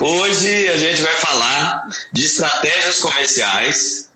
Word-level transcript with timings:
Hoje 0.00 0.68
a 0.68 0.76
gente 0.76 1.02
vai 1.02 1.14
falar 1.14 1.88
de 2.12 2.24
estratégias 2.24 3.00
comerciais 3.00 4.08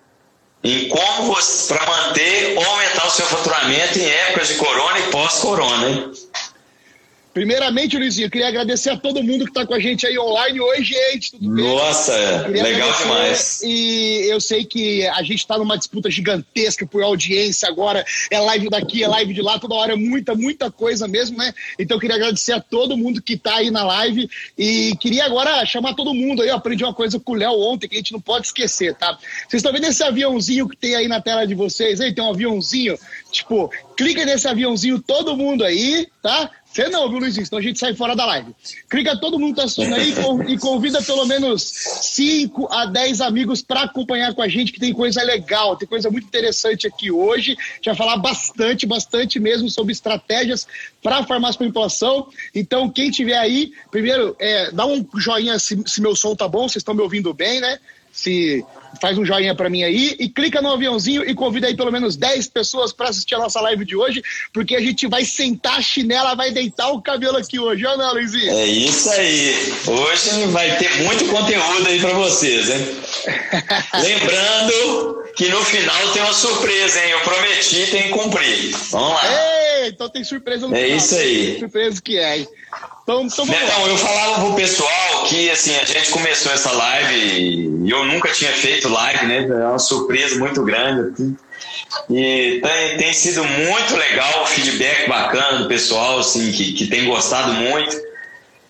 em 0.62 0.88
como 0.88 1.36
para 1.66 1.86
manter 1.86 2.56
ou 2.56 2.64
aumentar 2.64 3.08
o 3.08 3.10
seu 3.10 3.26
faturamento 3.26 3.98
em 3.98 4.08
épocas 4.08 4.46
de 4.46 4.54
corona 4.54 5.00
e 5.00 5.10
pós-corona. 5.10 6.12
Primeiramente, 7.32 7.96
Luizinho, 7.96 8.26
eu 8.26 8.30
queria 8.30 8.48
agradecer 8.48 8.90
a 8.90 8.96
todo 8.96 9.22
mundo 9.22 9.44
que 9.44 9.50
está 9.50 9.64
com 9.64 9.72
a 9.72 9.80
gente 9.80 10.06
aí 10.06 10.18
online 10.18 10.60
hoje, 10.60 10.84
gente. 10.84 11.32
Tudo 11.32 11.54
bem? 11.54 11.64
Nossa, 11.64 12.46
legal 12.48 12.92
demais. 12.98 13.62
E 13.62 14.26
eu 14.30 14.38
sei 14.38 14.66
que 14.66 15.06
a 15.06 15.22
gente 15.22 15.38
está 15.38 15.56
numa 15.56 15.78
disputa 15.78 16.10
gigantesca 16.10 16.86
por 16.86 17.02
audiência 17.02 17.68
agora. 17.68 18.04
É 18.30 18.38
live 18.38 18.68
daqui, 18.68 19.02
é 19.02 19.08
live 19.08 19.32
de 19.32 19.40
lá, 19.40 19.58
toda 19.58 19.74
hora 19.74 19.94
é 19.94 19.96
muita, 19.96 20.34
muita 20.34 20.70
coisa 20.70 21.08
mesmo, 21.08 21.38
né? 21.38 21.54
Então 21.78 21.96
eu 21.96 22.00
queria 22.00 22.16
agradecer 22.16 22.52
a 22.52 22.60
todo 22.60 22.98
mundo 22.98 23.22
que 23.22 23.32
está 23.32 23.56
aí 23.56 23.70
na 23.70 23.82
live. 23.82 24.28
E 24.58 24.94
queria 25.00 25.24
agora 25.24 25.64
chamar 25.64 25.94
todo 25.94 26.12
mundo 26.12 26.42
aí. 26.42 26.48
Eu 26.48 26.56
aprendi 26.56 26.84
uma 26.84 26.94
coisa 26.94 27.18
com 27.18 27.32
o 27.32 27.36
Léo 27.36 27.58
ontem 27.58 27.88
que 27.88 27.94
a 27.94 27.98
gente 27.98 28.12
não 28.12 28.20
pode 28.20 28.48
esquecer, 28.48 28.94
tá? 28.94 29.16
Vocês 29.48 29.60
estão 29.60 29.72
vendo 29.72 29.86
esse 29.86 30.02
aviãozinho 30.02 30.68
que 30.68 30.76
tem 30.76 30.94
aí 30.96 31.08
na 31.08 31.20
tela 31.20 31.46
de 31.46 31.54
vocês? 31.54 31.98
Aí 31.98 32.14
tem 32.14 32.22
um 32.22 32.30
aviãozinho. 32.30 32.98
Tipo, 33.30 33.70
clica 33.96 34.24
nesse 34.26 34.46
aviãozinho, 34.46 35.00
todo 35.00 35.36
mundo 35.36 35.64
aí, 35.64 36.06
tá? 36.20 36.50
Você 36.72 36.88
não, 36.88 37.08
viu, 37.08 37.18
Luizinho? 37.18 37.44
Então 37.44 37.58
a 37.58 37.62
gente 37.62 37.78
sai 37.78 37.94
fora 37.94 38.16
da 38.16 38.24
live. 38.24 38.54
Clica 38.88 39.14
todo 39.20 39.38
mundo 39.38 39.56
tá 39.56 39.64
assistindo 39.64 39.94
aí 39.94 40.14
e 40.48 40.58
convida 40.58 41.02
pelo 41.02 41.26
menos 41.26 41.62
5 41.62 42.68
a 42.72 42.86
10 42.86 43.20
amigos 43.20 43.60
para 43.60 43.82
acompanhar 43.82 44.34
com 44.34 44.40
a 44.40 44.48
gente, 44.48 44.72
que 44.72 44.80
tem 44.80 44.92
coisa 44.94 45.22
legal, 45.22 45.76
tem 45.76 45.86
coisa 45.86 46.10
muito 46.10 46.26
interessante 46.26 46.86
aqui 46.86 47.10
hoje. 47.10 47.52
A 47.52 47.74
gente 47.74 47.84
vai 47.86 47.94
falar 47.94 48.16
bastante, 48.16 48.86
bastante 48.86 49.38
mesmo 49.38 49.68
sobre 49.68 49.92
estratégias 49.92 50.66
para 51.02 51.24
farmácia 51.24 51.58
com 51.58 51.64
manipulação. 51.64 52.28
Então, 52.54 52.88
quem 52.88 53.10
tiver 53.10 53.36
aí, 53.36 53.72
primeiro, 53.90 54.34
é, 54.38 54.70
dá 54.70 54.86
um 54.86 55.06
joinha 55.18 55.58
se, 55.58 55.78
se 55.86 56.00
meu 56.00 56.16
som 56.16 56.34
tá 56.34 56.48
bom, 56.48 56.68
vocês 56.68 56.76
estão 56.76 56.94
me 56.94 57.02
ouvindo 57.02 57.34
bem, 57.34 57.60
né? 57.60 57.78
se 58.12 58.64
faz 59.00 59.16
um 59.18 59.24
joinha 59.24 59.54
para 59.54 59.70
mim 59.70 59.82
aí 59.82 60.16
e 60.18 60.28
clica 60.28 60.60
no 60.60 60.72
aviãozinho 60.72 61.28
e 61.28 61.34
convida 61.34 61.66
aí 61.66 61.76
pelo 61.76 61.90
menos 61.90 62.16
10 62.16 62.48
pessoas 62.48 62.92
para 62.92 63.08
assistir 63.08 63.34
a 63.34 63.38
nossa 63.38 63.60
live 63.60 63.84
de 63.84 63.96
hoje, 63.96 64.22
porque 64.52 64.74
a 64.74 64.80
gente 64.80 65.06
vai 65.06 65.24
sentar 65.24 65.78
a 65.78 65.82
chinela, 65.82 66.34
vai 66.34 66.50
deitar 66.50 66.90
o 66.90 67.00
cabelo 67.00 67.36
aqui 67.36 67.58
hoje, 67.58 67.84
ó, 67.86 67.96
não, 67.96 68.12
Luizinho? 68.14 68.52
É 68.52 68.66
isso 68.66 69.10
aí. 69.10 69.74
Hoje 69.86 70.46
vai 70.48 70.76
ter 70.76 71.02
muito 71.02 71.24
conteúdo 71.26 71.88
aí 71.88 72.00
para 72.00 72.12
vocês, 72.14 72.70
hein? 72.70 72.86
Lembrando 74.02 75.22
que 75.36 75.48
no 75.48 75.62
final 75.64 76.12
tem 76.12 76.22
uma 76.22 76.32
surpresa, 76.32 77.04
hein? 77.04 77.10
Eu 77.12 77.20
prometi, 77.20 77.86
tem 77.90 78.02
que 78.04 78.08
cumprir. 78.10 78.70
Vamos 78.90 79.14
lá. 79.14 79.22
Ei, 79.82 79.88
então 79.88 80.08
tem 80.08 80.24
surpresa 80.24 80.66
no 80.68 80.74
é 80.74 80.80
final. 80.80 80.92
É 80.92 80.96
isso 80.96 81.14
aí. 81.14 81.58
Surpresa 81.58 82.02
que 82.02 82.18
é, 82.18 82.38
hein? 82.38 82.48
Então, 83.02 83.22
então 83.22 83.44
Netão, 83.46 83.86
eu 83.88 83.98
falava 83.98 84.44
pro 84.44 84.54
pessoal 84.54 85.24
que 85.28 85.50
assim, 85.50 85.76
a 85.76 85.84
gente 85.84 86.10
começou 86.10 86.52
essa 86.52 86.70
live 86.70 87.14
e 87.84 87.90
eu 87.90 88.04
nunca 88.04 88.30
tinha 88.30 88.52
feito 88.52 88.88
live, 88.88 89.26
né? 89.26 89.46
É 89.48 89.66
uma 89.66 89.78
surpresa 89.78 90.38
muito 90.38 90.62
grande. 90.62 91.12
Assim. 91.12 91.36
E 92.08 92.60
tem, 92.62 92.96
tem 92.96 93.12
sido 93.12 93.44
muito 93.44 93.96
legal 93.96 94.42
o 94.42 94.46
feedback 94.46 95.08
bacana 95.08 95.58
do 95.58 95.68
pessoal, 95.68 96.18
assim, 96.18 96.52
que, 96.52 96.72
que 96.72 96.86
tem 96.86 97.04
gostado 97.04 97.52
muito. 97.52 97.96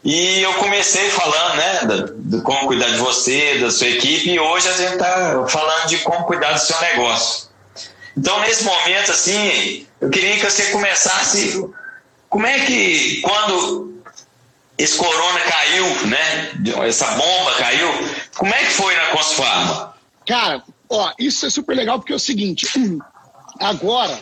E 0.04 0.42
eu 0.42 0.54
comecei 0.54 1.10
falando, 1.10 1.56
né, 1.56 1.80
de 2.16 2.40
como 2.40 2.66
cuidar 2.66 2.88
de 2.88 2.96
você, 2.96 3.58
da 3.58 3.70
sua 3.70 3.86
equipe, 3.86 4.30
e 4.30 4.40
hoje 4.40 4.68
a 4.68 4.72
gente 4.72 4.94
está 4.94 5.46
falando 5.46 5.86
de 5.86 5.98
como 5.98 6.24
cuidar 6.24 6.52
do 6.52 6.58
seu 6.58 6.78
negócio. 6.80 7.48
Então, 8.16 8.40
nesse 8.40 8.64
momento, 8.64 9.12
assim, 9.12 9.86
eu 10.00 10.10
queria 10.10 10.36
que 10.36 10.50
você 10.50 10.70
começasse. 10.72 11.64
Como 12.28 12.46
é 12.46 12.60
que, 12.60 13.20
quando 13.22 13.91
esse 14.78 14.96
corona 14.98 15.40
caiu, 15.40 16.06
né? 16.06 16.86
Essa 16.86 17.06
bomba 17.12 17.54
caiu. 17.56 17.88
Como 18.36 18.52
é 18.54 18.58
que 18.58 18.72
foi 18.72 18.94
na 18.94 19.06
Cosfarma? 19.10 19.94
Cara, 20.26 20.62
ó, 20.88 21.12
isso 21.18 21.46
é 21.46 21.50
super 21.50 21.76
legal 21.76 21.98
porque 21.98 22.12
é 22.12 22.16
o 22.16 22.20
seguinte, 22.20 22.66
agora 23.60 24.18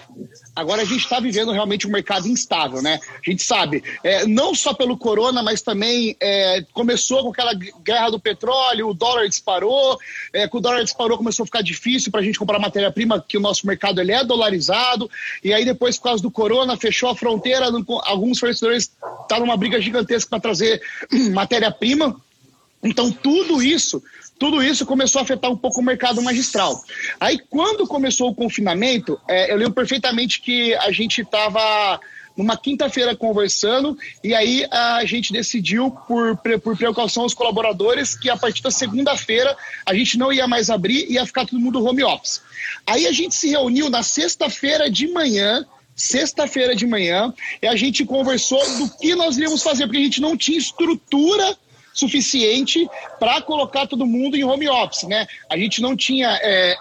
Agora 0.60 0.82
a 0.82 0.84
gente 0.84 1.02
está 1.02 1.18
vivendo 1.18 1.52
realmente 1.52 1.86
um 1.86 1.90
mercado 1.90 2.28
instável, 2.28 2.82
né? 2.82 3.00
A 3.14 3.30
gente 3.30 3.42
sabe, 3.42 3.82
é, 4.04 4.26
não 4.26 4.54
só 4.54 4.74
pelo 4.74 4.96
corona, 4.96 5.42
mas 5.42 5.62
também 5.62 6.14
é, 6.20 6.62
começou 6.74 7.22
com 7.22 7.30
aquela 7.30 7.54
guerra 7.54 8.10
do 8.10 8.20
petróleo, 8.20 8.88
o 8.88 8.94
dólar 8.94 9.26
disparou, 9.26 9.98
é, 10.34 10.46
com 10.46 10.58
o 10.58 10.60
dólar 10.60 10.84
disparou 10.84 11.16
começou 11.16 11.44
a 11.44 11.46
ficar 11.46 11.62
difícil 11.62 12.12
para 12.12 12.20
a 12.20 12.24
gente 12.24 12.38
comprar 12.38 12.58
matéria-prima, 12.58 13.24
que 13.26 13.38
o 13.38 13.40
nosso 13.40 13.66
mercado 13.66 14.00
ele 14.02 14.12
é 14.12 14.22
dolarizado, 14.22 15.10
e 15.42 15.52
aí 15.52 15.64
depois, 15.64 15.96
por 15.96 16.04
causa 16.04 16.22
do 16.22 16.30
corona, 16.30 16.76
fechou 16.76 17.08
a 17.08 17.16
fronteira, 17.16 17.70
alguns 18.04 18.38
fornecedores 18.38 18.84
estão 18.84 19.26
tá 19.26 19.40
numa 19.40 19.56
briga 19.56 19.80
gigantesca 19.80 20.28
para 20.28 20.40
trazer 20.40 20.82
matéria-prima. 21.32 22.20
Então, 22.82 23.10
tudo 23.10 23.62
isso 23.62 24.02
tudo 24.40 24.62
isso 24.62 24.86
começou 24.86 25.18
a 25.20 25.22
afetar 25.22 25.50
um 25.50 25.56
pouco 25.56 25.82
o 25.82 25.84
mercado 25.84 26.22
magistral. 26.22 26.82
Aí, 27.20 27.38
quando 27.38 27.86
começou 27.86 28.30
o 28.30 28.34
confinamento, 28.34 29.20
é, 29.28 29.52
eu 29.52 29.56
lembro 29.58 29.74
perfeitamente 29.74 30.40
que 30.40 30.74
a 30.76 30.90
gente 30.90 31.20
estava 31.20 32.00
numa 32.34 32.56
quinta-feira 32.56 33.14
conversando 33.14 33.98
e 34.24 34.34
aí 34.34 34.66
a 34.70 35.04
gente 35.04 35.30
decidiu, 35.30 35.90
por, 35.90 36.38
por 36.62 36.74
precaução 36.74 37.24
aos 37.24 37.34
colaboradores, 37.34 38.18
que 38.18 38.30
a 38.30 38.36
partir 38.36 38.62
da 38.62 38.70
segunda-feira 38.70 39.54
a 39.84 39.92
gente 39.94 40.16
não 40.16 40.32
ia 40.32 40.48
mais 40.48 40.70
abrir, 40.70 41.04
ia 41.10 41.26
ficar 41.26 41.44
todo 41.44 41.60
mundo 41.60 41.84
home 41.84 42.02
office. 42.02 42.40
Aí 42.86 43.06
a 43.06 43.12
gente 43.12 43.34
se 43.34 43.50
reuniu 43.50 43.90
na 43.90 44.02
sexta-feira 44.02 44.90
de 44.90 45.06
manhã, 45.08 45.66
sexta-feira 45.94 46.74
de 46.74 46.86
manhã, 46.86 47.34
e 47.60 47.66
a 47.66 47.76
gente 47.76 48.06
conversou 48.06 48.62
do 48.78 48.88
que 48.96 49.14
nós 49.14 49.36
íamos 49.36 49.62
fazer, 49.62 49.84
porque 49.84 49.98
a 49.98 50.04
gente 50.04 50.22
não 50.22 50.34
tinha 50.34 50.56
estrutura 50.56 51.58
suficiente 51.92 52.88
para 53.18 53.40
colocar 53.42 53.86
todo 53.86 54.06
mundo 54.06 54.36
em 54.36 54.44
home 54.44 54.68
office, 54.68 55.04
né? 55.04 55.26
A 55.48 55.56
gente 55.56 55.80
não 55.80 55.96
tinha 55.96 56.38
é, 56.42 56.76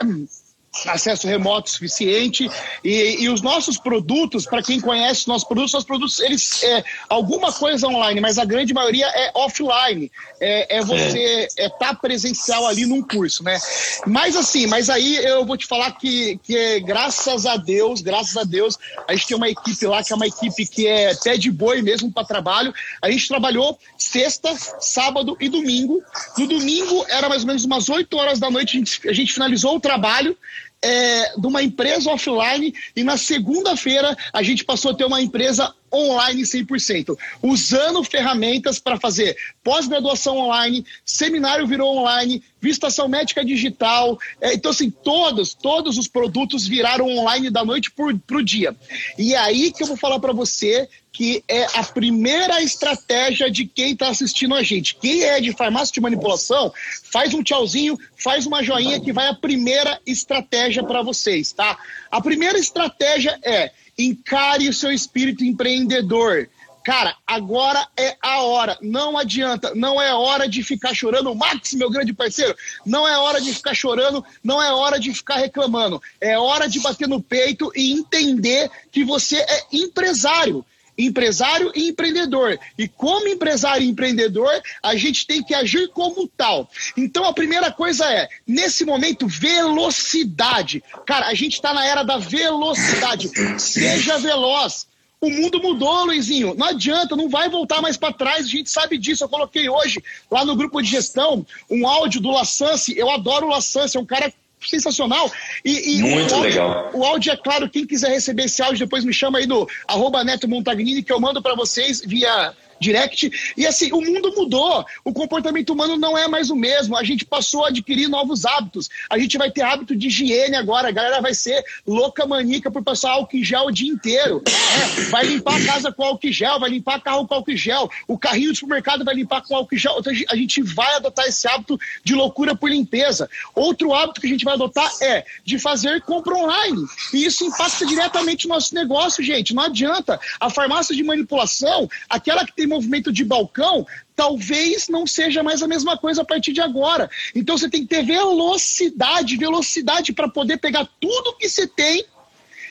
acesso 0.88 1.28
remoto 1.28 1.70
suficiente 1.70 2.50
e, 2.84 3.24
e 3.24 3.30
os 3.30 3.42
nossos 3.42 3.78
produtos, 3.78 4.46
para 4.46 4.62
quem 4.62 4.80
conhece 4.80 5.28
nossos 5.28 5.48
produtos, 5.48 5.74
nossos 5.74 5.88
produtos, 5.88 6.20
eles 6.20 6.64
é 6.64 6.84
alguma 7.08 7.52
coisa 7.52 7.88
online, 7.88 8.22
mas 8.22 8.38
a 8.38 8.46
grande 8.46 8.74
maioria 8.74 9.08
é 9.08 9.32
offline, 9.34 10.12
é, 10.40 10.78
é 10.78 10.82
você 10.84 11.48
é 11.58 11.70
tá 11.70 11.94
presencial 11.94 12.68
ali 12.68 12.86
num 12.86 13.02
curso, 13.02 13.44
né? 13.44 13.60
Mas 14.06 14.36
assim, 14.36 14.68
mas 14.68 14.90
aí 14.90 15.18
eu 15.18 15.46
vou 15.46 15.58
te 15.58 15.66
falar 15.66 15.92
que, 15.94 16.40
que 16.44 16.56
é, 16.56 16.80
graças 16.80 17.46
a 17.46 17.58
Deus, 17.58 18.02
graças 18.02 18.38
a 18.38 18.44
Deus, 18.44 18.78
a 19.08 19.14
gente 19.14 19.28
tem 19.28 19.38
uma 19.38 19.50
equipe 19.50 19.86
lá 19.86 20.04
que 20.04 20.14
é 20.14 20.16
uma 20.16 20.28
equipe 20.28 20.66
que 20.68 20.88
é 20.88 21.16
pé 21.16 21.38
de 21.38 21.52
boi 21.52 21.82
mesmo 21.82 22.12
para 22.12 22.26
trabalho. 22.26 22.74
A 23.02 23.10
gente 23.10 23.28
trabalhou 23.28 23.78
sexta, 23.98 24.56
sábado 24.80 25.38
e 25.40 25.50
domingo. 25.50 26.02
No 26.38 26.48
domingo 26.48 27.06
era 27.10 27.28
mais 27.28 27.42
ou 27.42 27.48
menos 27.48 27.66
umas 27.66 27.90
8 27.90 28.16
horas 28.18 28.40
da 28.40 28.50
noite, 28.50 28.76
a 28.76 28.80
gente, 28.80 29.10
a 29.10 29.14
gente 29.14 29.34
finalizou 29.34 29.76
o 29.76 29.80
trabalho 29.80 30.38
é, 30.84 31.34
de 31.38 31.48
uma 31.48 31.62
empresa 31.62 32.12
offline 32.12 32.74
e 32.96 33.04
na 33.04 33.18
segunda-feira 33.18 34.16
a 34.32 34.42
gente 34.44 34.64
passou 34.64 34.92
a 34.92 34.96
ter 34.96 35.06
uma 35.06 35.22
empresa 35.22 35.74
online 35.94 36.44
100%, 36.44 37.18
usando 37.42 38.04
ferramentas 38.04 38.80
para 38.80 39.00
fazer 39.00 39.38
pós-graduação 39.64 40.38
online, 40.38 40.86
seminário 41.06 41.68
virou 41.68 41.98
online, 41.98 42.44
vistação 42.62 43.08
médica 43.08 43.44
digital. 43.44 44.20
É, 44.42 44.54
então, 44.54 44.72
assim, 44.72 44.90
todos, 44.90 45.54
todos 45.54 45.98
os 45.98 46.08
produtos 46.08 46.68
viraram 46.68 47.08
online 47.08 47.50
da 47.50 47.64
noite 47.64 47.92
para 47.92 48.38
o 48.38 48.44
dia. 48.44 48.76
E 49.18 49.34
é 49.34 49.38
aí 49.38 49.72
que 49.72 49.84
eu 49.84 49.88
vou 49.88 49.98
falar 49.98 50.20
para 50.20 50.34
você 50.34 50.88
que 51.12 51.44
é 51.48 51.66
a 51.74 51.84
primeira 51.84 52.62
estratégia 52.62 53.50
de 53.50 53.66
quem 53.66 53.94
está 53.94 54.10
assistindo 54.10 54.56
a 54.56 54.64
gente. 54.64 54.96
Quem 54.96 55.24
é 55.24 55.42
de 55.42 55.52
farmácia 55.52 55.94
de 55.94 56.00
manipulação, 56.00 56.72
faz 57.12 57.34
um 57.34 57.44
tchauzinho, 57.44 57.98
faz 58.16 58.46
uma 58.46 58.64
joinha 58.64 59.00
que 59.00 59.12
vai 59.12 59.28
a 59.28 59.34
primeira 59.34 60.00
estratégia 60.06 60.84
para 60.84 61.02
vocês, 61.02 61.52
tá? 61.52 61.78
A 62.12 62.22
primeira 62.22 62.58
estratégia 62.58 63.38
é 63.44 63.72
Encare 64.00 64.70
o 64.70 64.74
seu 64.74 64.92
espírito 64.92 65.44
empreendedor. 65.44 66.50
Cara, 66.86 67.16
agora 67.28 67.86
é 67.98 68.16
a 68.22 68.42
hora. 68.42 68.78
Não 68.82 69.18
adianta. 69.18 69.76
Não 69.76 70.02
é 70.02 70.14
hora 70.14 70.48
de 70.48 70.64
ficar 70.64 70.94
chorando. 70.94 71.36
Max, 71.36 71.74
meu 71.74 71.90
grande 71.90 72.14
parceiro, 72.14 72.56
não 72.86 73.08
é 73.08 73.18
hora 73.18 73.42
de 73.42 73.54
ficar 73.54 73.74
chorando. 73.74 74.26
Não 74.44 74.62
é 74.62 74.72
hora 74.72 75.00
de 75.00 75.14
ficar 75.14 75.36
reclamando. 75.36 76.02
É 76.20 76.38
hora 76.40 76.68
de 76.68 76.80
bater 76.80 77.08
no 77.08 77.22
peito 77.22 77.72
e 77.76 77.92
entender 77.92 78.72
que 78.92 79.04
você 79.04 79.38
é 79.38 79.66
empresário 79.72 80.66
empresário 81.06 81.72
e 81.76 81.90
empreendedor. 81.90 82.60
E 82.78 82.88
como 82.88 83.28
empresário 83.28 83.84
e 83.84 83.90
empreendedor, 83.90 84.52
a 84.84 84.96
gente 84.96 85.26
tem 85.26 85.42
que 85.44 85.56
agir 85.56 85.90
como 85.90 86.28
tal. 86.28 86.70
Então 86.98 87.26
a 87.26 87.34
primeira 87.34 87.72
coisa 87.72 88.06
é, 88.12 88.28
nesse 88.46 88.84
momento, 88.86 89.28
velocidade. 89.28 90.84
Cara, 91.06 91.28
a 91.28 91.34
gente 91.34 91.54
está 91.54 91.74
na 91.74 91.86
era 91.86 92.04
da 92.04 92.18
velocidade. 92.18 93.30
Seja 93.60 94.18
veloz. 94.18 94.88
O 95.22 95.30
mundo 95.30 95.62
mudou, 95.62 96.06
Luizinho. 96.06 96.54
Não 96.56 96.68
adianta, 96.68 97.16
não 97.16 97.28
vai 97.28 97.50
voltar 97.50 97.82
mais 97.82 97.98
para 97.98 98.14
trás. 98.14 98.46
A 98.46 98.50
gente 98.50 98.70
sabe 98.70 98.98
disso. 98.98 99.24
Eu 99.24 99.30
coloquei 99.30 99.70
hoje 99.70 100.02
lá 100.32 100.46
no 100.46 100.56
grupo 100.56 100.82
de 100.82 100.90
gestão 100.90 101.46
um 101.70 101.88
áudio 101.88 102.22
do 102.22 102.32
Lassance. 102.32 102.98
Eu 102.98 103.10
adoro 103.10 103.48
o 103.48 103.50
Lassance, 103.50 103.98
é 103.98 104.00
um 104.00 104.06
cara 104.06 104.34
sensacional. 104.68 105.32
E, 105.64 105.98
e 105.98 106.02
Muito 106.02 106.32
o 106.32 106.36
áudio, 106.36 106.50
legal. 106.50 106.90
O 106.94 107.04
áudio, 107.04 107.32
é 107.32 107.38
claro, 107.38 107.70
quem 107.70 107.86
quiser 107.86 108.10
receber 108.10 108.44
esse 108.44 108.62
áudio, 108.62 108.86
depois 108.86 109.06
me 109.06 109.14
chama 109.14 109.40
aí 109.40 109.46
do 109.46 109.68
arroba 109.88 110.24
Neto 110.24 110.48
Montagnini, 110.48 111.04
que 111.04 111.12
eu 111.12 111.20
mando 111.20 111.42
para 111.42 111.56
vocês 111.56 112.02
via 112.06 112.54
direct. 112.80 113.54
E 113.58 113.66
assim, 113.66 113.92
o 113.92 114.02
mundo 114.02 114.34
mudou. 114.36 114.86
O 115.04 115.14
comportamento 115.14 115.72
humano 115.72 115.98
não 115.98 116.18
é 116.18 116.28
mais 116.28 116.50
o 116.50 116.56
mesmo. 116.56 116.96
A 116.96 117.04
gente 117.04 117.26
passou 117.26 117.66
a 117.66 117.70
adquirir 117.70 118.08
novos 118.08 118.46
hábitos. 118.46 118.90
A 119.10 119.18
gente 119.18 119.38
vai 119.38 119.52
ter 119.52 119.62
hábito 119.62 119.96
de 119.96 120.08
higiene 120.08 120.56
agora. 120.56 120.88
A 120.88 120.92
galera 120.92 121.22
vai 121.22 121.34
ser 121.34 121.64
louca 121.86 122.26
manica 122.26 122.72
por 122.72 122.84
passar 122.84 123.12
álcool 123.12 123.38
em 123.38 123.44
gel 123.44 123.66
o 123.66 123.72
dia 123.72 123.92
inteiro. 123.92 124.44
É, 124.48 125.02
vai 125.10 125.26
limpar 125.26 125.62
a 125.62 125.66
casa 125.66 125.92
com 125.92 126.04
álcool 126.04 126.28
em 126.28 126.32
gel, 126.32 126.60
vai 126.60 126.70
limpar 126.70 127.02
carro 127.02 127.28
com 127.28 127.36
álcool 127.36 127.52
em 127.52 127.58
gel. 127.58 127.90
O 128.08 128.18
carrinho 128.18 128.52
do 128.52 128.56
supermercado 128.56 129.04
vai 129.04 129.16
limpar 129.16 129.42
com 129.42 129.56
álcool 129.56 129.76
em 129.76 129.78
gel. 129.78 129.96
Então, 130.00 130.14
a 130.30 130.36
gente 130.36 130.62
vai 130.62 130.96
adotar 130.96 131.26
esse 131.26 131.48
hábito 131.48 131.80
de 132.04 132.16
loucura 132.16 132.56
por 132.56 132.70
limpeza. 132.70 133.30
Outro 133.54 133.94
hábito 133.94 134.22
que 134.22 134.28
a 134.28 134.30
gente 134.30 134.46
vai 134.46 134.54
adotar 134.54 134.92
é 135.02 135.26
de 135.44 135.60
fazer 135.60 136.02
compra 136.02 136.36
online. 136.36 136.86
E 137.14 137.26
isso 137.26 137.44
impacta 137.44 137.86
diretamente 137.86 138.46
o 138.46 138.50
nosso 138.50 138.74
negócio, 138.74 139.24
gente. 139.24 139.54
Não 139.54 139.64
adianta. 139.64 140.20
A 140.40 140.50
farmácia 140.50 140.96
de 140.96 141.04
manipulação, 141.04 141.90
aquela 142.10 142.46
que 142.46 142.54
tem 142.54 142.68
movimento 142.70 143.12
de 143.12 143.26
balcão, 143.26 143.86
talvez 144.16 144.88
não 144.88 145.06
seja 145.08 145.44
mais 145.44 145.62
a 145.62 145.68
mesma 145.68 145.98
coisa 145.98 146.22
a 146.22 146.26
partir 146.26 146.54
de 146.54 146.62
agora. 146.62 147.10
Então 147.36 147.58
você 147.58 147.70
tem 147.70 147.82
que 147.82 147.88
ter 147.88 148.04
velocidade, 148.04 149.36
velocidade 149.36 150.14
para 150.14 150.30
poder 150.30 150.58
pegar 150.58 150.88
tudo 151.00 151.36
que 151.38 151.50
você 151.50 151.68
tem 151.68 152.06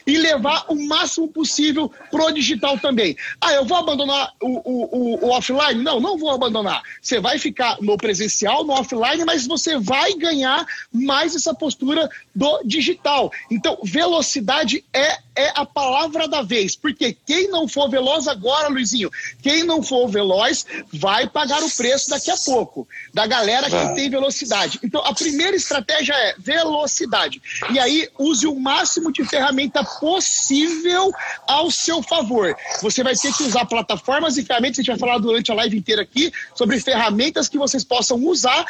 e 0.08 0.16
levar 0.16 0.64
o 0.68 0.74
máximo 0.74 1.28
possível 1.28 1.92
pro 2.10 2.32
digital 2.32 2.78
também. 2.78 3.14
Ah, 3.38 3.52
eu 3.52 3.66
vou 3.66 3.76
abandonar 3.76 4.32
o, 4.40 4.46
o, 4.46 4.84
o, 4.96 5.26
o 5.26 5.30
offline? 5.30 5.82
Não, 5.82 6.00
não 6.00 6.16
vou 6.16 6.30
abandonar. 6.30 6.82
Você 7.00 7.20
vai 7.20 7.38
ficar 7.38 7.76
no 7.82 7.94
presencial, 7.98 8.64
no 8.64 8.72
offline, 8.72 9.22
mas 9.26 9.46
você 9.46 9.78
vai 9.78 10.14
ganhar 10.14 10.66
mais 10.90 11.36
essa 11.36 11.52
postura 11.52 12.08
do 12.34 12.62
digital. 12.64 13.30
Então, 13.50 13.78
velocidade 13.84 14.82
é, 14.94 15.18
é 15.38 15.52
a 15.54 15.64
palavra 15.64 16.26
da 16.26 16.42
vez, 16.42 16.74
porque 16.74 17.16
quem 17.24 17.48
não 17.48 17.68
for 17.68 17.88
veloz 17.88 18.26
agora, 18.26 18.66
Luizinho, 18.66 19.08
quem 19.40 19.62
não 19.62 19.84
for 19.84 20.08
veloz 20.08 20.66
vai 20.92 21.28
pagar 21.28 21.62
o 21.62 21.70
preço 21.70 22.10
daqui 22.10 22.28
a 22.28 22.36
pouco, 22.36 22.88
da 23.14 23.24
galera 23.24 23.70
que 23.70 23.94
tem 23.94 24.10
velocidade. 24.10 24.80
Então, 24.82 25.00
a 25.04 25.14
primeira 25.14 25.56
estratégia 25.56 26.12
é 26.12 26.34
velocidade. 26.36 27.40
E 27.70 27.78
aí, 27.78 28.08
use 28.18 28.48
o 28.48 28.58
máximo 28.58 29.12
de 29.12 29.24
ferramenta 29.24 29.84
possível 29.84 31.12
ao 31.46 31.70
seu 31.70 32.02
favor. 32.02 32.56
Você 32.82 33.04
vai 33.04 33.14
ter 33.14 33.32
que 33.32 33.44
usar 33.44 33.64
plataformas 33.64 34.36
e 34.38 34.44
ferramentas, 34.44 34.80
a 34.80 34.82
gente 34.82 34.90
vai 34.90 34.98
falar 34.98 35.18
durante 35.18 35.52
a 35.52 35.54
live 35.54 35.78
inteira 35.78 36.02
aqui, 36.02 36.32
sobre 36.52 36.80
ferramentas 36.80 37.48
que 37.48 37.58
vocês 37.58 37.84
possam 37.84 38.18
usar. 38.26 38.66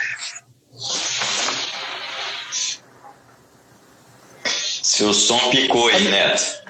Seu 4.89 5.13
som 5.13 5.51
picou 5.51 5.87
aí, 5.89 6.09
Neto. 6.09 6.63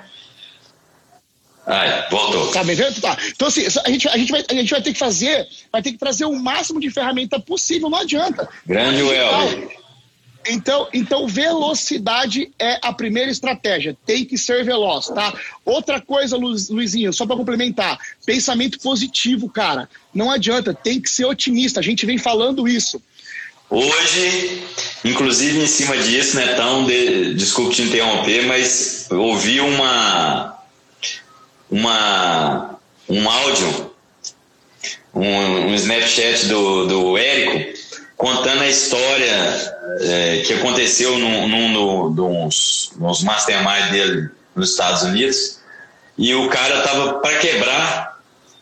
Ai, 1.65 2.09
voltou. 2.11 2.51
Tá 2.51 2.65
me 2.65 2.75
vendo? 2.75 3.01
Tá. 3.01 3.17
Então, 3.29 3.47
assim, 3.47 3.65
a 3.85 3.91
gente, 3.91 4.09
a, 4.09 4.19
gente 4.19 4.33
vai, 4.33 4.45
a 4.51 4.55
gente 4.55 4.71
vai 4.71 4.83
ter 4.83 4.93
que 4.93 4.99
fazer, 4.99 5.47
vai 5.71 5.81
ter 5.81 5.93
que 5.93 5.99
trazer 5.99 6.25
o 6.25 6.35
máximo 6.35 6.81
de 6.81 6.91
ferramenta 6.91 7.39
possível, 7.39 7.89
não 7.89 7.99
adianta. 7.99 8.49
Grande 8.67 9.05
Welber. 9.05 9.69
Então, 10.49 10.89
então, 10.93 11.29
velocidade 11.29 12.51
é 12.59 12.81
a 12.83 12.93
primeira 12.93 13.31
estratégia. 13.31 13.97
Tem 14.05 14.25
que 14.25 14.37
ser 14.37 14.65
veloz, 14.65 15.07
tá? 15.07 15.33
Outra 15.65 16.01
coisa, 16.01 16.37
Luizinho, 16.37 17.13
só 17.13 17.25
para 17.25 17.37
complementar: 17.37 18.01
pensamento 18.27 18.81
positivo, 18.81 19.49
cara. 19.49 19.89
Não 20.13 20.29
adianta, 20.29 20.75
tem 20.75 21.01
que 21.01 21.09
ser 21.09 21.25
otimista. 21.25 21.79
A 21.79 21.85
gente 21.85 22.05
vem 22.05 22.19
falando 22.19 22.67
isso. 22.67 23.01
Hoje, 23.71 24.63
inclusive 25.05 25.63
em 25.63 25.67
cima 25.67 25.97
disso, 25.99 26.37
né, 26.37 26.55
tão 26.55 26.85
de, 26.87 27.35
desculpe 27.35 27.75
te 27.75 27.83
interromper, 27.83 28.47
mas 28.47 29.07
ouvi 29.11 29.61
uma 29.61 30.59
uma 31.71 32.79
um 33.09 33.29
áudio, 33.29 33.91
um, 35.15 35.71
um 35.71 35.75
Snapchat 35.75 36.47
do, 36.47 36.87
do 36.87 37.19
Érico 37.19 37.79
contando 38.17 38.63
a 38.63 38.69
história 38.69 39.77
é, 40.01 40.43
que 40.45 40.55
aconteceu 40.55 41.19
num, 41.19 41.49
num, 41.49 42.13
dos, 42.13 42.91
mastermind 43.23 43.91
dele 43.91 44.29
nos 44.55 44.71
Estados 44.71 45.03
Unidos 45.03 45.61
e 46.19 46.35
o 46.35 46.49
cara 46.49 46.81
tava 46.83 47.15
para 47.21 47.39
quebrar 47.39 48.08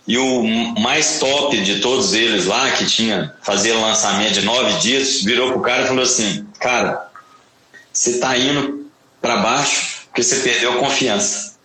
e 0.06 0.16
o 0.18 0.42
mais 0.80 1.18
top 1.18 1.56
de 1.62 1.80
todos 1.80 2.14
eles 2.14 2.46
lá 2.46 2.70
que 2.72 2.86
tinha 2.86 3.34
fazer 3.42 3.72
lançamento 3.72 4.34
de 4.34 4.42
nove 4.42 4.78
dias 4.80 5.22
virou 5.22 5.52
pro 5.52 5.60
cara 5.60 5.82
e 5.82 5.86
falou 5.88 6.02
assim 6.02 6.46
cara 6.60 7.08
você 7.92 8.18
tá 8.18 8.36
indo 8.36 8.90
para 9.20 9.38
baixo 9.38 10.06
porque 10.06 10.22
você 10.22 10.36
perdeu 10.36 10.74
a 10.74 10.76
confiança 10.76 11.56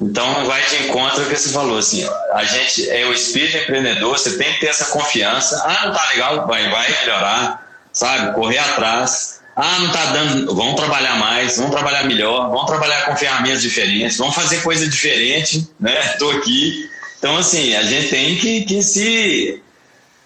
então 0.00 0.44
vai 0.46 0.64
de 0.68 0.84
encontro 0.84 1.22
ao 1.22 1.28
que 1.28 1.36
você 1.36 1.48
falou 1.48 1.78
assim, 1.78 2.08
a 2.32 2.44
gente 2.44 2.88
é 2.88 3.04
o 3.06 3.12
espírito 3.12 3.56
empreendedor, 3.56 4.16
você 4.16 4.38
tem 4.38 4.52
que 4.54 4.60
ter 4.60 4.66
essa 4.68 4.86
confiança. 4.86 5.60
Ah, 5.66 5.86
não 5.86 5.92
tá 5.92 6.08
legal, 6.10 6.46
vai, 6.46 6.70
vai 6.70 7.00
melhorar, 7.00 7.66
sabe? 7.92 8.32
Correr 8.34 8.58
atrás. 8.58 9.40
Ah, 9.56 9.80
não 9.80 9.90
tá 9.90 10.04
dando, 10.12 10.54
vamos 10.54 10.76
trabalhar 10.76 11.16
mais, 11.16 11.56
vamos 11.56 11.72
trabalhar 11.72 12.04
melhor, 12.04 12.48
vamos 12.48 12.66
trabalhar 12.66 13.06
com 13.06 13.16
ferramentas 13.16 13.60
diferentes, 13.60 14.16
vamos 14.16 14.36
fazer 14.36 14.62
coisa 14.62 14.86
diferente, 14.86 15.68
né? 15.80 16.00
Tô 16.18 16.30
aqui. 16.30 16.88
Então 17.18 17.36
assim, 17.36 17.74
a 17.74 17.82
gente 17.82 18.08
tem 18.08 18.36
que, 18.36 18.64
que 18.64 18.82
se 18.82 19.62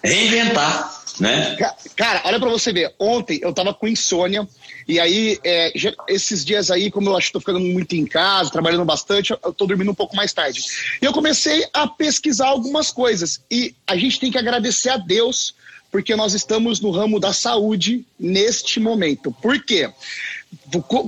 reinventar, 0.03 1.03
né? 1.19 1.55
Cara, 1.95 2.21
olha 2.25 2.39
para 2.39 2.49
você 2.49 2.71
ver. 2.71 2.93
Ontem 2.99 3.39
eu 3.41 3.53
tava 3.53 3.73
com 3.73 3.87
insônia 3.87 4.47
e 4.87 4.99
aí, 4.99 5.39
é, 5.43 5.71
esses 6.07 6.43
dias 6.43 6.69
aí, 6.69 6.91
como 6.91 7.09
eu 7.09 7.15
acho 7.15 7.27
que 7.27 7.37
estou 7.37 7.41
ficando 7.41 7.59
muito 7.59 7.95
em 7.95 8.05
casa, 8.05 8.51
trabalhando 8.51 8.85
bastante, 8.85 9.31
eu 9.31 9.51
estou 9.51 9.67
dormindo 9.67 9.91
um 9.91 9.95
pouco 9.95 10.15
mais 10.15 10.33
tarde. 10.33 10.61
E 11.01 11.05
eu 11.05 11.13
comecei 11.13 11.65
a 11.73 11.87
pesquisar 11.87 12.47
algumas 12.47 12.91
coisas. 12.91 13.41
E 13.49 13.75
a 13.87 13.95
gente 13.95 14.19
tem 14.19 14.31
que 14.31 14.37
agradecer 14.37 14.89
a 14.89 14.97
Deus, 14.97 15.55
porque 15.91 16.15
nós 16.15 16.33
estamos 16.33 16.81
no 16.81 16.91
ramo 16.91 17.19
da 17.19 17.31
saúde 17.31 18.05
neste 18.19 18.79
momento. 18.79 19.31
Por 19.41 19.63
quê? 19.63 19.89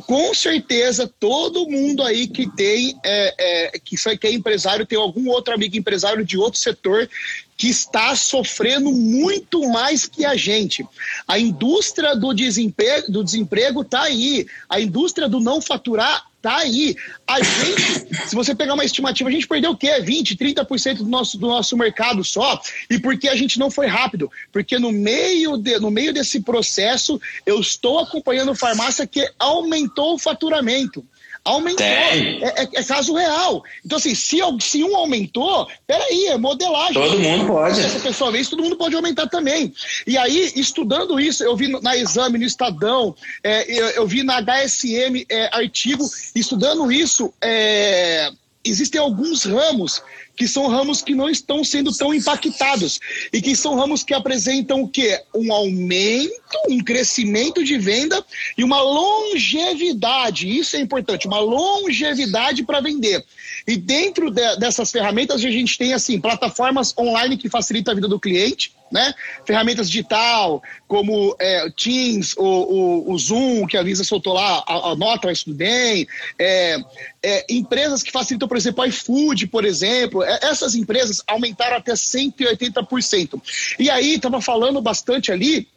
Com 0.05 0.33
certeza, 0.33 1.11
todo 1.19 1.69
mundo 1.69 2.03
aí 2.03 2.27
que 2.27 2.49
tem, 2.55 2.97
é, 3.03 3.73
é, 3.73 3.79
que, 3.79 3.95
que 4.17 4.27
é 4.27 4.31
empresário, 4.31 4.85
tem 4.85 4.97
algum 4.97 5.29
outro 5.29 5.53
amigo 5.53 5.75
empresário 5.75 6.25
de 6.25 6.37
outro 6.37 6.59
setor 6.59 7.09
que 7.57 7.69
está 7.69 8.15
sofrendo 8.15 8.91
muito 8.91 9.67
mais 9.69 10.05
que 10.05 10.25
a 10.25 10.35
gente. 10.35 10.85
A 11.27 11.39
indústria 11.39 12.15
do 12.15 12.33
desemprego 12.33 13.11
do 13.11 13.23
desemprego 13.23 13.81
está 13.81 14.03
aí. 14.03 14.45
A 14.69 14.79
indústria 14.79 15.29
do 15.29 15.39
não 15.39 15.61
faturar 15.61 16.25
está 16.45 16.57
aí. 16.57 16.95
A 17.27 17.41
gente, 17.41 18.27
se 18.27 18.35
você 18.35 18.53
pegar 18.53 18.75
uma 18.75 18.85
estimativa, 18.85 19.29
a 19.29 19.31
gente 19.31 19.47
perdeu 19.47 19.71
o 19.71 19.77
quê? 19.77 19.99
20, 19.99 20.37
30% 20.37 20.97
do 20.97 21.07
nosso, 21.07 21.37
do 21.37 21.47
nosso 21.47 21.75
mercado 21.75 22.23
só. 22.23 22.61
E 22.89 22.99
por 22.99 23.17
que 23.17 23.27
a 23.27 23.35
gente 23.35 23.57
não 23.57 23.71
foi 23.71 23.87
rápido? 23.87 24.31
Porque 24.51 24.77
no 24.77 24.91
meio, 24.91 25.57
de, 25.57 25.79
no 25.79 25.89
meio 25.89 26.13
desse 26.13 26.41
processo, 26.41 27.19
eu 27.45 27.59
estou 27.59 27.99
acompanhando 27.99 28.53
farmácia 28.53 29.07
que 29.07 29.27
aumentou 29.39 30.13
o 30.13 30.19
faturamento. 30.19 31.03
Aumentou. 31.45 31.85
É, 31.85 32.39
é, 32.41 32.69
é, 32.73 32.83
caso 32.83 33.13
real. 33.13 33.63
Então, 33.85 33.99
assim, 33.99 34.15
se, 34.15 34.39
se 34.59 34.83
um 34.83 34.95
aumentou, 34.95 35.67
peraí, 35.85 36.25
é 36.25 36.37
modelagem. 36.39 36.95
Todo 36.95 37.19
mundo 37.19 37.45
pode. 37.45 37.75
Se 37.75 37.85
essa 37.85 37.99
pessoa 37.99 38.31
vê 38.31 38.39
isso, 38.39 38.49
todo 38.49 38.63
mundo 38.63 38.75
pode 38.75 38.95
aumentar 38.95 39.27
também. 39.27 39.71
E 40.07 40.17
aí, 40.17 40.51
estudando 40.55 41.19
isso, 41.19 41.43
eu 41.43 41.55
vi 41.55 41.67
na 41.67 41.95
exame, 41.95 42.39
no 42.39 42.45
Estadão, 42.45 43.15
é, 43.43 43.71
eu, 43.71 43.89
eu, 43.89 44.07
vi 44.07 44.23
na 44.23 44.41
HSM 44.41 45.23
é, 45.29 45.55
artigo, 45.55 46.03
estudando 46.33 46.91
isso, 46.91 47.31
é, 47.39 48.31
existem 48.63 48.99
alguns 48.99 49.43
ramos 49.43 50.01
que 50.35 50.47
são 50.47 50.67
ramos 50.67 51.01
que 51.01 51.15
não 51.15 51.29
estão 51.29 51.63
sendo 51.63 51.95
tão 51.95 52.13
impactados 52.13 52.99
e 53.31 53.41
que 53.41 53.55
são 53.55 53.75
ramos 53.75 54.03
que 54.03 54.13
apresentam 54.13 54.81
o 54.81 54.87
quê? 54.87 55.21
Um 55.33 55.51
aumento, 55.51 56.33
um 56.69 56.83
crescimento 56.83 57.63
de 57.63 57.77
venda 57.77 58.23
e 58.57 58.63
uma 58.63 58.81
longevidade. 58.81 60.47
Isso 60.47 60.75
é 60.75 60.81
importante, 60.81 61.27
uma 61.27 61.39
longevidade 61.39 62.63
para 62.63 62.81
vender. 62.81 63.23
E 63.65 63.77
dentro 63.77 64.29
de, 64.29 64.57
dessas 64.57 64.91
ferramentas 64.91 65.43
a 65.43 65.49
gente 65.49 65.77
tem 65.77 65.93
assim 65.93 66.19
plataformas 66.19 66.93
online 66.97 67.37
que 67.37 67.49
facilitam 67.49 67.93
a 67.93 67.95
vida 67.95 68.07
do 68.07 68.19
cliente 68.19 68.74
né? 68.91 69.13
Ferramentas 69.45 69.89
digital, 69.89 70.61
como 70.87 71.35
é, 71.39 71.69
Teams, 71.71 72.35
o, 72.37 72.43
o, 72.43 73.11
o, 73.11 73.17
Zoom, 73.17 73.65
que 73.65 73.77
a 73.77 73.83
Visa 73.83 74.03
soltou 74.03 74.33
lá, 74.33 74.63
a, 74.67 74.91
a 74.91 74.95
nota 74.95 75.27
vai 75.27 75.35
tudo 75.35 75.55
bem. 75.55 76.07
É, 76.39 76.77
é, 77.23 77.45
empresas 77.49 78.03
que 78.03 78.11
facilitam, 78.11 78.47
por 78.47 78.57
exemplo, 78.57 78.85
iFood, 78.85 79.47
por 79.47 79.65
exemplo. 79.65 80.23
É, 80.23 80.39
essas 80.43 80.75
empresas 80.75 81.21
aumentaram 81.27 81.77
até 81.77 81.93
180%. 81.93 83.41
E 83.79 83.89
aí, 83.89 84.15
estava 84.15 84.39
falando 84.41 84.81
bastante 84.81 85.31
ali 85.31 85.67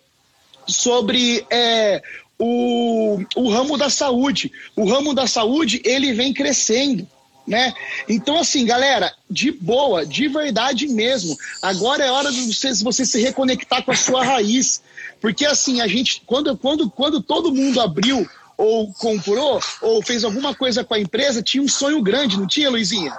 sobre 0.66 1.44
é, 1.50 2.02
o, 2.38 3.20
o 3.34 3.50
ramo 3.50 3.76
da 3.76 3.88
saúde. 3.88 4.52
O 4.76 4.88
ramo 4.88 5.14
da 5.14 5.26
saúde, 5.26 5.80
ele 5.84 6.12
vem 6.12 6.32
crescendo 6.32 7.08
né? 7.48 7.72
Então, 8.08 8.38
assim, 8.38 8.64
galera, 8.64 9.12
de 9.28 9.50
boa, 9.50 10.04
de 10.04 10.28
verdade 10.28 10.86
mesmo. 10.86 11.36
Agora 11.62 12.04
é 12.04 12.10
hora 12.10 12.30
de 12.30 12.42
você, 12.42 12.72
você 12.74 13.04
se 13.06 13.20
reconectar 13.20 13.82
com 13.82 13.90
a 13.90 13.96
sua 13.96 14.22
raiz. 14.22 14.82
Porque, 15.20 15.46
assim, 15.46 15.80
a 15.80 15.88
gente, 15.88 16.22
quando, 16.26 16.56
quando, 16.56 16.90
quando 16.90 17.22
todo 17.22 17.52
mundo 17.52 17.80
abriu 17.80 18.28
ou 18.56 18.92
comprou, 18.94 19.60
ou 19.80 20.02
fez 20.02 20.24
alguma 20.24 20.54
coisa 20.54 20.84
com 20.84 20.92
a 20.92 21.00
empresa, 21.00 21.42
tinha 21.42 21.62
um 21.62 21.68
sonho 21.68 22.02
grande, 22.02 22.38
não 22.38 22.46
tinha, 22.46 22.68
Luizinha? 22.68 23.16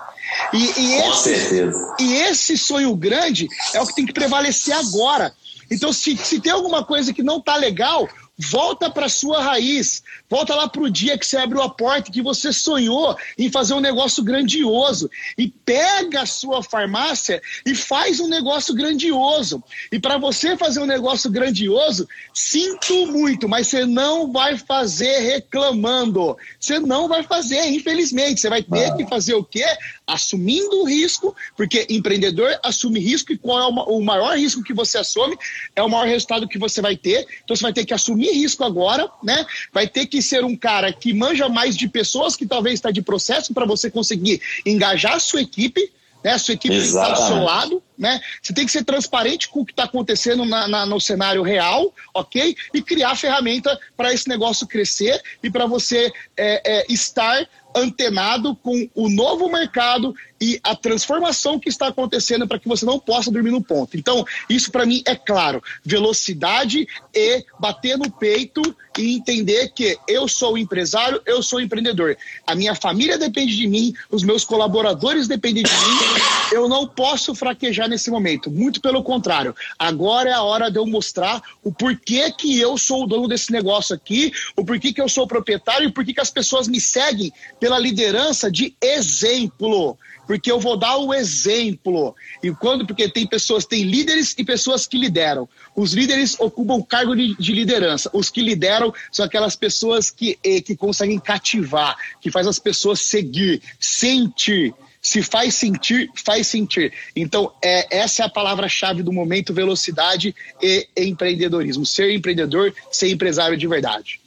E, 0.54 0.58
e 0.58 1.02
com 1.02 1.12
esse, 1.12 1.24
certeza. 1.24 1.96
E 2.00 2.14
esse 2.14 2.58
sonho 2.58 2.96
grande 2.96 3.48
é 3.74 3.82
o 3.82 3.88
que 3.88 3.96
tem 3.96 4.06
que 4.06 4.14
prevalecer 4.14 4.76
agora. 4.76 5.34
Então, 5.72 5.92
se, 5.92 6.16
se 6.18 6.40
tem 6.40 6.52
alguma 6.52 6.84
coisa 6.84 7.14
que 7.14 7.24
não 7.24 7.40
tá 7.40 7.56
legal, 7.56 8.08
volta 8.40 8.90
para 8.90 9.10
sua 9.10 9.42
raiz, 9.42 10.02
volta 10.30 10.56
lá 10.56 10.70
para 10.70 10.82
o 10.82 10.90
dia 10.90 11.18
que 11.18 11.28
você 11.28 11.36
abriu 11.36 11.62
a 11.62 11.70
porta, 11.70 12.12
que 12.12 12.22
você 12.22 12.54
sonhou 12.54 13.18
em 13.38 13.52
fazer 13.52 13.74
um 13.74 13.82
negócio 13.82 14.24
grandioso 14.24 15.10
e 15.38 15.50
pega 15.50 16.22
a 16.22 16.26
sua 16.26 16.64
farmácia 16.64 17.42
e 17.66 17.76
faz 17.76 18.22
um 18.22 18.30
negócio 18.30 18.74
grandioso. 18.74 19.62
E 19.92 20.00
para 20.00 20.18
você 20.18 20.56
fazer 20.56 20.80
um 20.80 20.86
negócio 20.86 21.30
grandioso, 21.30 22.08
sinto 22.34 23.08
muito, 23.08 23.50
mas 23.50 23.68
você 23.68 23.86
não 23.86 24.32
vai 24.32 24.58
fazer 24.58 25.20
reclamando. 25.20 26.38
Você 26.58 26.80
não 26.80 27.10
vai 27.10 27.24
fazer, 27.24 27.66
infelizmente. 27.68 28.40
Você 28.40 28.50
vai 28.50 28.64
ter 28.64 28.86
ah. 28.86 28.96
que 28.96 29.06
fazer 29.08 29.34
o 29.34 29.44
quê? 29.44 29.66
Assumindo 30.08 30.82
o 30.82 30.86
risco, 30.86 31.36
porque 31.58 31.86
empreendedor 31.90 32.58
assume 32.64 33.00
risco 33.00 33.34
e 33.34 33.38
qual 33.38 33.60
é 33.60 33.68
o 33.68 34.02
maior 34.02 34.38
risco 34.38 34.64
que 34.64 34.74
você 34.74 34.98
assume 34.98 35.38
é 35.76 35.84
o 35.84 35.90
maior 35.90 36.08
resultado 36.08 36.48
que 36.48 36.58
você 36.58 36.82
vai 36.82 36.96
ter. 36.96 37.28
Então 37.44 37.56
você 37.56 37.64
vai 37.64 37.74
ter 37.74 37.86
que 37.86 37.94
assumir 37.94 38.29
risco 38.32 38.64
agora, 38.64 39.10
né? 39.24 39.46
Vai 39.72 39.88
ter 39.88 40.06
que 40.06 40.22
ser 40.22 40.44
um 40.44 40.56
cara 40.56 40.92
que 40.92 41.14
manja 41.14 41.50
mais 41.50 41.76
de 41.76 41.88
pessoas, 41.88 42.36
que 42.36 42.46
talvez 42.46 42.76
está 42.76 42.92
de 42.92 43.02
processo 43.02 43.54
para 43.54 43.66
você 43.66 43.90
conseguir 43.90 44.42
engajar 44.66 45.14
a 45.14 45.20
sua 45.20 45.42
equipe, 45.42 45.92
né? 46.24 46.34
A 46.34 46.38
sua 46.40 46.54
equipe 46.54 46.76
está 46.76 47.12
do 47.12 47.28
seu 47.28 47.44
lado, 47.44 47.84
né? 47.98 48.20
Você 48.42 48.54
tem 48.54 48.66
que 48.66 48.72
ser 48.72 48.84
transparente 48.84 49.48
com 49.50 49.62
o 49.62 49.66
que 49.66 49.72
está 49.72 49.84
acontecendo 49.84 50.46
na, 50.46 50.68
na, 50.68 50.86
no 50.86 51.00
cenário 51.00 51.42
real, 51.42 51.94
ok? 52.14 52.56
E 52.74 52.82
criar 52.82 53.16
ferramenta 53.16 53.78
para 53.96 54.14
esse 54.14 54.28
negócio 54.28 54.68
crescer 54.68 55.22
e 55.42 55.50
para 55.50 55.66
você 55.66 56.12
é, 56.38 56.80
é, 56.80 56.86
estar 56.90 57.48
antenado 57.76 58.56
com 58.56 58.90
o 58.96 59.10
novo 59.10 59.50
mercado 59.50 60.14
e 60.42 60.60
a 60.64 60.76
transformação 60.76 61.60
que 61.60 61.70
está 61.70 61.88
acontecendo 61.88 62.48
para 62.48 62.60
que 62.60 62.68
você 62.68 62.86
não 62.86 63.00
possa 63.00 63.32
dormir 63.32 63.52
no 63.52 63.62
ponto. 63.62 63.98
Então, 63.98 64.26
isso 64.50 64.72
para 64.72 64.86
mim 64.86 65.02
é 65.06 65.16
claro. 65.16 65.62
Velocidade 65.84 66.88
e 67.14 67.46
bater 67.60 67.98
no 67.98 68.10
peito 68.10 68.62
e 68.98 69.16
entender 69.16 69.70
que 69.70 69.98
eu 70.08 70.28
sou 70.28 70.58
empresário, 70.58 71.22
eu 71.26 71.42
sou 71.42 71.62
empreendedor. 71.62 72.18
A 72.46 72.56
minha 72.56 72.76
família 72.76 73.18
depende 73.18 73.56
de 73.56 73.68
mim, 73.68 73.94
os 74.10 74.24
meus 74.24 74.44
colaboradores 74.44 75.28
dependem 75.28 75.64
de 75.64 75.72
mim. 75.72 76.22
Eu 76.52 76.68
não 76.68 76.88
posso 76.88 77.36
fraquejar 77.36 77.88
nesse 77.88 78.10
momento. 78.10 78.52
Muito 78.52 78.82
pelo 78.82 79.04
contrário. 79.04 79.56
Agora 79.78 80.30
é 80.30 80.34
a 80.34 80.42
hora 80.42 80.70
de 80.70 80.78
eu 80.78 80.86
mostrar 80.86 81.42
o 81.64 81.72
porquê 81.72 82.32
que 82.32 82.60
eu 82.60 82.78
sou 82.78 83.04
o 83.04 83.08
dono 83.08 83.28
desse 83.28 83.52
negócio 83.52 83.96
aqui, 83.96 84.32
o 84.56 84.66
porquê 84.66 84.92
que 84.92 85.02
eu 85.02 85.08
sou 85.08 85.24
o 85.24 85.28
proprietário 85.28 85.88
e 85.88 85.92
porquê 85.92 86.14
que 86.14 86.22
as 86.22 86.32
pessoas 86.32 86.68
me 86.68 86.82
seguem 86.82 87.32
pela 87.60 87.80
liderança 87.80 88.52
de 88.52 88.76
exemplo 88.82 89.98
porque 90.30 90.52
eu 90.52 90.60
vou 90.60 90.78
dar 90.78 90.96
o 90.96 91.12
exemplo. 91.12 92.16
E 92.44 92.52
quando, 92.52 92.86
porque 92.86 93.10
tem 93.10 93.26
pessoas, 93.26 93.66
tem 93.66 93.82
líderes 93.82 94.36
e 94.38 94.44
pessoas 94.44 94.86
que 94.86 94.96
lideram. 94.96 95.50
Os 95.76 95.94
líderes 95.94 96.40
ocupam 96.40 96.84
cargo 96.84 97.16
de, 97.16 97.36
de, 97.36 97.52
liderança. 97.52 98.12
Os 98.14 98.30
que 98.30 98.40
lideram 98.40 98.94
são 99.12 99.26
aquelas 99.26 99.56
pessoas 99.56 100.12
que, 100.12 100.38
eh, 100.44 100.62
que 100.62 100.76
conseguem 100.76 101.18
cativar, 101.18 101.98
que 102.22 102.30
faz 102.30 102.46
as 102.46 102.60
pessoas 102.60 103.02
seguir, 103.02 103.60
sentir. 103.80 104.72
Se 105.02 105.24
faz 105.24 105.56
sentir, 105.56 106.12
faz 106.14 106.46
sentir. 106.46 106.94
Então, 107.16 107.52
é, 107.60 107.98
essa 107.98 108.22
é 108.22 108.26
a 108.28 108.30
palavra-chave 108.30 109.02
do 109.02 109.12
momento: 109.12 109.52
velocidade 109.52 110.36
e 110.62 110.88
empreendedorismo. 110.96 111.88
Ser 111.88 112.12
empreendedor, 112.12 112.72
ser 112.92 113.10
empresário 113.10 113.58
de 113.58 113.66
verdade. 113.66 114.19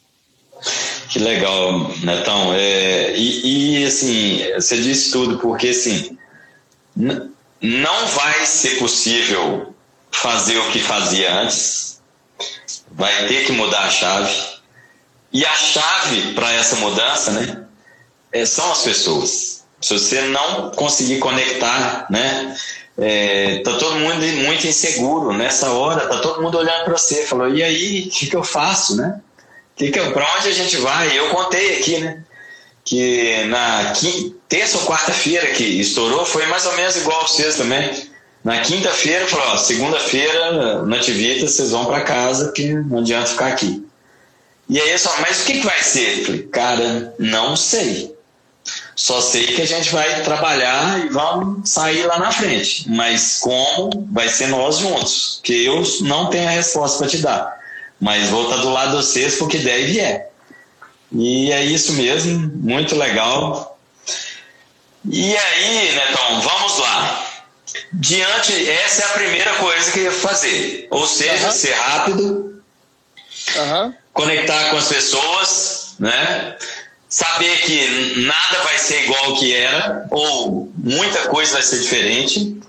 Que 1.09 1.19
legal, 1.19 1.90
Netão. 2.02 2.54
É, 2.54 3.14
e, 3.16 3.81
e, 3.81 3.85
assim, 3.85 4.40
você 4.54 4.81
disse 4.81 5.11
tudo, 5.11 5.38
porque 5.38 5.69
assim, 5.69 6.16
não 7.61 8.07
vai 8.07 8.47
ser 8.47 8.78
possível 8.78 9.75
fazer 10.11 10.59
o 10.59 10.71
que 10.71 10.78
fazia 10.78 11.40
antes, 11.40 12.00
vai 12.90 13.26
ter 13.26 13.45
que 13.45 13.52
mudar 13.52 13.81
a 13.81 13.90
chave. 13.90 14.33
E 15.33 15.45
a 15.45 15.54
chave 15.54 16.33
para 16.35 16.52
essa 16.52 16.76
mudança, 16.76 17.33
né, 17.33 17.64
é, 18.33 18.45
são 18.45 18.71
as 18.71 18.83
pessoas. 18.83 19.64
Se 19.81 19.99
você 19.99 20.21
não 20.23 20.71
conseguir 20.71 21.19
conectar, 21.19 22.07
né, 22.11 22.57
é, 22.99 23.59
tá 23.59 23.76
todo 23.78 23.97
mundo 23.97 24.25
muito 24.45 24.66
inseguro 24.66 25.33
nessa 25.33 25.71
hora, 25.73 26.07
tá 26.07 26.19
todo 26.19 26.42
mundo 26.42 26.59
olhando 26.59 26.85
para 26.85 26.97
você, 26.97 27.26
falou, 27.26 27.49
e 27.49 27.62
aí, 27.62 28.07
o 28.07 28.11
que, 28.11 28.26
que 28.26 28.37
eu 28.37 28.45
faço, 28.45 28.97
né? 28.97 29.21
Que 29.76 29.90
que, 29.90 30.00
pra 30.10 30.36
onde 30.38 30.48
a 30.48 30.52
gente 30.52 30.76
vai? 30.78 31.16
Eu 31.16 31.30
contei 31.30 31.78
aqui, 31.78 31.98
né? 31.98 32.22
Que 32.84 33.44
na 33.44 33.92
quinta, 33.92 34.36
terça 34.48 34.78
ou 34.78 34.84
quarta-feira 34.84 35.46
que 35.52 35.64
estourou 35.64 36.26
foi 36.26 36.46
mais 36.46 36.66
ou 36.66 36.74
menos 36.76 36.96
igual 36.96 37.26
vocês 37.26 37.56
também. 37.56 38.10
Na 38.44 38.60
quinta-feira, 38.60 39.26
falou: 39.26 39.56
segunda-feira, 39.56 40.82
nativita, 40.84 41.46
vocês 41.46 41.70
vão 41.70 41.86
para 41.86 42.02
casa, 42.02 42.52
que 42.52 42.74
não 42.74 42.98
adianta 42.98 43.30
ficar 43.30 43.46
aqui. 43.46 43.86
E 44.68 44.80
aí, 44.80 44.98
só, 44.98 45.12
mas 45.20 45.42
o 45.42 45.44
que, 45.44 45.54
que 45.54 45.66
vai 45.66 45.82
ser? 45.82 46.24
falei, 46.24 46.42
cara, 46.44 47.14
não 47.18 47.56
sei. 47.56 48.14
Só 48.94 49.20
sei 49.20 49.46
que 49.46 49.62
a 49.62 49.66
gente 49.66 49.90
vai 49.90 50.22
trabalhar 50.22 51.04
e 51.04 51.08
vamos 51.08 51.68
sair 51.70 52.04
lá 52.06 52.18
na 52.18 52.30
frente. 52.30 52.88
Mas 52.88 53.38
como 53.40 54.06
vai 54.12 54.28
ser 54.28 54.48
nós 54.48 54.78
juntos, 54.78 55.40
que 55.42 55.64
eu 55.64 55.82
não 56.02 56.30
tenho 56.30 56.46
a 56.46 56.50
resposta 56.50 56.98
para 56.98 57.08
te 57.08 57.18
dar 57.18 57.62
mas 58.02 58.30
vou 58.30 58.42
estar 58.42 58.56
do 58.56 58.71
lado 58.71 58.90
de 58.90 58.97
vocês 58.97 59.37
porque 59.37 59.59
deve 59.59 60.00
é. 60.00 60.28
E 61.12 61.52
é 61.52 61.64
isso 61.64 61.92
mesmo, 61.92 62.50
muito 62.56 62.97
legal. 62.97 63.78
E 65.09 65.37
aí, 65.37 65.92
Netão, 65.94 66.40
vamos 66.40 66.78
lá. 66.78 67.30
Diante, 67.92 68.68
essa 68.68 69.02
é 69.02 69.04
a 69.04 69.11
primeira 69.11 69.54
coisa 69.54 69.92
que 69.92 70.00
eu 70.00 70.04
ia 70.06 70.12
fazer. 70.12 70.88
Ou 70.90 71.06
seja, 71.06 71.47
uhum. 71.47 71.52
ser 71.52 71.73
rápido, 71.75 72.62
uhum. 73.56 73.94
conectar 74.12 74.71
com 74.71 74.78
as 74.78 74.88
pessoas, 74.88 75.94
né? 76.00 76.56
Saber 77.09 77.56
que 77.61 78.16
nada 78.16 78.64
vai 78.64 78.78
ser 78.78 79.04
igual 79.04 79.26
ao 79.26 79.37
que 79.37 79.54
era, 79.54 80.09
ou 80.11 80.73
muita 80.76 81.28
coisa 81.28 81.52
vai 81.52 81.62
ser 81.62 81.78
diferente. 81.78 82.61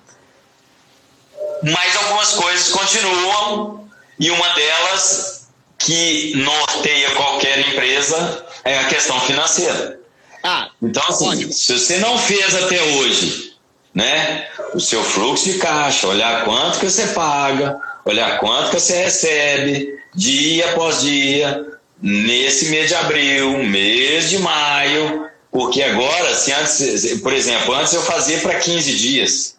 Mas 1.63 1.95
algumas 1.95 2.33
coisas 2.33 2.69
continuam 2.69 3.82
e 4.19 4.29
uma 4.31 4.49
delas 4.49 5.47
que 5.77 6.33
norteia 6.35 7.11
qualquer 7.11 7.59
empresa 7.59 8.45
é 8.63 8.79
a 8.79 8.85
questão 8.85 9.19
financeira. 9.21 9.99
Ah, 10.43 10.69
então, 10.81 11.03
assim, 11.07 11.29
ótimo. 11.29 11.53
se 11.53 11.77
você 11.77 11.97
não 11.97 12.17
fez 12.17 12.55
até 12.55 12.81
hoje, 12.81 13.53
né, 13.93 14.47
o 14.73 14.79
seu 14.79 15.03
fluxo 15.03 15.45
de 15.45 15.57
caixa, 15.57 16.07
olhar 16.07 16.43
quanto 16.43 16.79
que 16.79 16.89
você 16.89 17.07
paga, 17.07 17.79
olhar 18.05 18.39
quanto 18.39 18.71
que 18.71 18.79
você 18.79 19.03
recebe, 19.03 19.99
dia 20.13 20.71
após 20.71 21.01
dia, 21.01 21.65
nesse 22.01 22.65
mês 22.65 22.89
de 22.89 22.95
abril, 22.95 23.63
mês 23.63 24.29
de 24.29 24.39
maio, 24.39 25.29
porque 25.51 25.81
agora, 25.81 26.33
se 26.35 26.51
antes, 26.51 27.21
por 27.21 27.31
exemplo, 27.31 27.73
antes 27.73 27.93
eu 27.93 28.01
fazia 28.01 28.39
para 28.39 28.59
15 28.59 28.97
dias, 28.97 29.57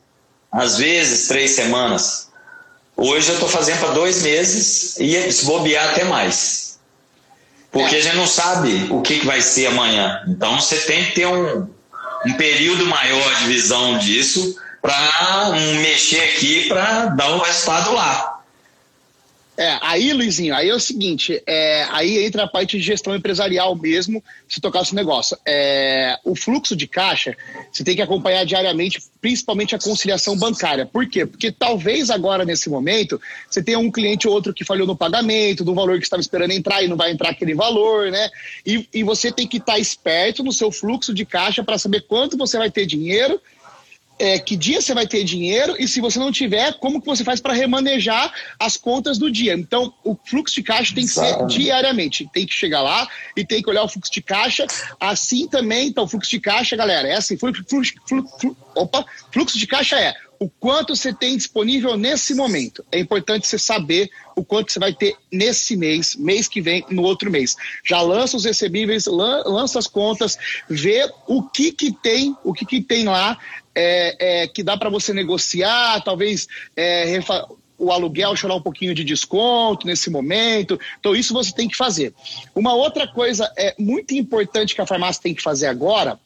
às 0.50 0.76
vezes 0.76 1.28
três 1.28 1.52
semanas. 1.52 2.30
Hoje 2.96 3.28
eu 3.28 3.34
estou 3.34 3.48
fazendo 3.48 3.80
para 3.80 3.90
dois 3.90 4.22
meses 4.22 4.96
e 4.98 5.32
se 5.32 5.44
bobear 5.46 5.90
até 5.90 6.04
mais. 6.04 6.78
Porque 7.72 7.96
é. 7.96 7.98
a 7.98 8.00
gente 8.00 8.16
não 8.16 8.26
sabe 8.26 8.86
o 8.90 9.02
que, 9.02 9.18
que 9.18 9.26
vai 9.26 9.40
ser 9.40 9.66
amanhã. 9.66 10.22
Então 10.28 10.60
você 10.60 10.76
tem 10.76 11.04
que 11.06 11.12
ter 11.12 11.26
um, 11.26 11.68
um 12.26 12.32
período 12.34 12.86
maior 12.86 13.34
de 13.36 13.46
visão 13.46 13.98
disso 13.98 14.56
para 14.80 15.48
um, 15.48 15.74
mexer 15.80 16.20
aqui 16.20 16.68
para 16.68 17.06
dar 17.06 17.30
o 17.30 17.38
resultado 17.38 17.92
lá. 17.92 18.33
É, 19.56 19.78
aí, 19.82 20.12
Luizinho, 20.12 20.52
aí 20.52 20.68
é 20.68 20.74
o 20.74 20.80
seguinte, 20.80 21.40
é, 21.46 21.86
aí 21.90 22.24
entra 22.24 22.42
a 22.42 22.48
parte 22.48 22.76
de 22.76 22.82
gestão 22.82 23.14
empresarial 23.14 23.76
mesmo, 23.76 24.22
se 24.48 24.60
tocar 24.60 24.82
esse 24.82 24.94
negócio. 24.94 25.38
É, 25.46 26.18
o 26.24 26.34
fluxo 26.34 26.74
de 26.74 26.88
caixa, 26.88 27.36
você 27.70 27.84
tem 27.84 27.94
que 27.94 28.02
acompanhar 28.02 28.44
diariamente, 28.44 29.00
principalmente 29.20 29.72
a 29.74 29.78
conciliação 29.78 30.36
bancária. 30.36 30.84
Por 30.84 31.08
quê? 31.08 31.24
Porque 31.24 31.52
talvez 31.52 32.10
agora, 32.10 32.44
nesse 32.44 32.68
momento, 32.68 33.20
você 33.48 33.62
tenha 33.62 33.78
um 33.78 33.92
cliente 33.92 34.26
ou 34.26 34.34
outro 34.34 34.52
que 34.52 34.64
falhou 34.64 34.88
no 34.88 34.96
pagamento, 34.96 35.64
do 35.64 35.74
valor 35.74 35.98
que 35.98 36.04
estava 36.04 36.20
esperando 36.20 36.50
entrar 36.50 36.82
e 36.82 36.88
não 36.88 36.96
vai 36.96 37.12
entrar 37.12 37.30
aquele 37.30 37.54
valor, 37.54 38.10
né? 38.10 38.28
E, 38.66 38.88
e 38.92 39.04
você 39.04 39.30
tem 39.30 39.46
que 39.46 39.58
estar 39.58 39.78
esperto 39.78 40.42
no 40.42 40.52
seu 40.52 40.72
fluxo 40.72 41.14
de 41.14 41.24
caixa 41.24 41.62
para 41.62 41.78
saber 41.78 42.02
quanto 42.08 42.36
você 42.36 42.58
vai 42.58 42.72
ter 42.72 42.86
dinheiro 42.86 43.40
é, 44.18 44.38
que 44.38 44.56
dia 44.56 44.80
você 44.80 44.94
vai 44.94 45.06
ter 45.06 45.24
dinheiro 45.24 45.74
e 45.78 45.88
se 45.88 46.00
você 46.00 46.18
não 46.18 46.30
tiver, 46.30 46.74
como 46.74 47.00
que 47.00 47.06
você 47.06 47.24
faz 47.24 47.40
para 47.40 47.52
remanejar 47.52 48.32
as 48.58 48.76
contas 48.76 49.18
do 49.18 49.30
dia. 49.30 49.54
Então, 49.54 49.92
o 50.04 50.16
fluxo 50.24 50.54
de 50.54 50.62
caixa 50.62 50.94
tem 50.94 51.04
que 51.04 51.12
ser 51.12 51.46
diariamente. 51.46 52.28
Tem 52.32 52.46
que 52.46 52.54
chegar 52.54 52.82
lá 52.82 53.08
e 53.36 53.44
tem 53.44 53.62
que 53.62 53.68
olhar 53.68 53.82
o 53.82 53.88
fluxo 53.88 54.12
de 54.12 54.22
caixa. 54.22 54.66
Assim 55.00 55.48
também, 55.48 55.88
então, 55.88 56.04
o 56.04 56.08
fluxo 56.08 56.30
de 56.30 56.40
caixa, 56.40 56.76
galera, 56.76 57.08
é 57.08 57.16
assim, 57.16 57.36
fluxo, 57.36 57.64
fluxo, 57.68 57.94
fluxo, 58.06 58.56
opa, 58.74 59.04
fluxo 59.32 59.58
de 59.58 59.66
caixa 59.66 59.98
é 59.98 60.14
o 60.38 60.48
quanto 60.48 60.94
você 60.94 61.12
tem 61.12 61.36
disponível 61.36 61.96
nesse 61.96 62.34
momento. 62.34 62.84
É 62.92 62.98
importante 62.98 63.46
você 63.46 63.58
saber 63.58 64.10
o 64.36 64.44
quanto 64.44 64.72
você 64.72 64.78
vai 64.78 64.92
ter 64.92 65.16
nesse 65.32 65.76
mês, 65.76 66.16
mês 66.16 66.48
que 66.48 66.60
vem, 66.60 66.84
no 66.90 67.02
outro 67.02 67.30
mês. 67.30 67.56
Já 67.84 68.00
lança 68.00 68.36
os 68.36 68.44
recebíveis, 68.44 69.06
lança 69.06 69.78
as 69.78 69.86
contas, 69.86 70.36
vê 70.68 71.10
o 71.26 71.42
que 71.42 71.72
que 71.72 71.92
tem, 71.92 72.36
o 72.44 72.52
que 72.52 72.66
que 72.66 72.82
tem 72.82 73.04
lá 73.04 73.38
é, 73.74 74.42
é, 74.42 74.48
que 74.48 74.62
dá 74.62 74.76
para 74.76 74.90
você 74.90 75.12
negociar, 75.12 76.02
talvez 76.02 76.46
é, 76.76 77.18
o 77.76 77.90
aluguel 77.90 78.36
chorar 78.36 78.54
um 78.54 78.62
pouquinho 78.62 78.94
de 78.94 79.04
desconto 79.04 79.86
nesse 79.86 80.10
momento. 80.10 80.78
Então, 80.98 81.14
isso 81.14 81.34
você 81.34 81.52
tem 81.52 81.68
que 81.68 81.76
fazer. 81.76 82.14
Uma 82.54 82.74
outra 82.74 83.06
coisa 83.06 83.52
é 83.56 83.74
muito 83.78 84.14
importante 84.14 84.74
que 84.74 84.80
a 84.80 84.86
farmácia 84.86 85.22
tem 85.22 85.34
que 85.34 85.42
fazer 85.42 85.66
agora 85.66 86.18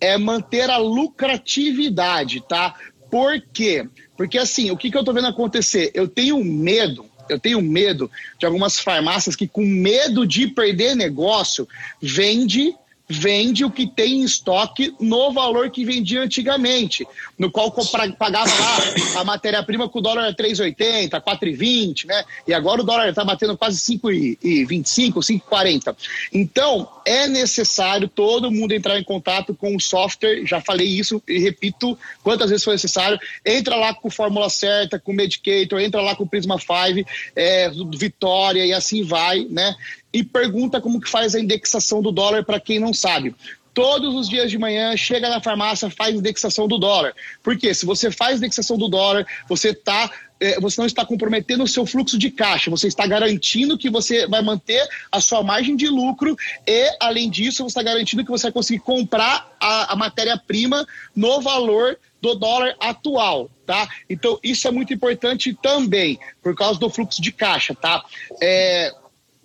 é 0.00 0.16
manter 0.18 0.68
a 0.68 0.78
lucratividade, 0.78 2.40
tá? 2.48 2.74
Por 3.10 3.40
quê? 3.52 3.86
Porque 4.16 4.38
assim, 4.38 4.70
o 4.70 4.76
que, 4.76 4.90
que 4.90 4.96
eu 4.96 5.04
tô 5.04 5.12
vendo 5.12 5.28
acontecer? 5.28 5.90
Eu 5.94 6.08
tenho 6.08 6.42
medo 6.42 7.06
eu 7.28 7.38
tenho 7.38 7.60
medo 7.60 8.10
de 8.38 8.46
algumas 8.46 8.78
farmácias 8.78 9.34
que, 9.34 9.48
com 9.48 9.64
medo 9.64 10.26
de 10.26 10.46
perder 10.46 10.94
negócio, 10.94 11.68
vende 12.00 12.74
vende 13.08 13.64
o 13.64 13.70
que 13.70 13.86
tem 13.86 14.20
em 14.20 14.24
estoque 14.24 14.94
no 15.00 15.32
valor 15.32 15.70
que 15.70 15.84
vendia 15.84 16.22
antigamente, 16.22 17.06
no 17.38 17.50
qual 17.50 17.70
pagava 18.18 18.50
lá 18.50 19.20
a 19.20 19.24
matéria-prima 19.24 19.88
com 19.88 20.00
o 20.00 20.02
dólar 20.02 20.34
3,80, 20.34 21.10
4,20, 21.20 22.06
né? 22.06 22.24
E 22.46 22.52
agora 22.52 22.82
o 22.82 22.84
dólar 22.84 23.08
está 23.08 23.24
batendo 23.24 23.56
quase 23.56 23.78
5,25, 23.78 25.14
5,40. 25.14 25.96
Então, 26.32 26.88
é 27.04 27.28
necessário 27.28 28.08
todo 28.08 28.50
mundo 28.50 28.72
entrar 28.72 28.98
em 28.98 29.04
contato 29.04 29.54
com 29.54 29.76
o 29.76 29.80
software, 29.80 30.44
já 30.44 30.60
falei 30.60 30.88
isso 30.88 31.22
e 31.28 31.38
repito 31.38 31.96
quantas 32.22 32.50
vezes 32.50 32.64
for 32.64 32.72
necessário, 32.72 33.18
entra 33.44 33.76
lá 33.76 33.94
com 33.94 34.08
a 34.08 34.10
fórmula 34.10 34.50
certa, 34.50 34.98
com 34.98 35.12
Medicator, 35.12 35.80
entra 35.80 36.02
lá 36.02 36.16
com 36.16 36.26
Prisma 36.26 36.58
5, 36.58 37.08
é, 37.36 37.70
Vitória 37.96 38.66
e 38.66 38.72
assim 38.72 39.04
vai, 39.04 39.46
né? 39.48 39.74
E 40.16 40.24
pergunta 40.24 40.80
como 40.80 40.98
que 40.98 41.10
faz 41.10 41.34
a 41.34 41.40
indexação 41.40 42.00
do 42.00 42.10
dólar 42.10 42.42
para 42.42 42.58
quem 42.58 42.78
não 42.78 42.94
sabe. 42.94 43.34
Todos 43.74 44.14
os 44.14 44.26
dias 44.26 44.50
de 44.50 44.56
manhã, 44.56 44.96
chega 44.96 45.28
na 45.28 45.42
farmácia, 45.42 45.90
faz 45.90 46.14
indexação 46.14 46.66
do 46.66 46.78
dólar. 46.78 47.12
Porque 47.42 47.74
se 47.74 47.84
você 47.84 48.10
faz 48.10 48.38
indexação 48.38 48.78
do 48.78 48.88
dólar, 48.88 49.26
você 49.46 49.74
tá 49.74 50.10
é, 50.40 50.58
você 50.58 50.80
não 50.80 50.86
está 50.86 51.04
comprometendo 51.04 51.64
o 51.64 51.68
seu 51.68 51.84
fluxo 51.84 52.18
de 52.18 52.30
caixa, 52.30 52.70
você 52.70 52.88
está 52.88 53.06
garantindo 53.06 53.76
que 53.76 53.90
você 53.90 54.26
vai 54.26 54.42
manter 54.42 54.86
a 55.10 55.20
sua 55.20 55.42
margem 55.42 55.76
de 55.76 55.88
lucro 55.88 56.36
e, 56.66 56.96
além 57.00 57.28
disso, 57.28 57.62
você 57.62 57.68
está 57.68 57.82
garantindo 57.82 58.24
que 58.24 58.30
você 58.30 58.44
vai 58.44 58.52
conseguir 58.52 58.80
comprar 58.80 59.54
a, 59.60 59.92
a 59.92 59.96
matéria-prima 59.96 60.86
no 61.14 61.40
valor 61.40 61.98
do 62.20 62.34
dólar 62.34 62.74
atual, 62.80 63.50
tá? 63.66 63.88
Então, 64.08 64.38
isso 64.42 64.66
é 64.66 64.70
muito 64.70 64.92
importante 64.92 65.54
também, 65.54 66.18
por 66.42 66.54
causa 66.54 66.78
do 66.80 66.90
fluxo 66.90 67.20
de 67.20 67.32
caixa, 67.32 67.74
tá? 67.74 68.04
É, 68.42 68.92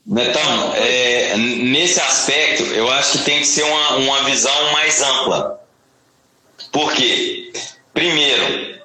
Netão, 0.05 0.73
é, 0.75 1.37
nesse 1.37 1.99
aspecto, 1.99 2.63
eu 2.73 2.91
acho 2.91 3.19
que 3.19 3.25
tem 3.25 3.39
que 3.39 3.45
ser 3.45 3.63
uma, 3.63 3.95
uma 3.97 4.23
visão 4.23 4.71
mais 4.73 5.01
ampla. 5.01 5.61
Por 6.71 6.91
quê? 6.93 7.51
Primeiro, 7.93 8.79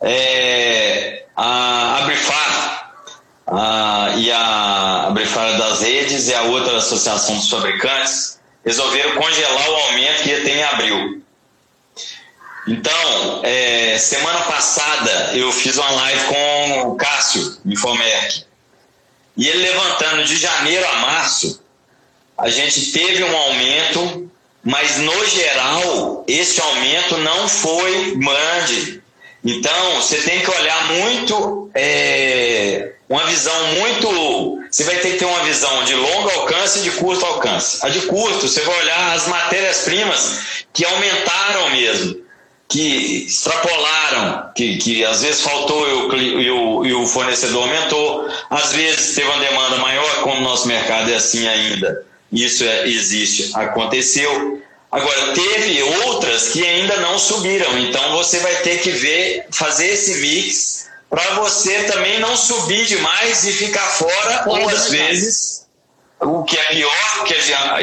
é, 0.00 1.26
a 1.36 1.98
Abrifar 1.98 2.94
a, 3.46 4.14
e 4.16 4.30
a 4.32 5.06
Abrifar 5.08 5.58
das 5.58 5.82
redes 5.82 6.28
e 6.28 6.34
a 6.34 6.42
outra 6.42 6.78
associação 6.78 7.36
dos 7.36 7.50
fabricantes 7.50 8.40
resolveram 8.64 9.16
congelar 9.16 9.70
o 9.70 9.74
aumento 9.74 10.22
que 10.22 10.30
ia 10.30 10.42
ter 10.42 10.56
em 10.56 10.62
abril. 10.62 11.22
Então, 12.66 13.40
é, 13.42 13.98
semana 13.98 14.40
passada 14.42 15.32
eu 15.34 15.50
fiz 15.52 15.76
uma 15.76 15.90
live 15.90 16.24
com 16.26 16.80
o 16.90 16.96
Cássio, 16.96 17.58
Infomerc. 17.66 18.46
E 19.36 19.48
ele 19.48 19.62
levantando 19.62 20.24
de 20.24 20.36
janeiro 20.36 20.86
a 20.86 20.96
março, 20.96 21.62
a 22.36 22.48
gente 22.50 22.92
teve 22.92 23.24
um 23.24 23.36
aumento, 23.36 24.30
mas 24.62 24.98
no 24.98 25.26
geral, 25.26 26.24
esse 26.28 26.60
aumento 26.60 27.16
não 27.18 27.48
foi 27.48 28.14
grande. 28.16 29.02
Então, 29.44 30.00
você 30.00 30.18
tem 30.18 30.40
que 30.40 30.50
olhar 30.50 30.88
muito, 30.92 31.70
é, 31.74 32.92
uma 33.08 33.24
visão 33.26 33.66
muito. 33.74 34.62
Você 34.70 34.84
vai 34.84 34.96
ter 34.96 35.12
que 35.12 35.18
ter 35.18 35.24
uma 35.24 35.44
visão 35.44 35.84
de 35.84 35.94
longo 35.94 36.30
alcance 36.30 36.78
e 36.78 36.82
de 36.82 36.90
curto 36.92 37.24
alcance. 37.24 37.84
A 37.84 37.88
de 37.88 38.02
curto, 38.02 38.48
você 38.48 38.60
vai 38.60 38.78
olhar 38.80 39.14
as 39.14 39.28
matérias-primas 39.28 40.64
que 40.72 40.84
aumentaram 40.84 41.70
mesmo 41.70 42.21
que 42.72 43.26
extrapolaram, 43.26 44.50
que, 44.54 44.78
que 44.78 45.04
às 45.04 45.20
vezes 45.20 45.42
faltou 45.42 45.86
e 45.86 45.92
o, 45.92 46.16
e, 46.16 46.50
o, 46.50 46.86
e 46.86 46.94
o 46.94 47.06
fornecedor 47.06 47.68
aumentou, 47.68 48.26
às 48.48 48.72
vezes 48.72 49.14
teve 49.14 49.28
uma 49.28 49.38
demanda 49.40 49.76
maior, 49.76 50.22
como 50.22 50.38
o 50.38 50.40
nosso 50.40 50.66
mercado 50.66 51.10
é 51.10 51.16
assim 51.16 51.46
ainda, 51.46 52.02
isso 52.32 52.64
é, 52.64 52.88
existe, 52.88 53.50
aconteceu. 53.54 54.62
Agora, 54.90 55.34
teve 55.34 55.82
outras 55.82 56.48
que 56.48 56.66
ainda 56.66 56.96
não 56.96 57.18
subiram, 57.18 57.78
então 57.78 58.12
você 58.12 58.38
vai 58.38 58.56
ter 58.62 58.80
que 58.80 58.90
ver, 58.90 59.46
fazer 59.50 59.88
esse 59.88 60.14
mix 60.22 60.86
para 61.10 61.34
você 61.34 61.82
também 61.84 62.20
não 62.20 62.34
subir 62.34 62.86
demais 62.86 63.44
e 63.44 63.52
ficar 63.52 63.86
fora, 63.86 64.44
ou 64.46 64.66
às 64.70 64.88
vezes 64.88 65.61
o 66.22 66.44
que 66.44 66.56
é 66.56 66.64
pior, 66.64 67.24
que 67.26 67.34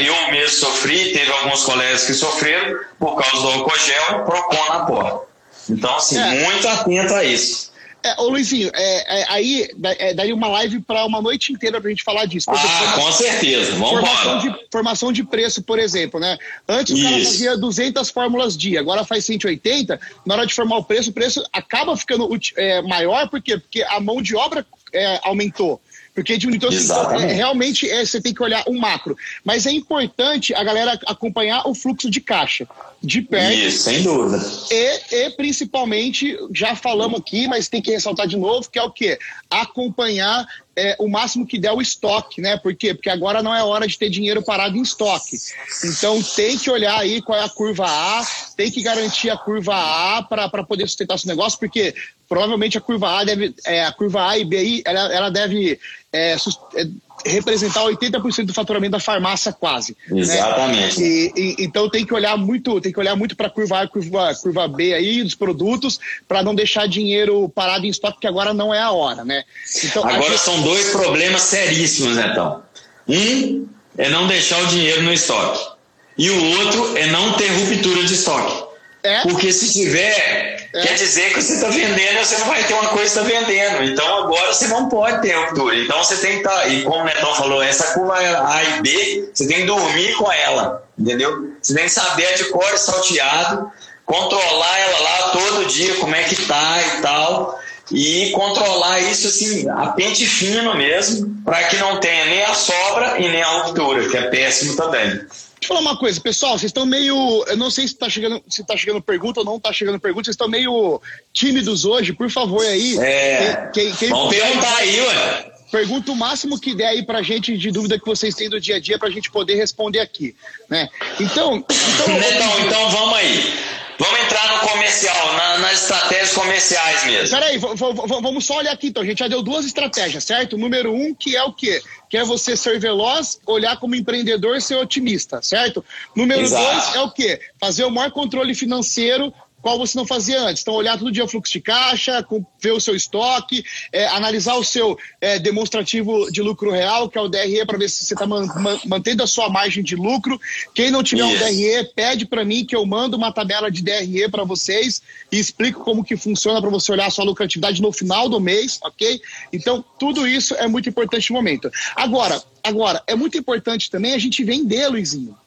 eu 0.06 0.32
mesmo 0.32 0.58
sofri, 0.58 1.14
teve 1.14 1.32
alguns 1.32 1.64
colegas 1.64 2.06
que 2.06 2.14
sofreram 2.14 2.80
por 2.98 3.16
causa 3.16 3.42
do 3.42 3.50
álcool 3.50 3.80
gel, 3.80 4.26
PROCON 4.26 4.70
na 4.70 4.86
porta. 4.86 5.28
Então, 5.70 5.96
assim, 5.96 6.18
é. 6.18 6.44
muito 6.44 6.68
atento 6.68 7.14
a 7.14 7.24
isso. 7.24 7.70
É, 8.02 8.16
ô 8.22 8.30
Luizinho, 8.30 8.72
é, 8.74 9.20
é, 9.22 9.26
aí 9.28 9.70
é, 9.84 10.14
daí 10.14 10.32
uma 10.32 10.48
live 10.48 10.80
para 10.80 11.06
uma 11.06 11.22
noite 11.22 11.52
inteira 11.52 11.82
para 11.82 11.90
a 11.90 11.92
gente 11.92 12.04
falar 12.04 12.26
disso. 12.26 12.50
ah, 12.50 12.56
formação, 12.56 13.04
com 13.04 13.12
certeza, 13.12 13.72
vamos 13.74 13.90
formação 13.90 14.40
de, 14.40 14.56
formação 14.72 15.12
de 15.12 15.24
preço, 15.26 15.62
por 15.62 15.78
exemplo, 15.78 16.18
né? 16.18 16.38
Antes 16.68 16.98
Isso. 16.98 17.06
o 17.06 17.10
cara 17.10 17.24
fazia 17.26 17.58
200 17.58 18.10
fórmulas 18.10 18.58
dia, 18.58 18.80
agora 18.80 19.04
faz 19.04 19.26
180. 19.26 20.00
Na 20.26 20.36
hora 20.36 20.48
de 20.48 20.54
formar 20.54 20.78
o 20.78 20.84
preço, 20.84 21.10
o 21.10 21.14
preço 21.14 21.44
acaba 21.52 21.96
ficando 21.98 22.30
é, 22.56 22.82
maior, 22.84 23.30
por 23.30 23.42
quê? 23.42 23.58
Porque 23.58 23.84
a 23.84 24.00
mão 24.00 24.22
de 24.22 24.34
obra 24.34 24.66
é, 24.94 25.20
aumentou. 25.24 25.82
Porque 26.20 26.38
diminuiu 26.38 26.70
então, 26.70 27.12
é, 27.14 27.32
realmente 27.32 27.90
é, 27.90 28.06
você 28.06 28.20
tem 28.20 28.34
que 28.34 28.44
olhar 28.44 28.62
o 28.68 28.78
macro. 28.78 29.18
Mas 29.42 29.66
é 29.66 29.72
importante 29.72 30.54
a 30.54 30.62
galera 30.62 31.00
acompanhar 31.08 31.66
o 31.66 31.74
fluxo 31.74 32.12
de 32.12 32.20
caixa 32.20 32.68
de 33.02 33.22
perto. 33.22 33.54
Isso, 33.54 33.84
sem 33.84 34.04
dúvida. 34.04 34.44
E, 34.70 35.16
e 35.16 35.30
principalmente, 35.32 36.38
já 36.54 36.76
falamos 36.76 37.20
aqui, 37.20 37.48
mas 37.48 37.70
tem 37.70 37.82
que 37.82 37.92
ressaltar 37.92 38.28
de 38.28 38.38
novo, 38.38 38.70
que 38.70 38.78
é 38.78 38.84
o 38.84 38.92
quê? 38.92 39.18
Acompanhar 39.50 40.46
é, 40.76 40.96
o 41.00 41.08
máximo 41.08 41.46
que 41.46 41.58
der 41.58 41.72
o 41.72 41.82
estoque, 41.82 42.42
né? 42.42 42.58
Por 42.58 42.76
quê? 42.76 42.94
Porque 42.94 43.10
agora 43.10 43.42
não 43.42 43.54
é 43.54 43.64
hora 43.64 43.88
de 43.88 43.98
ter 43.98 44.10
dinheiro 44.10 44.44
parado 44.44 44.78
em 44.78 44.82
estoque. 44.82 45.38
Então 45.84 46.22
tem 46.22 46.58
que 46.58 46.70
olhar 46.70 47.00
aí 47.00 47.22
qual 47.22 47.40
é 47.40 47.44
a 47.44 47.50
curva 47.50 47.86
A, 47.86 48.26
tem 48.56 48.72
que 48.72 48.82
garantir 48.82 49.30
a 49.30 49.38
curva 49.38 49.76
A 49.76 50.24
para 50.24 50.64
poder 50.64 50.88
sustentar 50.88 51.16
esse 51.16 51.28
negócio, 51.28 51.58
porque 51.60 51.94
provavelmente 52.28 52.78
a 52.78 52.82
curva 52.82 53.20
A 53.20 53.24
deve, 53.24 53.54
é, 53.66 53.86
a 53.86 53.92
curva 53.92 54.30
A 54.30 54.38
e 54.38 54.46
B 54.46 54.82
ela, 54.86 55.14
ela 55.14 55.30
deve 55.30 55.80
é, 56.12 56.34
é 56.76 56.88
representar 57.26 57.82
80% 57.82 58.46
do 58.46 58.54
faturamento 58.54 58.92
da 58.92 59.00
farmácia 59.00 59.52
quase. 59.52 59.96
Né? 60.08 60.22
Exatamente. 60.22 61.00
Né? 61.00 61.08
E, 61.08 61.34
e, 61.36 61.56
então 61.60 61.90
tem 61.90 62.06
que 62.06 62.14
olhar 62.14 62.38
muito, 62.38 62.80
tem 62.82 62.92
que 62.92 63.00
olhar 63.00 63.16
muito 63.16 63.36
para 63.36 63.50
curva 63.50 63.82
A, 63.82 63.88
curva, 63.88 64.34
curva 64.36 64.68
B 64.68 64.94
aí 64.94 65.24
dos 65.24 65.36
produtos 65.36 66.00
para 66.28 66.44
não 66.44 66.56
deixar 66.56 66.88
dinheiro 66.88 67.50
parado 67.50 67.86
em 67.86 67.90
estoque, 67.90 68.20
que 68.22 68.28
agora 68.28 68.54
não 68.54 68.74
é 68.74 68.80
a 68.80 68.92
hora, 68.92 69.24
né? 69.24 69.44
Então, 69.84 70.04
agora 70.04 70.32
gente... 70.32 70.42
são 70.42 70.62
dois 70.62 70.92
problemas 70.92 71.42
seríssimos, 71.42 72.16
Netão. 72.16 72.64
Um 73.08 73.68
é 73.98 74.10
não 74.10 74.28
deixar 74.28 74.62
o 74.64 74.68
dinheiro 74.68 75.02
no 75.02 75.12
estoque. 75.12 75.80
E 76.18 76.30
o 76.30 76.60
outro 76.60 76.98
é 76.98 77.08
não 77.08 77.34
ter 77.34 77.48
ruptura 77.48 78.04
de 78.04 78.14
estoque. 78.14 78.70
É? 79.04 79.22
Porque 79.22 79.52
se 79.54 79.72
tiver, 79.72 80.59
é. 80.74 80.82
quer 80.82 80.94
dizer 80.96 81.34
que 81.34 81.42
você 81.42 81.54
está 81.54 81.68
vendendo 81.68 82.20
você 82.20 82.38
não 82.38 82.48
vai 82.48 82.64
ter 82.64 82.74
uma 82.74 82.90
coisa 82.90 83.22
que 83.22 83.28
está 83.28 83.40
vendendo. 83.40 83.84
Então 83.84 84.24
agora 84.24 84.54
você 84.54 84.68
não 84.68 84.88
pode 84.88 85.22
ter 85.22 85.34
ruptura. 85.34 85.76
Então 85.78 85.98
você 86.04 86.18
tem 86.18 86.34
que 86.34 86.38
estar. 86.40 86.52
Tá, 86.52 86.68
e 86.68 86.84
como 86.84 87.02
o 87.02 87.06
Netão 87.06 87.34
falou, 87.36 87.62
essa 87.62 87.94
curva 87.94 88.16
A 88.16 88.64
e 88.64 88.82
B, 88.82 89.30
você 89.34 89.48
tem 89.48 89.62
que 89.62 89.66
dormir 89.66 90.14
com 90.16 90.32
ela. 90.32 90.84
Entendeu? 90.98 91.54
Você 91.62 91.74
tem 91.74 91.86
que 91.86 91.92
saber 91.92 92.36
de 92.36 92.46
cor 92.46 92.78
salteado, 92.78 93.72
controlar 94.06 94.80
ela 94.80 95.00
lá 95.00 95.30
todo 95.30 95.66
dia, 95.68 95.96
como 95.96 96.14
é 96.16 96.24
que 96.24 96.36
tá 96.46 96.82
e 96.82 97.02
tal. 97.02 97.60
E 97.92 98.32
controlar 98.32 99.00
isso 99.00 99.28
assim, 99.28 99.68
a 99.68 99.88
pente 99.88 100.24
fino 100.26 100.76
mesmo, 100.76 101.42
para 101.44 101.64
que 101.64 101.78
não 101.78 102.00
tenha 102.00 102.26
nem 102.26 102.44
a 102.44 102.54
sobra 102.54 103.16
e 103.18 103.28
nem 103.28 103.42
a 103.42 103.48
ruptura, 103.48 104.08
que 104.08 104.16
é 104.16 104.30
péssimo 104.30 104.76
também. 104.76 105.22
Deixa 105.60 105.74
eu 105.74 105.78
falar 105.78 105.82
uma 105.82 105.98
coisa, 105.98 106.20
pessoal, 106.22 106.58
vocês 106.58 106.70
estão 106.70 106.86
meio. 106.86 107.44
Eu 107.48 107.58
não 107.58 107.70
sei 107.70 107.86
se 107.86 107.94
está 107.94 108.10
chegando, 108.10 108.42
se 108.48 108.66
tá 108.66 108.78
chegando 108.78 109.02
pergunta 109.02 109.42
ou 109.42 109.46
não 109.46 109.58
está 109.58 109.74
chegando 109.74 110.00
pergunta, 110.00 110.26
vocês 110.26 110.34
estão 110.34 110.48
meio 110.48 111.02
tímidos 111.34 111.84
hoje, 111.84 112.14
por 112.14 112.30
favor 112.30 112.66
aí. 112.66 112.98
É. 112.98 113.70
Quem, 113.74 113.94
quem, 113.96 114.10
Vamos 114.10 114.36
perguntar 114.36 114.76
aí, 114.78 115.02
ué. 115.02 115.52
Pergunta 115.72 116.12
o 116.12 116.16
máximo 116.16 116.60
que 116.60 116.74
der 116.74 116.88
aí 116.88 117.06
pra 117.06 117.22
gente 117.22 117.56
de 117.56 117.72
dúvida 117.72 118.00
que 118.00 118.06
vocês 118.06 118.34
têm 118.34 118.50
do 118.50 118.60
dia 118.60 118.78
a 118.78 118.80
dia 118.80 118.98
pra 118.98 119.10
gente 119.10 119.30
poder 119.30 119.56
responder 119.56 120.00
aqui, 120.00 120.36
né? 120.68 120.90
Então. 121.20 121.58
Então, 121.58 122.18
então, 122.18 122.66
então 122.66 122.90
vamos 122.90 123.14
aí. 123.16 123.54
Vamos 124.00 124.18
entrar 124.22 124.54
no 124.54 124.70
comercial, 124.70 125.34
na, 125.34 125.58
nas 125.58 125.82
estratégias 125.82 126.32
comerciais 126.32 127.06
mesmo. 127.06 127.38
Peraí, 127.38 127.58
vamos 127.58 128.46
só 128.46 128.58
olhar 128.58 128.72
aqui 128.72 128.88
então. 128.88 129.04
A 129.04 129.06
gente 129.06 129.20
já 129.20 129.28
deu 129.28 129.44
duas 129.44 129.66
estratégias, 129.66 130.24
certo? 130.24 130.58
Número 130.58 130.94
um, 130.94 131.14
que 131.14 131.36
é 131.36 131.44
o 131.44 131.52
quê? 131.52 131.82
Que 132.10 132.18
é 132.18 132.24
você 132.24 132.56
ser 132.56 132.80
veloz, 132.80 133.42
olhar 133.46 133.78
como 133.78 133.96
empreendedor, 133.96 134.62
ser 134.62 134.76
otimista, 134.76 135.42
certo? 135.42 135.84
Número 136.16 136.42
Exato. 136.42 136.64
dois 136.64 136.96
é 136.96 137.02
o 137.02 137.12
quê? 137.12 137.42
Fazer 137.60 137.84
o 137.84 137.92
maior 137.92 138.12
controle 138.12 138.56
financeiro 138.56 139.34
qual 139.62 139.78
você 139.78 139.98
não 139.98 140.06
fazia 140.06 140.42
antes. 140.42 140.62
Então, 140.62 140.74
olhar 140.74 140.98
todo 140.98 141.12
dia 141.12 141.24
o 141.24 141.28
fluxo 141.28 141.52
de 141.52 141.62
caixa, 141.62 142.26
ver 142.62 142.72
o 142.72 142.80
seu 142.80 142.96
estoque, 142.96 143.64
é, 143.92 144.08
analisar 144.08 144.56
o 144.56 144.64
seu 144.64 144.98
é, 145.20 145.38
demonstrativo 145.40 146.32
de 146.32 146.42
lucro 146.42 146.72
real, 146.72 147.10
que 147.10 147.18
é 147.18 147.22
o 147.22 147.28
DRE, 147.28 147.66
para 147.66 147.78
ver 147.78 147.90
se 147.90 148.06
você 148.06 148.14
está 148.14 148.26
man, 148.26 148.46
man, 148.56 148.80
mantendo 148.86 149.24
a 149.24 149.28
sua 149.28 149.50
margem 149.50 149.84
de 149.84 149.96
lucro. 149.96 150.40
Quem 150.74 150.92
não 150.92 151.04
tiver 151.04 151.26
yes. 151.26 151.42
um 151.42 151.46
DRE, 151.46 151.92
pede 151.94 152.26
para 152.26 152.46
mim 152.46 152.66
que 152.66 152.76
eu 152.76 152.86
mando 152.86 153.18
uma 153.18 153.32
tabela 153.32 153.70
de 153.70 153.84
DRE 153.84 154.30
para 154.30 154.44
vocês 154.44 155.02
e 155.32 155.40
explico 155.40 155.84
como 155.84 156.04
que 156.04 156.16
funciona 156.16 156.62
para 156.62 156.70
você 156.70 156.92
olhar 156.92 157.08
a 157.08 157.12
sua 157.12 157.26
lucratividade 157.26 157.82
no 157.82 157.92
final 157.92 158.30
do 158.30 158.40
mês, 158.40 158.80
ok? 158.82 159.22
Então, 159.52 159.84
tudo 160.00 160.28
isso 160.28 160.56
é 160.56 160.68
muito 160.68 160.88
importante 160.88 161.30
no 161.32 161.36
momento. 161.36 161.70
Agora, 161.96 162.42
agora 162.64 163.04
é 163.08 163.16
muito 163.16 163.38
importante 163.38 163.90
também 163.92 164.14
a 164.14 164.20
gente 164.20 164.44
vender, 164.44 164.88
Luizinho. 164.88 165.38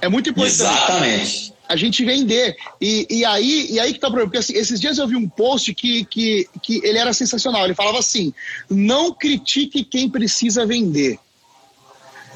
É 0.00 0.08
muito 0.08 0.30
importante. 0.30 0.54
Exatamente 0.54 1.57
a 1.68 1.76
gente 1.76 2.04
vender. 2.04 2.56
E, 2.80 3.06
e, 3.10 3.24
aí, 3.24 3.68
e 3.70 3.78
aí 3.78 3.92
que 3.92 4.00
tá 4.00 4.08
o 4.08 4.10
problema. 4.10 4.30
Porque 4.30 4.38
assim, 4.38 4.54
esses 4.54 4.80
dias 4.80 4.98
eu 4.98 5.06
vi 5.06 5.16
um 5.16 5.28
post 5.28 5.74
que, 5.74 6.04
que, 6.06 6.48
que 6.62 6.80
ele 6.82 6.98
era 6.98 7.12
sensacional. 7.12 7.64
Ele 7.64 7.74
falava 7.74 7.98
assim: 7.98 8.32
não 8.70 9.12
critique 9.12 9.84
quem 9.84 10.08
precisa 10.08 10.64
vender. 10.64 11.18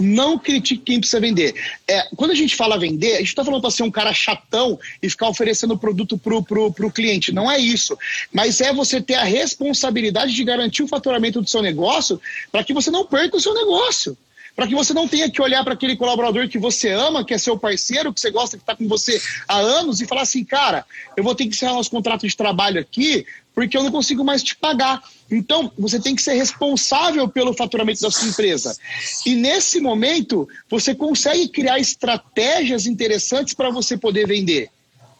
Não 0.00 0.38
critique 0.38 0.82
quem 0.82 0.98
precisa 0.98 1.20
vender. 1.20 1.54
É, 1.86 2.08
quando 2.16 2.32
a 2.32 2.34
gente 2.34 2.56
fala 2.56 2.78
vender, 2.78 3.14
a 3.14 3.18
gente 3.18 3.28
está 3.28 3.44
falando 3.44 3.60
para 3.60 3.70
ser 3.70 3.82
um 3.82 3.90
cara 3.90 4.12
chatão 4.12 4.78
e 5.02 5.08
ficar 5.08 5.28
oferecendo 5.28 5.78
produto 5.78 6.18
para 6.18 6.34
o 6.34 6.42
pro, 6.42 6.72
pro 6.72 6.90
cliente. 6.90 7.30
Não 7.30 7.50
é 7.50 7.58
isso. 7.58 7.96
Mas 8.32 8.60
é 8.60 8.72
você 8.72 9.00
ter 9.00 9.14
a 9.14 9.24
responsabilidade 9.24 10.34
de 10.34 10.44
garantir 10.44 10.82
o 10.82 10.88
faturamento 10.88 11.40
do 11.40 11.48
seu 11.48 11.62
negócio 11.62 12.20
para 12.50 12.64
que 12.64 12.72
você 12.72 12.90
não 12.90 13.06
perca 13.06 13.36
o 13.36 13.40
seu 13.40 13.54
negócio 13.54 14.16
para 14.54 14.66
que 14.66 14.74
você 14.74 14.92
não 14.92 15.08
tenha 15.08 15.30
que 15.30 15.40
olhar 15.40 15.64
para 15.64 15.74
aquele 15.74 15.96
colaborador 15.96 16.48
que 16.48 16.58
você 16.58 16.90
ama, 16.90 17.24
que 17.24 17.32
é 17.32 17.38
seu 17.38 17.58
parceiro, 17.58 18.12
que 18.12 18.20
você 18.20 18.30
gosta, 18.30 18.56
que 18.56 18.62
está 18.62 18.76
com 18.76 18.86
você 18.86 19.20
há 19.48 19.56
anos, 19.56 20.00
e 20.00 20.06
falar 20.06 20.22
assim, 20.22 20.44
cara, 20.44 20.84
eu 21.16 21.24
vou 21.24 21.34
ter 21.34 21.44
que 21.44 21.50
encerrar 21.50 21.74
nosso 21.74 21.90
contrato 21.90 22.26
de 22.26 22.36
trabalho 22.36 22.80
aqui, 22.80 23.26
porque 23.54 23.76
eu 23.76 23.82
não 23.82 23.90
consigo 23.90 24.24
mais 24.24 24.42
te 24.42 24.56
pagar. 24.56 25.02
Então, 25.30 25.72
você 25.78 25.98
tem 25.98 26.14
que 26.14 26.22
ser 26.22 26.34
responsável 26.34 27.28
pelo 27.28 27.54
faturamento 27.54 28.00
da 28.00 28.10
sua 28.10 28.28
empresa. 28.28 28.76
E 29.24 29.34
nesse 29.34 29.80
momento, 29.80 30.48
você 30.68 30.94
consegue 30.94 31.48
criar 31.48 31.78
estratégias 31.78 32.86
interessantes 32.86 33.54
para 33.54 33.70
você 33.70 33.96
poder 33.96 34.26
vender. 34.26 34.70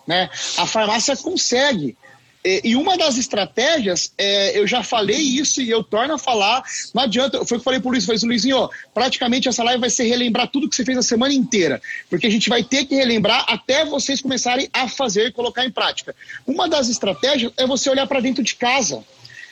Né? 0.07 0.29
A 0.57 0.67
farmácia 0.67 1.17
consegue. 1.17 1.97
E 2.45 2.75
uma 2.75 2.97
das 2.97 3.19
estratégias, 3.19 4.13
é, 4.19 4.59
eu 4.59 4.67
já 4.67 4.83
falei 4.83 5.17
isso 5.17 5.63
e 5.63 5.71
eu 5.71 5.85
torno 5.85 6.15
a 6.15 6.19
falar, 6.19 6.65
não 6.93 7.05
adianta, 7.05 7.39
foi 7.39 7.45
o 7.45 7.47
que 7.47 7.55
eu 7.55 7.61
falei 7.61 7.79
pro 7.79 7.91
Luiz, 7.91 8.05
falei 8.05 8.21
Luizinho, 8.25 8.57
ó, 8.57 8.71
praticamente 8.93 9.49
essa 9.49 9.63
live 9.63 9.81
vai 9.81 9.91
ser 9.91 10.05
relembrar 10.05 10.49
tudo 10.49 10.69
que 10.69 10.75
você 10.75 10.85
fez 10.85 10.99
a 10.99 11.03
semana 11.03 11.33
inteira, 11.33 11.81
porque 12.11 12.27
a 12.27 12.31
gente 12.31 12.49
vai 12.49 12.65
ter 12.65 12.85
que 12.85 12.97
relembrar 12.97 13.45
até 13.47 13.85
vocês 13.85 14.21
começarem 14.21 14.69
a 14.73 14.89
fazer 14.89 15.29
e 15.29 15.33
colocar 15.33 15.65
em 15.65 15.71
prática. 15.71 16.17
Uma 16.45 16.69
das 16.69 16.89
estratégias 16.89 17.53
é 17.57 17.65
você 17.65 17.89
olhar 17.89 18.09
para 18.09 18.19
dentro 18.19 18.43
de 18.43 18.57
casa, 18.57 19.05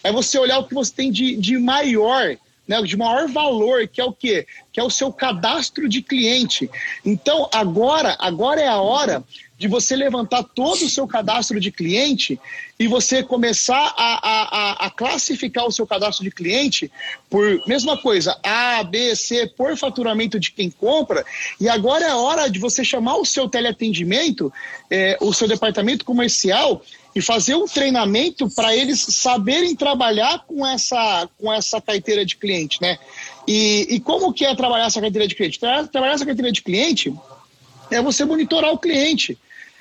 é 0.02 0.10
você 0.10 0.36
olhar 0.36 0.58
o 0.58 0.64
que 0.64 0.74
você 0.74 0.92
tem 0.92 1.12
de, 1.12 1.36
de 1.36 1.58
maior, 1.58 2.36
né, 2.66 2.82
de 2.82 2.96
maior 2.96 3.28
valor, 3.28 3.86
que 3.86 4.00
é 4.00 4.04
o 4.04 4.12
quê? 4.12 4.46
Que 4.72 4.80
é 4.80 4.82
o 4.82 4.90
seu 4.90 5.12
cadastro 5.12 5.88
de 5.88 6.02
cliente. 6.02 6.68
Então, 7.04 7.48
agora, 7.52 8.16
agora 8.18 8.60
é 8.60 8.68
a 8.68 8.80
hora 8.80 9.22
de 9.58 9.68
você 9.68 9.94
levantar 9.94 10.42
todo 10.42 10.86
o 10.86 10.88
seu 10.88 11.06
cadastro 11.06 11.60
de 11.60 11.70
cliente 11.70 12.40
e 12.80 12.88
você 12.88 13.22
começar 13.22 13.92
a, 13.94 14.28
a, 14.28 14.86
a, 14.86 14.90
classificar 14.90 15.66
o 15.66 15.70
seu 15.70 15.86
cadastro 15.86 16.24
de 16.24 16.30
cliente 16.30 16.90
por 17.28 17.62
mesma 17.66 17.98
coisa, 17.98 18.40
A, 18.42 18.82
B, 18.82 19.14
C, 19.14 19.46
por 19.54 19.76
faturamento 19.76 20.40
de 20.40 20.50
quem 20.50 20.70
compra. 20.70 21.22
E 21.60 21.68
agora 21.68 22.06
é 22.06 22.14
hora 22.14 22.48
de 22.48 22.58
você 22.58 22.82
chamar 22.82 23.16
o 23.16 23.26
seu 23.26 23.50
teleatendimento, 23.50 24.50
é, 24.90 25.18
o 25.20 25.30
seu 25.34 25.46
departamento 25.46 26.06
comercial 26.06 26.82
e 27.14 27.20
fazer 27.20 27.54
um 27.54 27.66
treinamento 27.66 28.48
para 28.48 28.74
eles 28.74 28.98
saberem 29.10 29.76
trabalhar 29.76 30.46
com 30.46 30.66
essa, 30.66 31.28
com 31.38 31.52
essa 31.52 31.82
carteira 31.82 32.24
de 32.24 32.36
cliente, 32.36 32.80
né? 32.80 32.98
E, 33.46 33.88
e 33.90 34.00
como 34.00 34.32
que 34.32 34.46
é 34.46 34.54
trabalhar 34.54 34.86
essa 34.86 35.02
carteira 35.02 35.28
de 35.28 35.34
cliente? 35.34 35.60
Trabalhar 35.60 36.14
essa 36.14 36.24
carteira 36.24 36.50
de 36.50 36.62
cliente 36.62 37.14
é 37.90 38.00
você 38.00 38.24
monitorar 38.24 38.72
o 38.72 38.78
cliente 38.78 39.36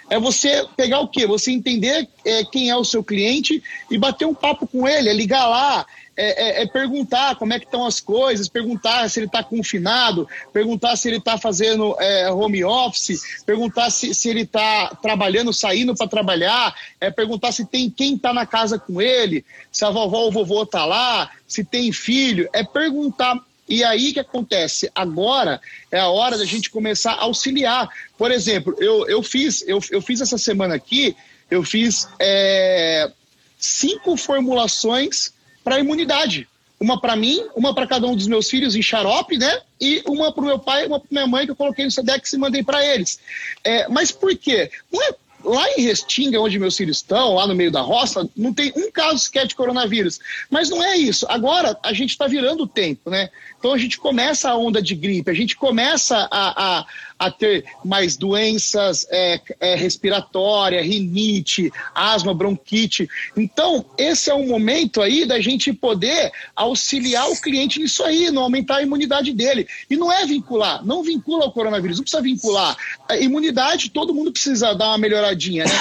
é 0.10 0.20
você 0.20 0.66
pegar 0.76 1.00
o 1.00 1.08
quê? 1.08 1.28
Você 1.28 1.52
entender 1.52 2.08
é, 2.26 2.44
quem 2.44 2.70
é 2.70 2.76
o 2.76 2.84
seu 2.84 3.04
cliente 3.04 3.62
e 3.90 3.98
bater 3.98 4.26
um 4.26 4.34
papo 4.34 4.68
com 4.68 4.88
ele, 4.88 5.10
é 5.10 5.14
ligar 5.14 5.48
lá, 5.48 5.86
é, 6.18 6.62
é, 6.62 6.64
é 6.64 6.68
perguntar 6.68 7.36
como 7.36 7.54
é 7.54 7.60
que 7.60 7.66
estão 7.66 7.86
as 7.86 8.02
coisas, 8.02 8.50
perguntar 8.50 9.10
se 9.10 9.20
ele 9.20 9.28
está 9.28 9.42
confinado, 9.42 10.28
perguntar 10.52 10.98
se 10.98 11.08
ele 11.08 11.18
está 11.18 11.38
fazendo 11.38 11.96
é, 11.98 12.30
home 12.30 12.62
office, 12.64 13.22
perguntar 13.46 13.90
se, 13.90 14.14
se 14.14 14.30
ele 14.30 14.42
está 14.42 14.98
trabalhando, 15.02 15.54
saindo 15.54 15.96
para 15.96 16.08
trabalhar, 16.08 16.76
é, 17.00 17.10
perguntar 17.10 17.54
se 17.54 17.66
tem 17.66 17.90
quem 17.90 18.16
está 18.16 18.34
na 18.34 18.46
casa 18.46 18.78
com 18.78 19.02
ele, 19.02 19.46
se 19.72 19.86
a 19.86 19.90
vovó 19.90 20.24
ou 20.24 20.28
o 20.28 20.32
vovô 20.32 20.64
está 20.64 20.86
lá, 20.86 21.32
se 21.48 21.64
tem 21.64 21.92
filho, 21.94 22.50
é 22.52 22.66
perguntar 22.66 23.40
e 23.70 23.84
aí 23.84 24.12
que 24.12 24.20
acontece? 24.20 24.90
Agora 24.96 25.62
é 25.92 26.00
a 26.00 26.08
hora 26.08 26.38
da 26.38 26.46
gente 26.46 26.72
começar 26.72 27.12
a 27.14 27.24
auxiliar. 27.24 27.88
Por 28.18 28.32
exemplo, 28.32 28.76
eu, 28.80 29.08
eu, 29.08 29.22
fiz, 29.22 29.64
eu, 29.68 29.80
eu 29.92 30.02
fiz 30.02 30.22
essa 30.22 30.38
semana 30.38 30.74
aqui, 30.74 31.16
eu 31.52 31.64
fiz 31.64 32.08
é, 32.20 33.12
cinco 33.58 34.18
formulações 34.18 35.32
para 35.64 35.80
imunidade. 35.80 36.48
Uma 36.80 37.00
para 37.00 37.16
mim, 37.16 37.46
uma 37.56 37.76
para 37.76 37.86
cada 37.86 38.08
um 38.08 38.16
dos 38.16 38.26
meus 38.26 38.50
filhos 38.50 38.74
em 38.76 38.82
xarope, 38.82 39.38
né? 39.38 39.62
E 39.80 40.02
uma 40.08 40.32
para 40.32 40.42
o 40.42 40.48
meu 40.48 40.58
pai, 40.58 40.88
uma 40.88 41.00
para 41.00 41.10
minha 41.12 41.28
mãe, 41.28 41.46
que 41.46 41.52
eu 41.52 41.56
coloquei 41.56 41.84
no 41.86 41.92
Sedex 41.92 42.32
e 42.32 42.38
mandei 42.38 42.64
para 42.64 42.84
eles. 42.86 43.20
É, 43.64 43.88
mas 43.90 44.12
por 44.12 44.36
quê? 44.36 44.72
Não 44.92 45.04
é 45.04 45.14
Lá 45.44 45.66
em 45.78 45.82
Restinga, 45.82 46.40
onde 46.40 46.60
meus 46.60 46.76
filhos 46.76 46.98
estão, 46.98 47.36
lá 47.36 47.48
no 47.48 47.56
meio 47.56 47.72
da 47.72 47.82
roça, 47.82 48.30
não 48.36 48.54
tem 48.54 48.74
um 48.76 48.92
caso 48.92 49.20
sequer 49.20 49.48
de 49.48 49.56
coronavírus. 49.56 50.20
Mas 50.50 50.70
não 50.70 50.84
é 50.84 50.98
isso. 50.98 51.26
Agora 51.30 51.78
a 51.84 51.94
gente 51.94 52.12
está 52.12 52.28
virando 52.28 52.64
o 52.64 52.68
tempo, 52.68 53.10
né? 53.10 53.30
Então 53.58 53.74
a 53.74 53.78
gente 53.78 53.98
começa 53.98 54.50
a 54.50 54.58
onda 54.58 54.82
de 54.82 54.96
gripe, 54.96 55.32
a 55.32 55.34
gente 55.34 55.56
começa 55.56 56.28
a, 56.30 56.80
a, 56.80 56.86
a 57.20 57.30
ter 57.30 57.66
mais 57.84 58.16
doenças 58.16 59.06
é, 59.12 59.42
é, 59.60 59.76
respiratórias, 59.76 60.86
rinite, 60.86 61.70
asma, 61.94 62.34
bronquite. 62.34 63.10
Então, 63.36 63.86
esse 63.98 64.32
é 64.32 64.34
um 64.34 64.48
momento 64.48 65.02
aí 65.02 65.26
da 65.26 65.42
gente 65.42 65.74
poder 65.74 66.32
auxiliar 66.56 67.30
o 67.30 67.40
cliente 67.40 67.80
nisso 67.80 68.04
aí, 68.04 68.32
não 68.32 68.44
aumentar 68.44 68.78
a 68.78 68.84
imunidade 68.84 69.34
dele. 69.34 69.68
E 69.90 69.98
não 69.98 70.10
é 70.10 70.26
vincular, 70.26 70.86
não 70.86 71.04
vincula 71.04 71.46
o 71.46 71.52
coronavírus, 71.52 71.98
não 71.98 72.04
precisa 72.04 72.24
vincular. 72.24 72.78
A 73.10 73.18
imunidade, 73.18 73.90
todo 73.90 74.14
mundo 74.14 74.32
precisa 74.32 74.74
dar 74.74 74.88
uma 74.88 74.98
melhoradinha, 74.98 75.66
né? 75.66 75.72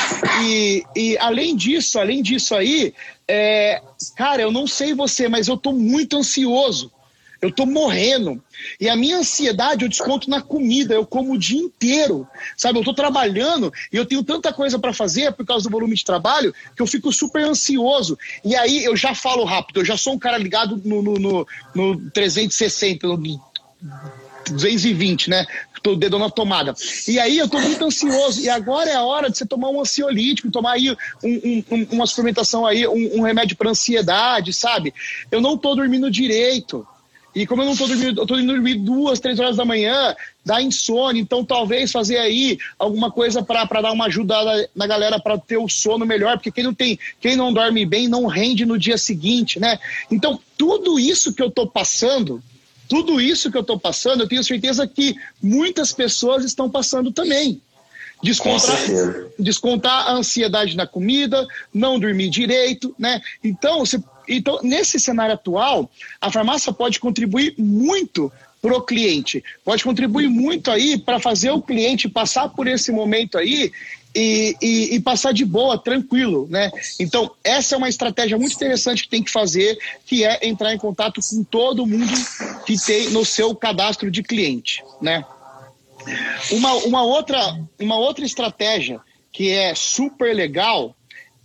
E, 0.42 0.83
e 0.96 1.18
além 1.18 1.55
disso, 1.55 2.01
além 2.01 2.20
disso 2.20 2.55
aí, 2.55 2.92
é, 3.29 3.81
cara, 4.16 4.42
eu 4.42 4.51
não 4.51 4.66
sei 4.66 4.92
você, 4.92 5.29
mas 5.29 5.46
eu 5.46 5.57
tô 5.57 5.72
muito 5.72 6.16
ansioso 6.16 6.90
eu 7.40 7.51
estou 7.51 7.66
morrendo. 7.66 8.42
E 8.81 8.88
a 8.88 8.96
minha 8.96 9.18
ansiedade 9.18 9.85
eu 9.85 9.88
desconto 9.88 10.29
na 10.29 10.42
comida, 10.42 10.94
eu 10.94 11.07
como 11.07 11.35
o 11.35 11.38
dia 11.38 11.61
inteiro. 11.61 12.27
Sabe, 12.57 12.79
eu 12.79 12.83
estou 12.83 12.94
trabalhando 12.94 13.72
e 13.92 13.96
eu 13.96 14.05
tenho 14.05 14.24
tanta 14.24 14.53
coisa 14.53 14.79
para 14.79 14.92
fazer 14.92 15.33
por 15.33 15.46
causa 15.46 15.64
do 15.64 15.72
volume 15.72 15.94
de 15.94 16.05
trabalho 16.05 16.55
que 16.74 16.83
eu 16.83 16.87
fico 16.87 17.12
super 17.12 17.44
ansioso. 17.44 18.18
E 18.44 18.57
aí 18.57 18.85
eu 18.85 18.96
já 18.96 19.14
falo 19.14 19.44
rápido, 19.44 19.81
eu 19.81 19.85
já 19.85 19.96
sou 19.96 20.14
um 20.14 20.18
cara 20.18 20.38
ligado 20.38 20.81
no, 20.85 21.03
no, 21.03 21.14
no, 21.14 21.46
no 21.74 22.11
360, 22.11 23.07
no 23.07 23.16
220, 24.51 25.31
né? 25.31 25.46
Tô 25.83 25.94
dedo 25.94 26.18
na 26.18 26.29
tomada. 26.29 26.74
E 27.07 27.20
aí 27.20 27.38
eu 27.38 27.48
tô 27.48 27.61
muito 27.61 27.85
ansioso. 27.85 28.40
E 28.40 28.48
agora 28.48 28.90
é 28.90 28.94
a 28.96 29.05
hora 29.05 29.31
de 29.31 29.38
você 29.38 29.46
tomar 29.46 29.70
um 29.70 29.81
ansiolítico, 29.81 30.51
tomar 30.51 30.72
aí 30.72 30.90
um, 31.22 31.64
um, 31.70 31.87
uma 31.92 32.07
suplementação 32.07 32.66
aí, 32.66 32.87
um, 32.87 33.18
um 33.18 33.22
remédio 33.22 33.57
para 33.57 33.70
ansiedade, 33.70 34.53
sabe? 34.53 34.92
Eu 35.31 35.40
não 35.40 35.57
tô 35.57 35.74
dormindo 35.77 36.11
direito. 36.11 36.87
E 37.34 37.46
como 37.46 37.62
eu 37.62 37.66
não 37.66 37.72
estou 37.72 37.86
dormindo, 37.86 38.20
eu 38.20 38.24
estou 38.24 38.40
indo 38.40 38.52
dormir 38.52 38.76
duas, 38.76 39.20
três 39.20 39.38
horas 39.38 39.56
da 39.56 39.64
manhã, 39.64 40.14
dá 40.44 40.62
insônia, 40.62 41.20
então 41.20 41.44
talvez 41.44 41.92
fazer 41.92 42.16
aí 42.16 42.58
alguma 42.78 43.10
coisa 43.10 43.42
para 43.42 43.64
dar 43.82 43.92
uma 43.92 44.06
ajuda 44.06 44.34
na 44.74 44.86
galera 44.86 45.20
para 45.20 45.38
ter 45.38 45.58
o 45.58 45.68
sono 45.68 46.06
melhor, 46.06 46.38
porque 46.38 46.50
quem 46.50 46.64
não 46.64 46.74
tem, 46.74 46.98
quem 47.20 47.36
não 47.36 47.52
dorme 47.52 47.84
bem 47.84 48.08
não 48.08 48.26
rende 48.26 48.64
no 48.64 48.78
dia 48.78 48.96
seguinte, 48.96 49.60
né? 49.60 49.78
Então, 50.10 50.40
tudo 50.56 50.98
isso 50.98 51.34
que 51.34 51.42
eu 51.42 51.48
estou 51.48 51.66
passando, 51.66 52.42
tudo 52.88 53.20
isso 53.20 53.50
que 53.50 53.56
eu 53.56 53.62
estou 53.62 53.78
passando, 53.78 54.22
eu 54.22 54.28
tenho 54.28 54.42
certeza 54.42 54.86
que 54.86 55.14
muitas 55.42 55.92
pessoas 55.92 56.44
estão 56.44 56.70
passando 56.70 57.12
também. 57.12 57.60
Descontar, 58.20 58.76
descontar 59.38 60.08
a 60.08 60.12
ansiedade 60.14 60.76
na 60.76 60.88
comida, 60.88 61.46
não 61.72 62.00
dormir 62.00 62.30
direito, 62.30 62.92
né? 62.98 63.20
Então, 63.44 63.80
você 63.80 64.02
então, 64.28 64.60
nesse 64.62 65.00
cenário 65.00 65.34
atual, 65.34 65.90
a 66.20 66.30
farmácia 66.30 66.72
pode 66.72 67.00
contribuir 67.00 67.54
muito 67.58 68.30
para 68.60 68.76
o 68.76 68.82
cliente. 68.82 69.42
Pode 69.64 69.84
contribuir 69.84 70.28
muito 70.28 70.70
aí 70.70 70.98
para 70.98 71.18
fazer 71.18 71.50
o 71.50 71.62
cliente 71.62 72.08
passar 72.08 72.48
por 72.48 72.66
esse 72.66 72.90
momento 72.90 73.38
aí 73.38 73.72
e, 74.14 74.56
e, 74.60 74.94
e, 74.96 75.00
passar 75.00 75.32
de 75.32 75.44
boa, 75.44 75.78
tranquilo, 75.78 76.46
né? 76.50 76.70
Então, 76.98 77.30
essa 77.44 77.74
é 77.74 77.78
uma 77.78 77.88
estratégia 77.88 78.38
muito 78.38 78.54
interessante 78.54 79.04
que 79.04 79.08
tem 79.08 79.22
que 79.22 79.30
fazer, 79.30 79.78
que 80.06 80.24
é 80.24 80.46
entrar 80.46 80.74
em 80.74 80.78
contato 80.78 81.20
com 81.20 81.44
todo 81.44 81.86
mundo 81.86 82.12
que 82.66 82.76
tem 82.84 83.10
no 83.10 83.24
seu 83.24 83.54
cadastro 83.54 84.10
de 84.10 84.22
cliente, 84.22 84.82
né? 85.00 85.24
Uma, 86.50 86.72
uma, 86.74 87.02
outra, 87.02 87.60
uma 87.78 87.98
outra 87.98 88.24
estratégia 88.24 89.00
que 89.30 89.50
é 89.50 89.74
super 89.74 90.34
legal 90.34 90.96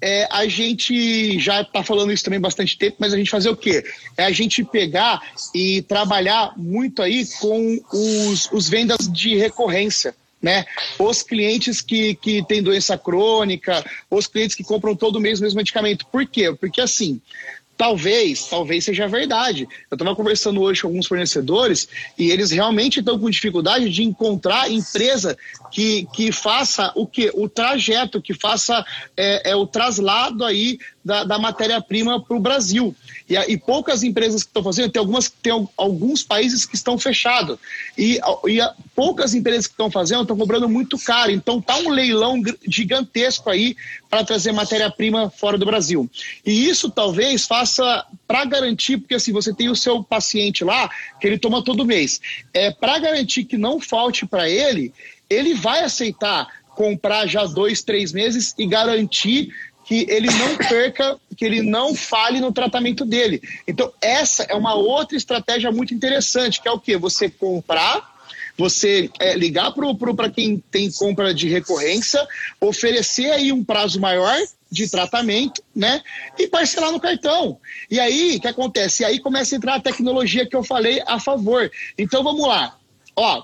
é 0.04 0.28
a 0.30 0.46
gente 0.48 1.40
já 1.40 1.62
está 1.62 1.82
falando 1.82 2.12
isso 2.12 2.26
também 2.26 2.40
bastante 2.40 2.78
tempo, 2.78 2.98
mas 3.00 3.14
a 3.14 3.18
gente 3.18 3.30
fazer 3.30 3.50
o 3.50 3.56
quê? 3.56 3.86
É 4.18 4.26
a 4.26 4.32
gente 4.32 4.62
pegar 4.64 5.22
e 5.56 5.82
trabalhar 5.84 6.54
muito 6.58 7.02
aí 7.02 7.26
com 7.40 7.80
os, 7.94 8.52
os 8.52 8.68
vendas 8.68 9.10
de 9.10 9.38
recorrência 9.38 10.14
né? 10.42 10.66
Os 11.00 11.24
clientes 11.24 11.80
que, 11.80 12.16
que 12.16 12.46
têm 12.46 12.62
doença 12.62 12.98
crônica, 12.98 13.82
os 14.12 14.28
clientes 14.28 14.58
que 14.58 14.64
compram 14.64 14.94
todo 14.94 15.22
mês 15.22 15.40
o 15.40 15.44
mesmo 15.44 15.56
medicamento. 15.56 16.06
Por 16.08 16.28
quê? 16.28 16.54
Porque 16.54 16.82
assim, 16.82 17.22
Talvez, 17.76 18.46
talvez 18.48 18.86
seja 18.86 19.08
verdade. 19.08 19.68
Eu 19.90 19.96
estava 19.96 20.16
conversando 20.16 20.62
hoje 20.62 20.82
com 20.82 20.88
alguns 20.88 21.08
fornecedores 21.08 21.90
e 22.18 22.30
eles 22.30 22.52
realmente 22.52 23.00
estão 23.00 23.18
com 23.18 23.30
dificuldade 23.30 23.90
de 23.90 24.04
encontrar 24.04 24.72
empresa 24.72 25.36
que, 25.72 26.08
que 26.14 26.32
faça 26.32 26.92
o 26.96 27.08
que? 27.08 27.32
O 27.34 27.50
trajeto, 27.50 28.22
que 28.22 28.34
faça 28.34 28.86
é, 29.18 29.52
é 29.52 29.56
o 29.56 29.66
traslado 29.66 30.46
aí 30.46 30.78
da, 31.04 31.24
da 31.24 31.40
matéria-prima 31.40 32.24
para 32.24 32.38
o 32.38 32.40
Brasil. 32.40 32.96
E, 33.30 33.36
e, 33.36 33.58
poucas 33.58 34.04
empresas 34.04 34.44
que 34.44 34.50
estão 34.50 34.64
fazendo, 34.64 34.92
tem 34.92 35.00
algumas 35.00 35.30
tem 35.30 35.68
alguns 35.78 36.24
países 36.24 36.66
que 36.66 36.76
estão 36.76 36.98
fechados. 36.98 37.58
E, 37.98 38.20
e 38.48 38.60
poucas 38.96 39.34
empresas 39.34 39.68
que 39.68 39.74
estão 39.74 39.90
fazendo 39.90 40.22
estão 40.22 40.38
cobrando 40.38 40.68
muito 40.68 40.98
caro. 40.98 41.32
Então 41.32 41.62
tá 41.62 41.78
um 41.78 41.90
leilão 41.90 42.42
gigantesco 42.68 43.50
aí 43.50 43.76
para 44.10 44.24
trazer 44.24 44.52
matéria-prima 44.52 45.30
fora 45.30 45.58
do 45.58 45.66
Brasil. 45.66 46.10
E 46.46 46.68
isso 46.68 46.90
talvez 46.90 47.46
faça 47.46 48.06
para 48.28 48.46
garantir, 48.46 48.98
porque 48.98 49.16
assim, 49.16 49.32
você 49.32 49.54
tem 49.54 49.70
o 49.70 49.76
seu 49.76 50.04
paciente 50.04 50.64
lá, 50.64 50.90
que 51.20 51.28
ele 51.28 51.38
toma 51.38 51.64
todo 51.64 51.86
mês. 51.86 52.20
É, 52.54 52.72
para 52.72 53.00
garantir 53.00 53.46
que 53.46 53.58
não 53.58 53.80
falte 53.80 54.26
para 54.26 54.50
ele, 54.50 54.94
ele 55.30 55.54
vai 55.54 55.84
aceitar 55.84 56.48
comprar 56.76 57.28
já 57.28 57.46
dois, 57.46 57.84
três 57.84 58.12
meses 58.12 58.54
e 58.58 58.66
garantir 58.66 59.54
que 59.94 60.08
ele 60.10 60.28
não 60.28 60.58
perca, 60.58 61.20
que 61.38 61.46
ele 61.46 61.62
não 61.62 61.94
fale 61.94 62.40
no 62.40 62.52
tratamento 62.52 63.06
dele. 63.06 63.40
Então, 63.68 63.94
essa 64.02 64.42
é 64.42 64.56
uma 64.56 64.74
outra 64.74 65.16
estratégia 65.16 65.72
muito 65.72 65.94
interessante, 65.94 66.60
que 66.60 66.68
é 66.68 66.72
o 66.72 66.80
que? 66.80 66.98
Você 66.98 67.30
comprar, 67.30 68.12
você 68.58 69.12
é, 69.20 69.36
ligar 69.36 69.72
para 69.72 70.32
quem 70.32 70.58
tem 70.72 70.92
compra 70.92 71.32
de 71.32 71.48
recorrência, 71.48 72.28
oferecer 72.60 73.30
aí 73.30 73.52
um 73.52 73.64
prazo 73.64 74.00
maior 74.00 74.36
de 74.72 74.90
tratamento, 74.90 75.62
né? 75.76 76.02
E 76.40 76.48
parcelar 76.48 76.92
no 76.92 77.00
cartão. 77.00 77.60
E 77.88 78.00
aí, 78.00 78.38
o 78.38 78.42
que 78.42 78.48
acontece? 78.48 79.04
E 79.04 79.06
aí 79.06 79.20
começa 79.20 79.54
a 79.54 79.58
entrar 79.58 79.76
a 79.76 79.80
tecnologia 79.80 80.48
que 80.48 80.56
eu 80.56 80.64
falei 80.64 81.04
a 81.06 81.20
favor. 81.20 81.72
Então, 81.96 82.24
vamos 82.24 82.48
lá. 82.48 82.80
Ó, 83.16 83.44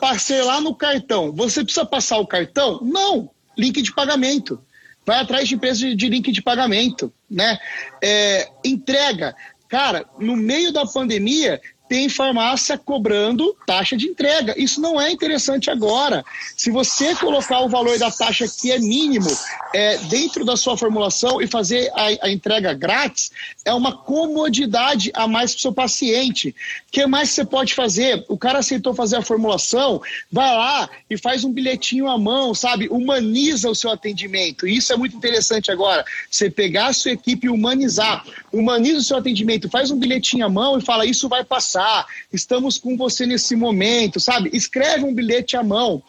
parcelar 0.00 0.60
no 0.60 0.74
cartão. 0.74 1.30
Você 1.30 1.62
precisa 1.62 1.86
passar 1.86 2.18
o 2.18 2.26
cartão? 2.26 2.80
Não 2.82 3.30
link 3.56 3.82
de 3.82 3.92
pagamento. 3.92 4.60
Vai 5.04 5.18
atrás 5.18 5.48
de 5.48 5.54
empresas 5.54 5.96
de, 5.96 6.08
link 6.08 6.30
de 6.30 6.42
pagamento, 6.42 7.12
né? 7.28 7.58
É, 8.02 8.50
entrega. 8.64 9.34
Cara, 9.68 10.04
no 10.18 10.36
meio 10.36 10.72
da 10.72 10.84
pandemia, 10.84 11.60
tem 11.90 12.08
farmácia 12.08 12.78
cobrando 12.78 13.52
taxa 13.66 13.96
de 13.96 14.06
entrega. 14.06 14.54
Isso 14.56 14.80
não 14.80 15.00
é 15.00 15.10
interessante 15.10 15.68
agora. 15.72 16.24
Se 16.56 16.70
você 16.70 17.16
colocar 17.16 17.62
o 17.62 17.68
valor 17.68 17.98
da 17.98 18.12
taxa 18.12 18.46
que 18.46 18.70
é 18.70 18.78
mínimo 18.78 19.28
é, 19.74 19.98
dentro 19.98 20.44
da 20.44 20.56
sua 20.56 20.76
formulação 20.76 21.42
e 21.42 21.48
fazer 21.48 21.90
a, 21.92 22.26
a 22.26 22.30
entrega 22.30 22.72
grátis, 22.74 23.32
é 23.64 23.74
uma 23.74 23.96
comodidade 23.96 25.10
a 25.14 25.26
mais 25.26 25.50
para 25.50 25.58
o 25.58 25.62
seu 25.62 25.72
paciente. 25.72 26.50
O 26.88 26.92
que 26.92 27.04
mais 27.06 27.30
você 27.30 27.44
pode 27.44 27.74
fazer? 27.74 28.24
O 28.28 28.38
cara 28.38 28.60
aceitou 28.60 28.94
fazer 28.94 29.16
a 29.16 29.22
formulação, 29.22 30.00
vai 30.30 30.54
lá 30.54 30.88
e 31.10 31.18
faz 31.18 31.42
um 31.42 31.52
bilhetinho 31.52 32.06
à 32.06 32.16
mão, 32.16 32.54
sabe? 32.54 32.86
Humaniza 32.88 33.68
o 33.68 33.74
seu 33.74 33.90
atendimento. 33.90 34.64
Isso 34.64 34.92
é 34.92 34.96
muito 34.96 35.16
interessante 35.16 35.72
agora. 35.72 36.04
Você 36.30 36.48
pegar 36.48 36.86
a 36.86 36.92
sua 36.92 37.10
equipe 37.10 37.48
e 37.48 37.50
humanizar. 37.50 38.24
Humaniza 38.52 38.98
o 38.98 39.02
seu 39.02 39.16
atendimento, 39.16 39.68
faz 39.68 39.90
um 39.90 39.98
bilhetinho 39.98 40.46
à 40.46 40.48
mão 40.48 40.78
e 40.78 40.80
fala: 40.80 41.06
Isso 41.06 41.28
vai 41.28 41.44
passar 41.44 42.06
estamos 42.32 42.78
com 42.78 42.96
você 42.96 43.26
nesse 43.26 43.56
momento, 43.56 44.20
sabe? 44.20 44.50
Escreve 44.52 45.04
um 45.04 45.14
bilhete 45.14 45.56
à 45.56 45.62
mão. 45.62 46.02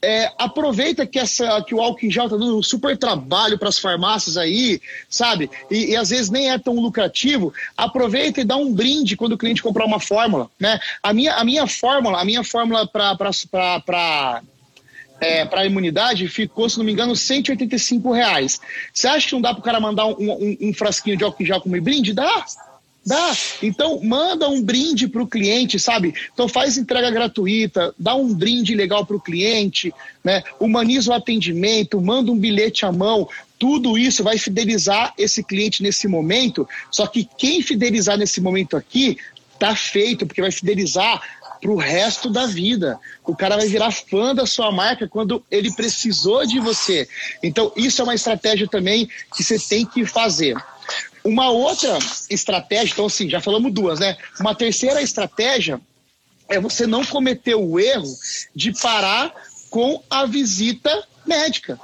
É, 0.00 0.30
aproveita 0.38 1.06
que, 1.06 1.18
essa, 1.18 1.62
que 1.62 1.74
o 1.74 1.80
álcool 1.80 2.06
em 2.06 2.10
gel 2.10 2.24
está 2.24 2.36
dando 2.36 2.58
um 2.58 2.62
super 2.62 2.96
trabalho 2.96 3.58
para 3.58 3.68
as 3.68 3.78
farmácias 3.78 4.36
aí, 4.36 4.80
sabe? 5.08 5.50
E, 5.70 5.92
e, 5.92 5.96
às 5.96 6.10
vezes 6.10 6.30
nem 6.30 6.50
é 6.50 6.58
tão 6.58 6.74
lucrativo. 6.74 7.52
Aproveita 7.76 8.40
e 8.40 8.44
dá 8.44 8.56
um 8.56 8.72
brinde 8.72 9.16
quando 9.16 9.32
o 9.32 9.38
cliente 9.38 9.62
comprar 9.62 9.84
uma 9.84 10.00
fórmula, 10.00 10.50
né? 10.58 10.78
A 11.02 11.12
minha, 11.12 11.34
a 11.34 11.44
minha 11.44 11.66
fórmula, 11.66 12.20
a 12.20 12.24
minha 12.24 12.44
fórmula 12.44 12.86
para 12.86 14.42
é, 15.20 15.44
para 15.44 15.62
a 15.62 15.66
imunidade 15.66 16.28
ficou, 16.28 16.68
se 16.68 16.78
não 16.78 16.84
me 16.84 16.92
engano, 16.92 17.14
185 17.14 18.12
reais. 18.12 18.60
Você 18.92 19.08
acha 19.08 19.26
que 19.26 19.32
não 19.32 19.40
dá 19.40 19.52
para 19.52 19.60
o 19.60 19.64
cara 19.64 19.80
mandar 19.80 20.06
um, 20.06 20.16
um, 20.18 20.56
um, 20.60 20.74
frasquinho 20.74 21.16
de 21.16 21.24
álcool 21.24 21.42
em 21.42 21.46
gel 21.46 21.60
como 21.60 21.80
brinde? 21.80 22.12
Dá. 22.12 22.44
Dá. 23.04 23.34
Então, 23.62 24.00
manda 24.02 24.48
um 24.48 24.62
brinde 24.62 25.08
para 25.08 25.22
o 25.22 25.26
cliente, 25.26 25.78
sabe? 25.78 26.14
Então, 26.32 26.46
faz 26.46 26.76
entrega 26.76 27.10
gratuita, 27.10 27.94
dá 27.98 28.14
um 28.14 28.34
brinde 28.34 28.74
legal 28.74 29.06
para 29.06 29.16
o 29.16 29.20
cliente, 29.20 29.94
né? 30.22 30.42
humaniza 30.60 31.10
o 31.10 31.14
atendimento, 31.14 32.00
manda 32.00 32.30
um 32.30 32.38
bilhete 32.38 32.84
à 32.84 32.92
mão. 32.92 33.26
Tudo 33.58 33.96
isso 33.96 34.22
vai 34.22 34.36
fidelizar 34.36 35.14
esse 35.16 35.42
cliente 35.42 35.82
nesse 35.82 36.06
momento. 36.06 36.68
Só 36.90 37.06
que 37.06 37.26
quem 37.38 37.62
fidelizar 37.62 38.18
nesse 38.18 38.42
momento 38.42 38.76
aqui, 38.76 39.16
tá 39.58 39.74
feito, 39.74 40.26
porque 40.26 40.40
vai 40.40 40.52
fidelizar 40.52 41.20
para 41.60 41.70
o 41.70 41.76
resto 41.76 42.30
da 42.30 42.46
vida. 42.46 42.98
O 43.24 43.36
cara 43.36 43.56
vai 43.56 43.66
virar 43.66 43.90
fã 43.90 44.34
da 44.34 44.46
sua 44.46 44.70
marca 44.70 45.08
quando 45.08 45.44
ele 45.50 45.72
precisou 45.72 46.46
de 46.46 46.58
você. 46.58 47.08
Então, 47.42 47.72
isso 47.76 48.00
é 48.00 48.04
uma 48.04 48.14
estratégia 48.14 48.68
também 48.68 49.08
que 49.34 49.42
você 49.42 49.58
tem 49.58 49.84
que 49.84 50.04
fazer. 50.06 50.56
Uma 51.24 51.50
outra 51.50 51.98
estratégia, 52.30 52.92
então 52.92 53.06
assim, 53.06 53.28
já 53.28 53.40
falamos 53.40 53.72
duas, 53.72 53.98
né? 53.98 54.16
Uma 54.40 54.54
terceira 54.54 55.02
estratégia 55.02 55.80
é 56.48 56.58
você 56.58 56.86
não 56.86 57.04
cometer 57.04 57.54
o 57.54 57.78
erro 57.78 58.16
de 58.54 58.72
parar 58.72 59.34
com 59.68 60.02
a 60.08 60.24
visita 60.24 61.06
médica, 61.26 61.78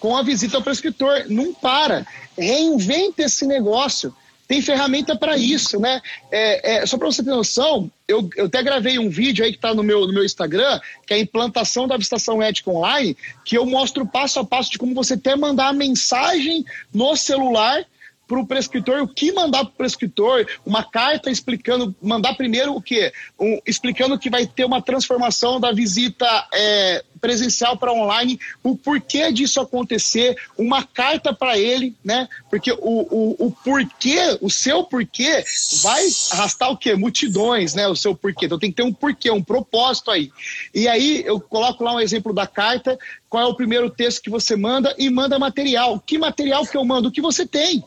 com 0.00 0.16
a 0.16 0.22
visita 0.22 0.56
ao 0.56 0.62
prescritor. 0.62 1.26
Não 1.28 1.54
para. 1.54 2.06
Reinventa 2.36 3.22
esse 3.22 3.46
negócio. 3.46 4.14
Tem 4.48 4.60
ferramenta 4.60 5.16
para 5.16 5.36
isso, 5.36 5.78
né? 5.78 6.02
É, 6.28 6.78
é, 6.78 6.86
só 6.86 6.98
para 6.98 7.06
você 7.06 7.22
ter 7.22 7.30
noção, 7.30 7.88
eu, 8.10 8.28
eu 8.36 8.46
até 8.46 8.62
gravei 8.62 8.98
um 8.98 9.08
vídeo 9.08 9.44
aí 9.44 9.52
que 9.52 9.58
está 9.58 9.74
no 9.74 9.82
meu, 9.82 10.06
no 10.06 10.12
meu 10.12 10.24
Instagram, 10.24 10.80
que 11.06 11.14
é 11.14 11.16
a 11.16 11.20
implantação 11.20 11.86
da 11.86 11.96
visitação 11.96 12.38
médica 12.38 12.70
online, 12.70 13.16
que 13.44 13.56
eu 13.56 13.64
mostro 13.64 14.06
passo 14.06 14.40
a 14.40 14.44
passo 14.44 14.70
de 14.70 14.78
como 14.78 14.94
você 14.94 15.14
até 15.14 15.36
mandar 15.36 15.68
a 15.68 15.72
mensagem 15.72 16.64
no 16.92 17.16
celular 17.16 17.84
para 18.30 18.38
o 18.38 18.46
prescritor 18.46 19.02
o 19.02 19.08
que 19.08 19.32
mandar 19.32 19.64
para 19.64 19.72
o 19.72 19.76
prescritor, 19.76 20.46
uma 20.64 20.84
carta 20.84 21.32
explicando, 21.32 21.92
mandar 22.00 22.34
primeiro 22.34 22.76
o 22.76 22.80
quê? 22.80 23.12
Um, 23.36 23.58
explicando 23.66 24.16
que 24.16 24.30
vai 24.30 24.46
ter 24.46 24.64
uma 24.64 24.80
transformação 24.80 25.58
da 25.58 25.72
visita 25.72 26.46
é, 26.54 27.02
presencial 27.20 27.76
para 27.76 27.92
online, 27.92 28.38
o 28.62 28.76
porquê 28.76 29.32
disso 29.32 29.60
acontecer, 29.60 30.36
uma 30.56 30.84
carta 30.84 31.34
para 31.34 31.58
ele, 31.58 31.96
né? 32.04 32.28
Porque 32.48 32.70
o, 32.70 32.78
o, 32.80 33.46
o 33.46 33.50
porquê, 33.50 34.38
o 34.40 34.48
seu 34.48 34.84
porquê 34.84 35.44
vai 35.82 36.06
arrastar 36.30 36.70
o 36.70 36.76
quê? 36.76 36.94
Multidões, 36.94 37.74
né? 37.74 37.88
O 37.88 37.96
seu 37.96 38.14
porquê. 38.14 38.46
Então 38.46 38.60
tem 38.60 38.70
que 38.70 38.76
ter 38.76 38.84
um 38.84 38.92
porquê, 38.92 39.28
um 39.32 39.42
propósito 39.42 40.08
aí. 40.08 40.30
E 40.72 40.86
aí 40.86 41.24
eu 41.26 41.40
coloco 41.40 41.82
lá 41.82 41.94
um 41.94 42.00
exemplo 42.00 42.32
da 42.32 42.46
carta, 42.46 42.96
qual 43.28 43.42
é 43.42 43.46
o 43.46 43.56
primeiro 43.56 43.90
texto 43.90 44.22
que 44.22 44.30
você 44.30 44.54
manda 44.54 44.94
e 44.96 45.10
manda 45.10 45.36
material. 45.36 45.98
Que 45.98 46.16
material 46.16 46.64
que 46.64 46.76
eu 46.76 46.84
mando? 46.84 47.08
O 47.08 47.12
que 47.12 47.20
você 47.20 47.44
tem. 47.44 47.84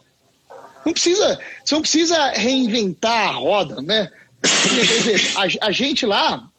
Não 0.86 0.94
precisa, 0.94 1.40
você 1.64 1.76
não 1.76 1.82
precisa 1.82 2.32
reinventar 2.32 3.30
a 3.30 3.32
roda, 3.32 3.82
né? 3.82 4.10
a, 5.36 5.68
a 5.68 5.72
gente 5.72 6.06
lá 6.06 6.50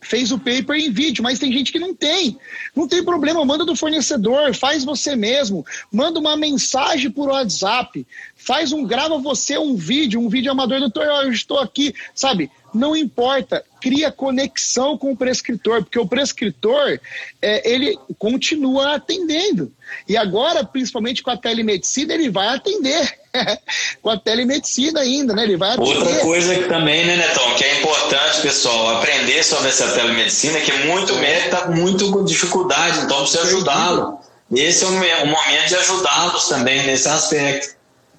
fez 0.00 0.30
o 0.30 0.38
paper 0.38 0.76
em 0.76 0.90
vídeo, 0.90 1.22
mas 1.22 1.38
tem 1.38 1.52
gente 1.52 1.72
que 1.72 1.78
não 1.78 1.94
tem. 1.94 2.38
Não 2.74 2.86
tem 2.86 3.04
problema, 3.04 3.44
manda 3.44 3.64
do 3.64 3.76
fornecedor, 3.76 4.54
faz 4.54 4.84
você 4.84 5.16
mesmo, 5.16 5.66
manda 5.92 6.18
uma 6.18 6.36
mensagem 6.36 7.10
por 7.10 7.28
WhatsApp, 7.28 8.06
faz 8.38 8.72
um, 8.72 8.84
grava 8.84 9.18
você 9.18 9.58
um 9.58 9.74
vídeo, 9.74 10.20
um 10.20 10.28
vídeo 10.28 10.50
amador, 10.50 10.78
doutor, 10.78 11.04
eu 11.04 11.32
estou 11.32 11.58
aqui, 11.58 11.92
sabe? 12.14 12.50
Não 12.72 12.96
importa, 12.96 13.64
cria 13.80 14.12
conexão 14.12 14.96
com 14.96 15.12
o 15.12 15.16
prescritor, 15.16 15.82
porque 15.82 15.98
o 15.98 16.06
prescritor, 16.06 17.00
é, 17.42 17.70
ele 17.70 17.98
continua 18.18 18.94
atendendo. 18.94 19.72
E 20.08 20.16
agora, 20.16 20.64
principalmente 20.64 21.22
com 21.22 21.30
a 21.30 21.36
telemedicina, 21.36 22.14
ele 22.14 22.30
vai 22.30 22.48
atender. 22.48 23.18
com 24.00 24.10
a 24.10 24.18
telemedicina 24.18 25.00
ainda, 25.00 25.34
né? 25.34 25.42
Ele 25.42 25.56
vai 25.56 25.70
atender. 25.70 25.96
Outra 25.96 26.20
coisa 26.20 26.54
que 26.54 26.68
também, 26.68 27.04
né, 27.06 27.16
Netão, 27.16 27.54
que 27.56 27.64
é 27.64 27.80
importante, 27.80 28.40
pessoal, 28.40 28.98
aprender 28.98 29.42
sobre 29.42 29.68
essa 29.68 29.88
telemedicina, 29.88 30.60
que 30.60 30.72
muito 30.86 31.14
médico 31.16 31.54
está 31.56 31.70
muito 31.70 32.10
com 32.12 32.24
dificuldade, 32.24 33.00
então 33.00 33.18
precisa 33.20 33.42
ajudá-lo. 33.42 34.20
Esse 34.54 34.84
é 34.84 34.88
o 34.88 35.26
momento 35.26 35.68
de 35.68 35.76
ajudá-los 35.76 36.48
também 36.48 36.86
nesse 36.86 37.08
aspecto 37.08 37.77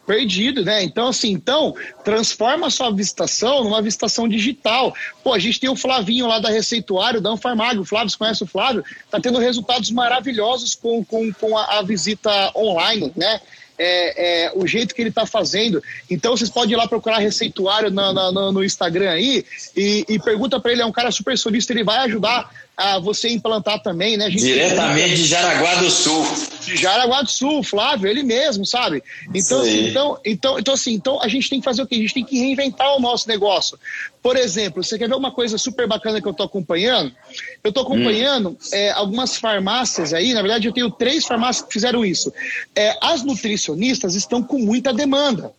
perdido, 0.10 0.66
né? 0.66 0.84
Então, 0.84 1.10
assim, 1.10 1.30
então, 1.30 1.76
transforma 2.04 2.66
a 2.66 2.70
sua 2.72 2.90
visitação 2.90 3.64
numa 3.64 3.80
visitação 3.80 4.28
digital. 4.28 4.92
Pô, 5.24 5.36
a 5.36 5.38
gente 5.38 5.60
tem 5.60 5.70
o 5.70 5.76
Flavinho 5.76 6.26
lá 6.26 6.40
da 6.40 6.50
Receituário, 6.50 7.22
da 7.22 7.30
Anfarmag, 7.30 7.78
o 7.78 7.86
Flávio, 7.86 8.10
você 8.10 8.18
conhece 8.18 8.44
o 8.44 8.48
Flávio? 8.48 8.84
Tá 9.12 9.20
tendo 9.20 9.38
resultados 9.38 9.92
maravilhosos 9.92 10.74
com, 10.74 11.06
com, 11.06 11.32
com 11.34 11.56
a, 11.56 11.78
a 11.78 11.84
visita 11.84 12.32
online, 12.56 13.14
né? 13.16 13.40
É, 13.82 14.46
é, 14.46 14.52
o 14.54 14.68
jeito 14.68 14.94
que 14.94 15.02
ele 15.02 15.10
está 15.10 15.26
fazendo. 15.26 15.82
Então 16.10 16.36
vocês 16.36 16.50
podem 16.50 16.74
ir 16.74 16.76
lá 16.76 16.86
procurar 16.86 17.20
receituário 17.20 17.90
na, 17.90 18.12
na, 18.12 18.52
no 18.52 18.62
Instagram 18.62 19.10
aí 19.10 19.46
e, 19.76 20.06
e 20.10 20.20
pergunta 20.20 20.60
para 20.60 20.74
ele, 20.74 20.82
é 20.82 20.86
um 20.86 20.92
cara 20.92 21.12
super 21.12 21.38
solista, 21.38 21.72
ele 21.72 21.84
vai 21.84 22.00
ajudar 22.00 22.52
a 22.80 22.98
você 22.98 23.28
implantar 23.28 23.82
também, 23.82 24.16
né? 24.16 24.30
Diretamente 24.30 25.16
de 25.16 25.26
Jaraguá 25.26 25.76
do 25.76 25.90
Sul. 25.90 26.26
De 26.64 26.78
Jaraguá 26.78 27.22
do 27.22 27.30
Sul, 27.30 27.62
Flávio, 27.62 28.10
ele 28.10 28.24
mesmo, 28.24 28.66
sabe? 28.66 29.04
Então, 29.36 29.62
assim, 29.62 29.90
então, 29.90 30.20
então, 30.24 30.60
então, 30.60 30.74
assim, 30.74 30.94
então 30.94 31.22
a 31.22 31.28
gente 31.28 31.50
tem 31.50 31.60
que 31.60 31.66
fazer 31.66 31.82
o 31.82 31.88
quê? 31.88 31.96
A 31.96 32.00
gente 32.00 32.14
tem 32.14 32.24
que 32.24 32.40
reinventar 32.40 32.96
o 32.96 33.02
nosso 33.02 33.28
negócio. 33.28 33.78
Por 34.22 34.36
exemplo, 34.36 34.84
você 34.84 34.98
quer 34.98 35.08
ver 35.08 35.16
uma 35.16 35.32
coisa 35.32 35.58
super 35.58 35.88
bacana 35.88 36.22
que 36.22 36.28
eu 36.28 36.32
estou 36.32 36.46
acompanhando? 36.46 37.16
Eu 37.64 37.70
estou 37.70 37.84
acompanhando 37.84 38.50
hum. 38.50 38.58
é, 38.74 38.92
algumas 38.92 39.38
farmácias 39.38 40.14
aí, 40.14 40.34
na 40.34 40.42
verdade 40.42 40.68
eu 40.68 40.74
tenho 40.74 40.92
três 40.92 41.26
farmácias 41.26 41.66
que 41.66 41.74
fizeram 41.74 42.04
isso. 42.04 42.34
É, 42.76 42.98
as 43.02 43.24
nutricionistas 43.24 44.16
estão 44.16 44.44
com 44.44 44.60
muita 44.60 44.94
demanda 44.94 45.54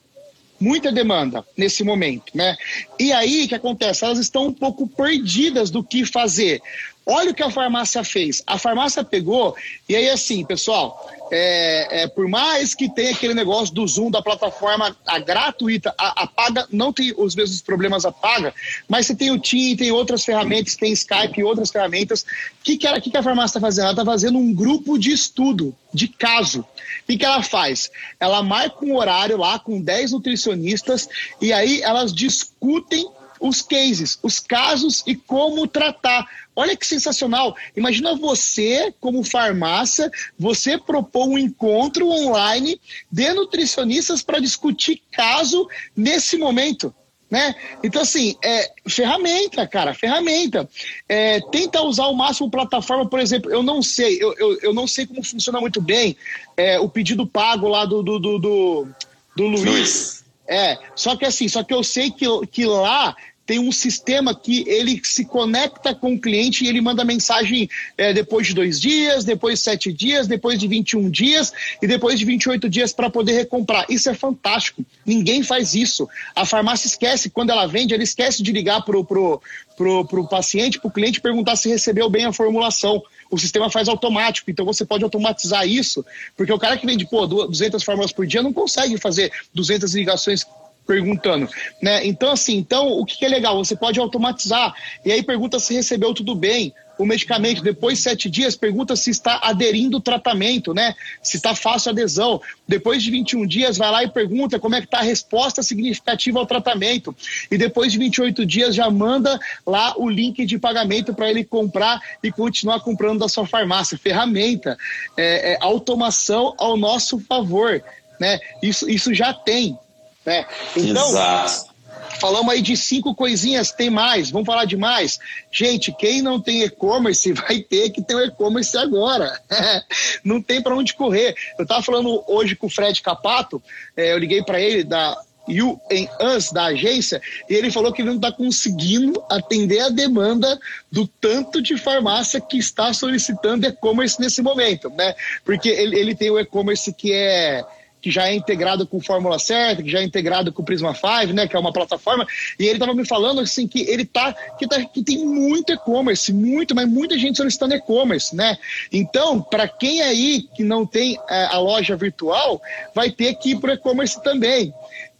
muita 0.60 0.92
demanda 0.92 1.42
nesse 1.56 1.82
momento, 1.82 2.24
né? 2.34 2.54
E 2.98 3.12
aí 3.12 3.44
o 3.44 3.48
que 3.48 3.54
acontece? 3.54 4.04
Elas 4.04 4.18
estão 4.18 4.48
um 4.48 4.52
pouco 4.52 4.86
perdidas 4.86 5.70
do 5.70 5.82
que 5.82 6.04
fazer. 6.04 6.60
Olha 7.06 7.30
o 7.30 7.34
que 7.34 7.42
a 7.42 7.50
farmácia 7.50 8.04
fez. 8.04 8.42
A 8.46 8.58
farmácia 8.58 9.02
pegou, 9.02 9.56
e 9.88 9.96
aí 9.96 10.08
assim, 10.08 10.44
pessoal, 10.44 11.10
é, 11.30 12.02
é, 12.02 12.06
por 12.08 12.28
mais 12.28 12.74
que 12.74 12.88
tenha 12.88 13.12
aquele 13.12 13.34
negócio 13.34 13.74
do 13.74 13.86
Zoom, 13.86 14.10
da 14.10 14.20
plataforma 14.20 14.96
a 15.06 15.18
gratuita, 15.18 15.94
a, 15.96 16.22
a 16.22 16.26
paga 16.26 16.66
não 16.70 16.92
tem 16.92 17.14
os 17.16 17.34
mesmos 17.34 17.62
problemas 17.62 18.04
a 18.04 18.12
paga, 18.12 18.52
mas 18.88 19.06
você 19.06 19.14
tem 19.14 19.30
o 19.30 19.40
Team, 19.40 19.76
tem 19.76 19.92
outras 19.92 20.24
ferramentas, 20.24 20.76
tem 20.76 20.92
Skype 20.92 21.38
e 21.38 21.44
outras 21.44 21.70
ferramentas. 21.70 22.22
O 22.22 22.26
que, 22.64 22.76
que, 22.76 23.00
que, 23.00 23.10
que 23.10 23.16
a 23.16 23.22
farmácia 23.22 23.58
está 23.58 23.60
fazendo? 23.60 23.84
Ela 23.84 23.92
está 23.92 24.04
fazendo 24.04 24.38
um 24.38 24.52
grupo 24.52 24.98
de 24.98 25.12
estudo, 25.12 25.74
de 25.94 26.08
caso. 26.08 26.60
O 26.60 26.66
que, 27.06 27.16
que 27.16 27.24
ela 27.24 27.42
faz? 27.42 27.90
Ela 28.18 28.42
marca 28.42 28.84
um 28.84 28.96
horário 28.96 29.36
lá 29.36 29.58
com 29.58 29.80
10 29.80 30.12
nutricionistas 30.12 31.08
e 31.40 31.52
aí 31.52 31.80
elas 31.82 32.12
discutem 32.12 33.08
os 33.40 33.62
cases, 33.62 34.18
os 34.22 34.38
casos 34.38 35.02
e 35.06 35.16
como 35.16 35.66
tratar. 35.66 36.26
Olha 36.54 36.76
que 36.76 36.86
sensacional. 36.86 37.56
Imagina 37.74 38.14
você, 38.14 38.92
como 39.00 39.24
farmácia, 39.24 40.10
você 40.38 40.76
propor 40.76 41.28
um 41.28 41.38
encontro 41.38 42.06
online 42.08 42.80
de 43.10 43.32
nutricionistas 43.32 44.22
para 44.22 44.38
discutir 44.38 45.02
caso 45.10 45.66
nesse 45.96 46.36
momento. 46.36 46.94
Né? 47.30 47.54
Então, 47.82 48.02
assim, 48.02 48.36
é, 48.44 48.72
ferramenta, 48.88 49.66
cara, 49.66 49.94
ferramenta. 49.94 50.68
É, 51.08 51.40
tenta 51.52 51.80
usar 51.80 52.08
o 52.08 52.14
máximo 52.14 52.50
plataforma, 52.50 53.08
por 53.08 53.20
exemplo, 53.20 53.50
eu 53.52 53.62
não 53.62 53.80
sei, 53.82 54.20
eu, 54.20 54.34
eu, 54.36 54.58
eu 54.62 54.74
não 54.74 54.86
sei 54.86 55.06
como 55.06 55.22
funciona 55.22 55.60
muito 55.60 55.80
bem 55.80 56.16
é, 56.56 56.80
o 56.80 56.88
pedido 56.88 57.24
pago 57.24 57.68
lá 57.68 57.84
do, 57.84 58.02
do, 58.02 58.18
do, 58.18 58.38
do, 58.38 58.88
do 59.36 59.46
Luiz. 59.46 59.64
Luiz. 59.64 60.19
É, 60.46 60.78
só 60.96 61.16
que 61.16 61.24
assim, 61.24 61.48
só 61.48 61.62
que 61.62 61.72
eu 61.72 61.82
sei 61.84 62.10
que, 62.10 62.26
que 62.50 62.66
lá 62.66 63.14
tem 63.50 63.58
um 63.58 63.72
sistema 63.72 64.32
que 64.32 64.64
ele 64.68 65.00
se 65.02 65.24
conecta 65.24 65.92
com 65.92 66.14
o 66.14 66.20
cliente 66.20 66.64
e 66.64 66.68
ele 66.68 66.80
manda 66.80 67.04
mensagem 67.04 67.68
é, 67.98 68.12
depois 68.12 68.46
de 68.46 68.54
dois 68.54 68.80
dias, 68.80 69.24
depois 69.24 69.58
de 69.58 69.64
sete 69.64 69.92
dias, 69.92 70.28
depois 70.28 70.56
de 70.56 70.68
21 70.68 71.10
dias 71.10 71.52
e 71.82 71.86
depois 71.88 72.16
de 72.16 72.24
28 72.24 72.68
dias 72.68 72.92
para 72.92 73.10
poder 73.10 73.32
recomprar. 73.32 73.86
Isso 73.88 74.08
é 74.08 74.14
fantástico. 74.14 74.84
Ninguém 75.04 75.42
faz 75.42 75.74
isso. 75.74 76.08
A 76.32 76.46
farmácia 76.46 76.86
esquece, 76.86 77.28
quando 77.28 77.50
ela 77.50 77.66
vende, 77.66 77.92
ela 77.92 78.04
esquece 78.04 78.40
de 78.40 78.52
ligar 78.52 78.82
para 78.82 78.96
o 78.96 79.04
pro, 79.04 79.42
pro, 79.76 80.04
pro 80.04 80.28
paciente, 80.28 80.78
para 80.78 80.86
o 80.86 80.92
cliente, 80.92 81.20
perguntar 81.20 81.56
se 81.56 81.68
recebeu 81.68 82.08
bem 82.08 82.26
a 82.26 82.32
formulação 82.32 83.02
o 83.30 83.38
sistema 83.38 83.70
faz 83.70 83.88
automático, 83.88 84.50
então 84.50 84.66
você 84.66 84.84
pode 84.84 85.04
automatizar 85.04 85.66
isso, 85.66 86.04
porque 86.36 86.52
o 86.52 86.58
cara 86.58 86.76
que 86.76 86.86
vende, 86.86 87.06
pô, 87.06 87.26
200 87.26 87.82
fórmulas 87.82 88.12
por 88.12 88.26
dia 88.26 88.42
não 88.42 88.52
consegue 88.52 88.98
fazer 88.98 89.32
200 89.54 89.94
ligações 89.94 90.44
perguntando, 90.86 91.48
né? 91.80 92.04
Então 92.04 92.32
assim, 92.32 92.56
então 92.56 92.88
o 92.88 93.04
que 93.04 93.24
é 93.24 93.28
legal? 93.28 93.56
Você 93.64 93.76
pode 93.76 94.00
automatizar 94.00 94.74
e 95.04 95.12
aí 95.12 95.22
pergunta 95.22 95.60
se 95.60 95.72
recebeu 95.72 96.12
tudo 96.12 96.34
bem 96.34 96.74
o 97.00 97.06
medicamento. 97.06 97.62
Depois 97.62 97.96
de 97.96 98.04
sete 98.04 98.28
dias, 98.28 98.54
pergunta 98.54 98.94
se 98.94 99.10
está 99.10 99.40
aderindo 99.42 99.96
o 99.96 100.00
tratamento, 100.00 100.74
né? 100.74 100.94
Se 101.22 101.38
está 101.38 101.54
fácil 101.54 101.88
a 101.88 101.92
adesão. 101.92 102.42
Depois 102.68 103.02
de 103.02 103.10
21 103.10 103.46
dias, 103.46 103.78
vai 103.78 103.90
lá 103.90 104.04
e 104.04 104.08
pergunta 104.08 104.58
como 104.58 104.74
é 104.74 104.80
que 104.80 104.86
está 104.86 104.98
a 104.98 105.02
resposta 105.02 105.62
significativa 105.62 106.38
ao 106.38 106.46
tratamento. 106.46 107.16
E 107.50 107.56
depois 107.56 107.90
de 107.90 107.98
28 107.98 108.44
dias, 108.44 108.74
já 108.74 108.90
manda 108.90 109.40
lá 109.66 109.94
o 109.96 110.10
link 110.10 110.44
de 110.44 110.58
pagamento 110.58 111.14
para 111.14 111.30
ele 111.30 111.42
comprar 111.42 112.00
e 112.22 112.30
continuar 112.30 112.80
comprando 112.80 113.20
da 113.20 113.28
sua 113.28 113.46
farmácia. 113.46 113.96
Ferramenta, 113.96 114.76
é, 115.16 115.52
é, 115.52 115.58
automação 115.62 116.54
ao 116.58 116.76
nosso 116.76 117.18
favor, 117.20 117.82
né? 118.20 118.38
Isso, 118.62 118.90
isso 118.90 119.14
já 119.14 119.32
tem. 119.32 119.78
Né? 120.26 120.44
Então, 120.76 121.08
Exato. 121.08 121.69
Falamos 122.18 122.52
aí 122.52 122.62
de 122.62 122.76
cinco 122.76 123.14
coisinhas, 123.14 123.72
tem 123.72 123.90
mais, 123.90 124.30
vamos 124.30 124.46
falar 124.46 124.64
de 124.64 124.76
mais. 124.76 125.18
Gente, 125.50 125.92
quem 125.92 126.22
não 126.22 126.40
tem 126.40 126.62
e-commerce 126.62 127.32
vai 127.34 127.60
ter 127.60 127.90
que 127.90 128.02
ter 128.02 128.14
o 128.14 128.24
e-commerce 128.24 128.76
agora. 128.76 129.40
não 130.24 130.42
tem 130.42 130.62
para 130.62 130.74
onde 130.74 130.94
correr. 130.94 131.34
Eu 131.58 131.62
estava 131.62 131.82
falando 131.82 132.22
hoje 132.26 132.56
com 132.56 132.66
o 132.66 132.70
Fred 132.70 133.00
Capato, 133.02 133.62
é, 133.96 134.12
eu 134.12 134.18
liguei 134.18 134.42
para 134.42 134.60
ele 134.60 134.84
da 134.84 135.16
You 135.48 135.80
em 135.90 136.08
Us, 136.36 136.52
da 136.52 136.66
agência, 136.66 137.20
e 137.48 137.54
ele 137.54 137.70
falou 137.70 137.92
que 137.92 138.02
ele 138.02 138.10
não 138.10 138.16
está 138.16 138.30
conseguindo 138.30 139.22
atender 139.28 139.80
a 139.80 139.88
demanda 139.88 140.58
do 140.90 141.06
tanto 141.06 141.60
de 141.60 141.76
farmácia 141.76 142.40
que 142.40 142.58
está 142.58 142.92
solicitando 142.92 143.66
e-commerce 143.66 144.20
nesse 144.20 144.42
momento, 144.42 144.90
né? 144.90 145.14
Porque 145.44 145.68
ele, 145.68 145.98
ele 145.98 146.14
tem 146.14 146.30
o 146.30 146.38
e-commerce 146.38 146.92
que 146.92 147.12
é 147.12 147.64
que 148.00 148.10
já 148.10 148.28
é 148.28 148.34
integrado 148.34 148.86
com 148.86 149.00
Fórmula 149.00 149.38
Certa, 149.38 149.82
que 149.82 149.90
já 149.90 150.00
é 150.00 150.02
integrado 150.02 150.52
com 150.52 150.62
o 150.62 150.64
Prisma 150.64 150.94
5, 150.94 151.32
né, 151.32 151.46
que 151.46 151.54
é 151.54 151.58
uma 151.58 151.72
plataforma, 151.72 152.26
e 152.58 152.64
ele 152.64 152.74
estava 152.74 152.94
me 152.94 153.06
falando 153.06 153.40
assim 153.40 153.66
que 153.66 153.80
ele 153.82 154.04
tá 154.04 154.34
que, 154.58 154.66
tá, 154.66 154.82
que 154.84 155.02
tem 155.02 155.18
muito 155.24 155.72
e-commerce, 155.72 156.32
muito, 156.32 156.74
mas 156.74 156.88
muita 156.88 157.18
gente 157.18 157.36
solicitando 157.36 157.74
e-commerce, 157.74 158.34
né? 158.34 158.56
Então, 158.92 159.40
para 159.40 159.68
quem 159.68 160.02
aí 160.02 160.42
que 160.54 160.62
não 160.62 160.86
tem 160.86 161.18
é, 161.28 161.46
a 161.46 161.58
loja 161.58 161.96
virtual, 161.96 162.60
vai 162.94 163.10
ter 163.10 163.34
que 163.34 163.50
ir 163.50 163.60
para 163.60 163.70
o 163.70 163.74
e-commerce 163.74 164.22
também. 164.22 164.72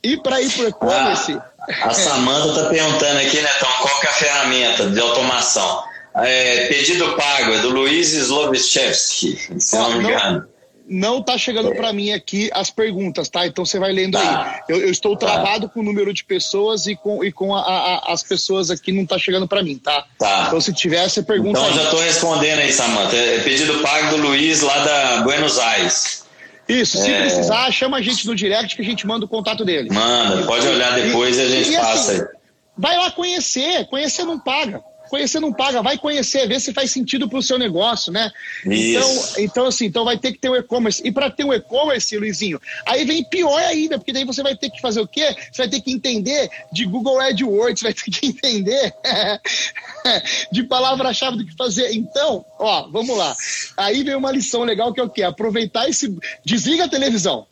E 0.02 0.16
para 0.16 0.40
ir 0.40 0.50
para 0.50 0.64
o 0.64 0.68
e-commerce. 0.68 1.32
Ah, 1.34 1.88
a 1.88 1.90
Samanta 1.90 2.48
está 2.48 2.70
perguntando 2.70 3.18
aqui, 3.18 3.36
Netão, 3.36 3.68
qual 3.82 4.00
que 4.00 4.06
é 4.06 4.10
a 4.10 4.12
ferramenta 4.14 4.90
de 4.90 4.98
automação? 4.98 5.84
É, 6.16 6.66
pedido 6.66 7.14
pago, 7.16 7.52
é 7.52 7.58
do 7.58 7.68
Luiz 7.70 8.12
Slovichevski, 8.12 9.60
se 9.60 9.76
não 9.76 9.92
me 9.92 10.04
engano 10.04 10.49
não 10.90 11.22
tá 11.22 11.38
chegando 11.38 11.72
para 11.72 11.92
mim 11.92 12.10
aqui 12.10 12.50
as 12.52 12.68
perguntas, 12.68 13.28
tá? 13.28 13.46
Então 13.46 13.64
você 13.64 13.78
vai 13.78 13.92
lendo 13.92 14.14
tá. 14.18 14.62
aí. 14.68 14.74
Eu, 14.74 14.82
eu, 14.82 14.90
estou 14.90 15.16
tá. 15.16 15.26
travado 15.26 15.68
tá. 15.68 15.72
com 15.72 15.80
o 15.80 15.82
número 15.84 16.12
de 16.12 16.24
pessoas 16.24 16.88
e 16.88 16.96
com, 16.96 17.24
e 17.24 17.30
com 17.30 17.54
a, 17.54 17.60
a, 17.60 18.12
as 18.12 18.24
pessoas 18.24 18.70
aqui 18.70 18.90
não 18.90 19.06
tá 19.06 19.16
chegando 19.16 19.46
para 19.46 19.62
mim, 19.62 19.78
tá? 19.78 20.04
Tá. 20.18 20.46
Então 20.48 20.60
se 20.60 20.72
tiver, 20.72 21.08
você 21.08 21.22
pergunta. 21.22 21.60
Então 21.60 21.70
aí. 21.70 21.76
já 21.76 21.84
estou 21.84 22.00
respondendo 22.00 22.58
aí, 22.58 22.72
Samanta. 22.72 23.14
É 23.14 23.38
pedido 23.38 23.78
pago 23.78 24.16
do 24.16 24.22
Luiz 24.22 24.62
lá 24.62 24.84
da 24.84 25.20
Buenos 25.22 25.60
Aires. 25.60 26.24
Isso, 26.68 26.98
se 26.98 27.10
é... 27.10 27.20
precisar, 27.20 27.70
chama 27.70 27.98
a 27.98 28.02
gente 28.02 28.26
no 28.26 28.34
direct 28.34 28.74
que 28.74 28.82
a 28.82 28.84
gente 28.84 29.06
manda 29.06 29.24
o 29.24 29.28
contato 29.28 29.64
dele. 29.64 29.90
Manda, 29.92 30.44
pode 30.44 30.66
olhar 30.66 30.92
depois 31.00 31.36
e, 31.36 31.40
e 31.40 31.44
a 31.44 31.48
gente 31.48 31.70
e, 31.70 31.76
passa 31.76 32.12
assim, 32.12 32.20
aí. 32.20 32.28
Vai 32.76 32.96
lá 32.96 33.10
conhecer, 33.12 33.86
conhecer 33.86 34.24
não 34.24 34.40
paga 34.40 34.82
conhecer 35.10 35.40
não 35.40 35.52
paga, 35.52 35.82
vai 35.82 35.98
conhecer, 35.98 36.46
ver 36.48 36.60
se 36.60 36.72
faz 36.72 36.90
sentido 36.90 37.28
para 37.28 37.38
o 37.38 37.42
seu 37.42 37.58
negócio, 37.58 38.12
né? 38.12 38.30
Então, 38.64 39.28
então, 39.38 39.66
assim, 39.66 39.86
então 39.86 40.04
vai 40.04 40.16
ter 40.16 40.32
que 40.32 40.38
ter 40.38 40.48
o 40.48 40.56
e-commerce. 40.56 41.02
E 41.04 41.10
para 41.10 41.30
ter 41.30 41.44
o 41.44 41.52
e-commerce, 41.52 42.16
Luizinho, 42.16 42.60
aí 42.86 43.04
vem 43.04 43.24
pior 43.24 43.60
ainda, 43.60 43.98
porque 43.98 44.12
daí 44.12 44.24
você 44.24 44.42
vai 44.42 44.56
ter 44.56 44.70
que 44.70 44.80
fazer 44.80 45.00
o 45.00 45.08
quê? 45.08 45.34
Você 45.50 45.62
vai 45.62 45.68
ter 45.68 45.80
que 45.80 45.90
entender 45.90 46.48
de 46.72 46.86
Google 46.86 47.20
AdWords, 47.20 47.82
vai 47.82 47.92
ter 47.92 48.10
que 48.10 48.26
entender 48.26 48.94
de 50.52 50.62
palavra-chave 50.62 51.38
do 51.38 51.44
que 51.44 51.56
fazer. 51.56 51.92
Então, 51.92 52.44
ó, 52.58 52.88
vamos 52.88 53.16
lá. 53.16 53.34
Aí 53.76 54.02
vem 54.04 54.14
uma 54.14 54.30
lição 54.30 54.62
legal 54.62 54.94
que 54.94 55.00
é 55.00 55.02
o 55.02 55.10
quê? 55.10 55.22
Aproveitar 55.22 55.88
esse. 55.88 56.16
Desliga 56.44 56.84
a 56.84 56.88
televisão. 56.88 57.46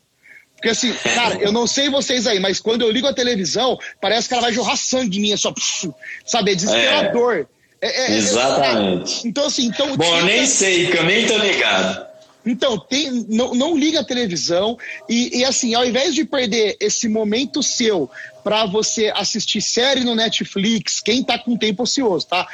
Porque 0.59 0.70
assim, 0.70 0.93
cara, 0.93 1.37
eu 1.37 1.53
não 1.53 1.68
sei 1.68 1.89
vocês 1.89 2.26
aí, 2.26 2.41
mas 2.41 2.59
quando 2.59 2.82
eu 2.82 2.91
ligo 2.91 3.07
a 3.07 3.14
televisão, 3.14 3.78
parece 4.01 4.26
que 4.26 4.35
ela 4.35 4.43
vai 4.43 4.53
jorrar 4.53 4.76
sangue 4.76 5.18
em 5.18 5.20
mim, 5.20 5.32
é 5.32 5.37
só, 5.37 5.55
sabe, 6.26 6.51
é 6.51 6.55
desesperador. 6.57 7.47
É. 7.55 7.57
É, 7.81 7.87
é, 7.87 8.12
é, 8.12 8.16
Exatamente. 8.16 9.26
então, 9.26 9.47
assim, 9.47 9.66
então. 9.66 9.97
Bom, 9.97 10.18
eu 10.18 10.24
nem 10.24 10.47
sei, 10.47 10.91
que 10.91 10.97
eu 10.97 11.05
nem 11.05 11.26
tô 11.26 11.37
ligado. 11.39 12.09
Então, 12.51 12.79
tem, 12.79 13.26
não, 13.29 13.55
não 13.55 13.76
liga 13.76 14.01
a 14.01 14.05
televisão 14.05 14.79
e, 15.09 15.41
e, 15.41 15.45
assim, 15.45 15.74
ao 15.74 15.85
invés 15.85 16.14
de 16.14 16.24
perder 16.24 16.76
esse 16.81 17.09
momento 17.09 17.62
seu 17.62 18.11
para 18.43 18.64
você 18.64 19.12
assistir 19.14 19.61
série 19.61 20.03
no 20.03 20.14
Netflix, 20.14 21.01
quem 21.01 21.22
tá 21.22 21.39
com 21.39 21.59
tempo 21.59 21.83
ocioso, 21.83 22.26
tá? 22.26 22.49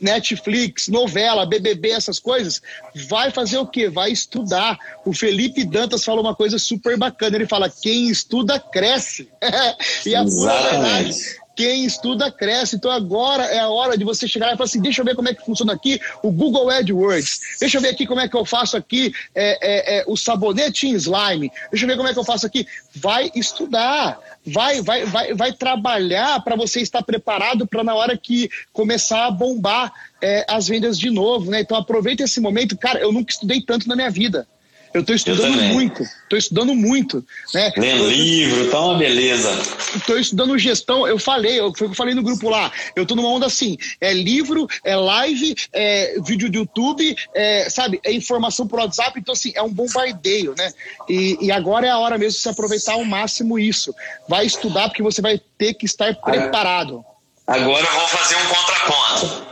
Netflix, 0.00 0.86
novela, 0.86 1.44
BBB, 1.44 1.90
essas 1.90 2.20
coisas, 2.20 2.62
vai 3.08 3.32
fazer 3.32 3.58
o 3.58 3.66
quê? 3.66 3.88
Vai 3.88 4.12
estudar. 4.12 4.78
O 5.04 5.12
Felipe 5.12 5.64
Dantas 5.64 6.04
falou 6.04 6.22
uma 6.22 6.36
coisa 6.36 6.56
super 6.56 6.96
bacana, 6.96 7.34
ele 7.34 7.46
fala, 7.46 7.68
quem 7.68 8.08
estuda 8.08 8.60
cresce. 8.60 9.28
e 10.06 10.14
a 10.14 10.22
Exatamente 10.22 11.39
quem 11.60 11.84
estuda 11.84 12.32
cresce. 12.32 12.76
Então 12.76 12.90
agora 12.90 13.44
é 13.44 13.58
a 13.58 13.68
hora 13.68 13.98
de 13.98 14.02
você 14.02 14.26
chegar 14.26 14.46
e 14.46 14.56
falar 14.56 14.64
assim: 14.64 14.80
deixa 14.80 15.02
eu 15.02 15.04
ver 15.04 15.14
como 15.14 15.28
é 15.28 15.34
que 15.34 15.44
funciona 15.44 15.74
aqui 15.74 16.00
o 16.22 16.30
Google 16.30 16.70
AdWords, 16.70 17.58
deixa 17.60 17.76
eu 17.76 17.82
ver 17.82 17.90
aqui 17.90 18.06
como 18.06 18.20
é 18.20 18.28
que 18.28 18.36
eu 18.36 18.46
faço 18.46 18.78
aqui 18.78 19.12
é, 19.34 19.58
é, 19.60 19.98
é, 19.98 20.04
o 20.06 20.16
sabonete 20.16 20.88
em 20.88 20.94
slime, 20.94 21.52
deixa 21.70 21.84
eu 21.84 21.88
ver 21.88 21.96
como 21.96 22.08
é 22.08 22.14
que 22.14 22.18
eu 22.18 22.24
faço 22.24 22.46
aqui. 22.46 22.66
Vai 22.94 23.30
estudar, 23.34 24.18
vai, 24.46 24.80
vai, 24.80 25.04
vai, 25.04 25.34
vai 25.34 25.52
trabalhar 25.52 26.42
para 26.42 26.56
você 26.56 26.80
estar 26.80 27.02
preparado 27.02 27.66
para 27.66 27.84
na 27.84 27.94
hora 27.94 28.16
que 28.16 28.48
começar 28.72 29.26
a 29.26 29.30
bombar 29.30 29.92
é, 30.22 30.46
as 30.48 30.66
vendas 30.66 30.98
de 30.98 31.10
novo, 31.10 31.50
né? 31.50 31.60
Então 31.60 31.76
aproveita 31.76 32.22
esse 32.22 32.40
momento. 32.40 32.76
Cara, 32.78 33.00
eu 33.00 33.12
nunca 33.12 33.32
estudei 33.32 33.60
tanto 33.60 33.86
na 33.86 33.94
minha 33.94 34.10
vida. 34.10 34.48
Eu 34.92 35.02
estou 35.02 35.14
estudando 35.14 35.62
muito, 35.62 36.02
estou 36.02 36.38
estudando 36.38 36.74
muito. 36.74 37.24
Né? 37.54 37.72
Lendo 37.76 38.08
livro, 38.08 38.70
tá 38.70 38.80
uma 38.80 38.98
beleza. 38.98 39.48
Estou 39.94 40.18
estudando 40.18 40.58
gestão, 40.58 41.06
eu 41.06 41.16
falei, 41.16 41.60
eu, 41.60 41.72
eu 41.80 41.94
falei 41.94 42.12
no 42.12 42.22
grupo 42.22 42.48
lá, 42.48 42.72
eu 42.96 43.04
estou 43.04 43.16
numa 43.16 43.28
onda 43.28 43.46
assim, 43.46 43.78
é 44.00 44.12
livro, 44.12 44.66
é 44.82 44.96
live, 44.96 45.54
é 45.72 46.16
vídeo 46.24 46.50
do 46.50 46.58
YouTube, 46.58 47.16
é, 47.32 47.70
sabe, 47.70 48.00
é 48.04 48.12
informação 48.12 48.66
por 48.66 48.80
WhatsApp, 48.80 49.18
então 49.20 49.32
assim, 49.32 49.52
é 49.54 49.62
um 49.62 49.72
bombardeio, 49.72 50.54
né? 50.58 50.72
E, 51.08 51.38
e 51.40 51.52
agora 51.52 51.86
é 51.86 51.90
a 51.90 51.98
hora 51.98 52.18
mesmo 52.18 52.36
de 52.36 52.42
se 52.42 52.48
aproveitar 52.48 52.94
ao 52.94 53.04
máximo 53.04 53.60
isso. 53.60 53.94
Vai 54.28 54.44
estudar 54.44 54.88
porque 54.88 55.04
você 55.04 55.22
vai 55.22 55.40
ter 55.56 55.74
que 55.74 55.86
estar 55.86 56.12
preparado. 56.16 57.04
Agora 57.46 57.86
eu 57.86 57.92
vou 57.92 58.08
fazer 58.08 58.34
um 58.34 58.46
contraponto. 58.46 59.50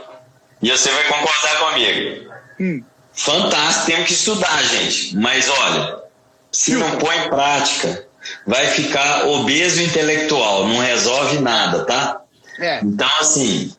E 0.61 0.69
você 0.69 0.91
vai 0.91 1.07
concordar 1.07 1.59
comigo. 1.59 2.29
Hum 2.59 2.83
fantástico, 3.19 3.85
temos 3.87 4.07
que 4.07 4.13
estudar, 4.13 4.63
gente. 4.63 5.15
Mas 5.15 5.49
olha, 5.49 5.99
se 6.51 6.73
não 6.73 6.97
põe 6.97 7.17
em 7.17 7.29
prática, 7.29 8.07
vai 8.45 8.67
ficar 8.67 9.27
obeso 9.27 9.81
intelectual, 9.81 10.67
não 10.67 10.79
resolve 10.79 11.39
nada, 11.39 11.85
tá? 11.85 12.21
É. 12.59 12.79
Então, 12.83 13.09
assim, 13.19 13.73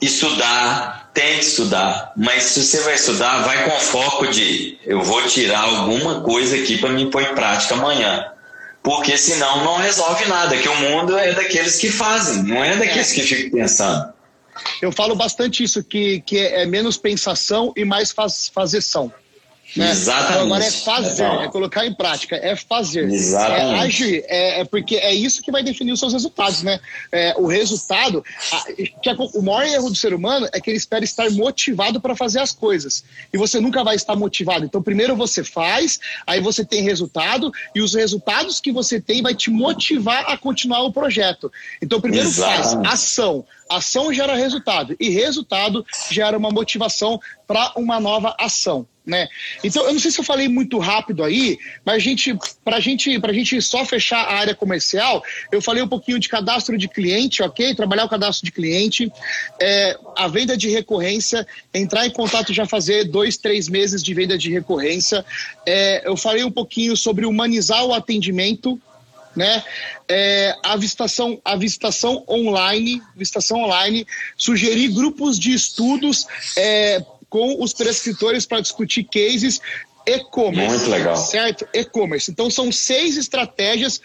estudar, 0.00 1.10
tem 1.14 1.38
que 1.38 1.44
estudar, 1.44 2.12
mas 2.16 2.42
se 2.42 2.64
você 2.64 2.80
vai 2.80 2.94
estudar, 2.94 3.42
vai 3.42 3.64
com 3.64 3.80
foco 3.80 4.26
de 4.26 4.78
eu 4.84 5.02
vou 5.02 5.22
tirar 5.22 5.60
alguma 5.60 6.20
coisa 6.22 6.56
aqui 6.56 6.78
para 6.78 6.90
me 6.90 7.10
pôr 7.10 7.22
em 7.22 7.34
prática 7.34 7.74
amanhã. 7.74 8.30
Porque 8.82 9.16
senão 9.16 9.64
não 9.64 9.76
resolve 9.76 10.26
nada, 10.26 10.58
que 10.58 10.68
o 10.68 10.76
mundo 10.76 11.16
é 11.16 11.32
daqueles 11.32 11.78
que 11.78 11.90
fazem, 11.90 12.42
não 12.42 12.62
é 12.62 12.76
daqueles 12.76 13.12
é. 13.12 13.14
que 13.14 13.22
ficam 13.22 13.58
pensando. 13.58 14.13
Eu 14.80 14.92
falo 14.92 15.14
bastante 15.14 15.62
isso, 15.62 15.82
que, 15.82 16.20
que 16.20 16.38
é 16.38 16.66
menos 16.66 16.96
pensação 16.96 17.72
e 17.76 17.84
mais 17.84 18.12
faz, 18.12 18.48
fazeção. 18.48 19.12
Né? 19.76 19.90
Exatamente. 19.90 20.32
Então 20.32 20.46
agora 20.46 20.64
é 20.64 20.70
fazer, 20.70 21.24
é 21.24 21.48
colocar 21.48 21.86
em 21.86 21.92
prática, 21.92 22.36
é 22.36 22.54
fazer. 22.54 23.10
Exatamente. 23.10 23.60
É 23.60 23.78
agir, 23.80 24.24
é, 24.28 24.60
é, 24.60 24.64
porque 24.64 24.96
é 24.96 25.12
isso 25.12 25.42
que 25.42 25.50
vai 25.50 25.62
definir 25.62 25.92
os 25.92 25.98
seus 25.98 26.12
resultados, 26.12 26.62
né? 26.62 26.78
É, 27.10 27.34
o 27.36 27.46
resultado, 27.46 28.24
a, 28.52 28.72
que 29.02 29.08
é, 29.08 29.14
o 29.34 29.42
maior 29.42 29.64
erro 29.66 29.90
do 29.90 29.96
ser 29.96 30.14
humano 30.14 30.48
é 30.52 30.60
que 30.60 30.70
ele 30.70 30.76
espera 30.76 31.04
estar 31.04 31.28
motivado 31.30 32.00
para 32.00 32.14
fazer 32.14 32.40
as 32.40 32.52
coisas. 32.52 33.04
E 33.32 33.38
você 33.38 33.58
nunca 33.58 33.82
vai 33.82 33.96
estar 33.96 34.14
motivado. 34.14 34.64
Então, 34.64 34.82
primeiro 34.82 35.16
você 35.16 35.42
faz, 35.42 35.98
aí 36.26 36.40
você 36.40 36.64
tem 36.64 36.82
resultado, 36.82 37.50
e 37.74 37.80
os 37.80 37.94
resultados 37.94 38.60
que 38.60 38.70
você 38.70 39.00
tem 39.00 39.22
vai 39.22 39.34
te 39.34 39.50
motivar 39.50 40.30
a 40.30 40.36
continuar 40.36 40.82
o 40.82 40.92
projeto. 40.92 41.50
Então, 41.82 42.00
primeiro 42.00 42.28
Exatamente. 42.28 42.84
faz 42.84 42.94
ação. 42.94 43.44
Ação 43.68 44.12
gera 44.12 44.36
resultado, 44.36 44.94
e 45.00 45.08
resultado 45.08 45.84
gera 46.10 46.36
uma 46.36 46.50
motivação 46.50 47.18
para 47.46 47.72
uma 47.76 47.98
nova 47.98 48.36
ação. 48.38 48.86
Né? 49.06 49.28
Então, 49.62 49.84
eu 49.86 49.92
não 49.92 50.00
sei 50.00 50.10
se 50.10 50.18
eu 50.18 50.24
falei 50.24 50.48
muito 50.48 50.78
rápido 50.78 51.22
aí, 51.22 51.58
mas 51.84 52.02
gente, 52.02 52.34
para 52.64 52.80
gente, 52.80 53.20
a 53.22 53.32
gente 53.34 53.60
só 53.60 53.84
fechar 53.84 54.20
a 54.20 54.34
área 54.34 54.54
comercial, 54.54 55.22
eu 55.52 55.60
falei 55.60 55.82
um 55.82 55.88
pouquinho 55.88 56.18
de 56.18 56.26
cadastro 56.26 56.78
de 56.78 56.88
cliente, 56.88 57.42
ok? 57.42 57.74
Trabalhar 57.74 58.06
o 58.06 58.08
cadastro 58.08 58.46
de 58.46 58.50
cliente, 58.50 59.12
é, 59.60 59.98
a 60.16 60.26
venda 60.26 60.56
de 60.56 60.70
recorrência, 60.70 61.46
entrar 61.74 62.06
em 62.06 62.10
contato 62.10 62.54
já 62.54 62.64
fazer 62.64 63.04
dois, 63.04 63.36
três 63.36 63.68
meses 63.68 64.02
de 64.02 64.14
venda 64.14 64.38
de 64.38 64.50
recorrência. 64.50 65.22
É, 65.66 66.08
eu 66.08 66.16
falei 66.16 66.42
um 66.42 66.50
pouquinho 66.50 66.96
sobre 66.96 67.26
humanizar 67.26 67.84
o 67.84 67.92
atendimento, 67.92 68.80
né? 69.36 69.62
É, 70.08 70.54
a 70.62 70.76
visitação, 70.76 71.40
a 71.44 71.56
visitação 71.56 72.24
online, 72.28 73.02
visitação 73.16 73.62
online, 73.62 74.06
sugerir 74.36 74.88
grupos 74.88 75.38
de 75.38 75.52
estudos 75.52 76.26
é, 76.56 77.04
com 77.34 77.60
os 77.60 77.72
prescritores 77.72 78.46
para 78.46 78.60
discutir 78.60 79.02
cases 79.02 79.60
e-commerce. 80.06 80.76
Muito 80.76 80.88
legal. 80.88 81.16
Certo? 81.16 81.66
E-commerce. 81.74 82.30
Então 82.30 82.48
são 82.48 82.70
seis 82.70 83.16
estratégias. 83.16 84.00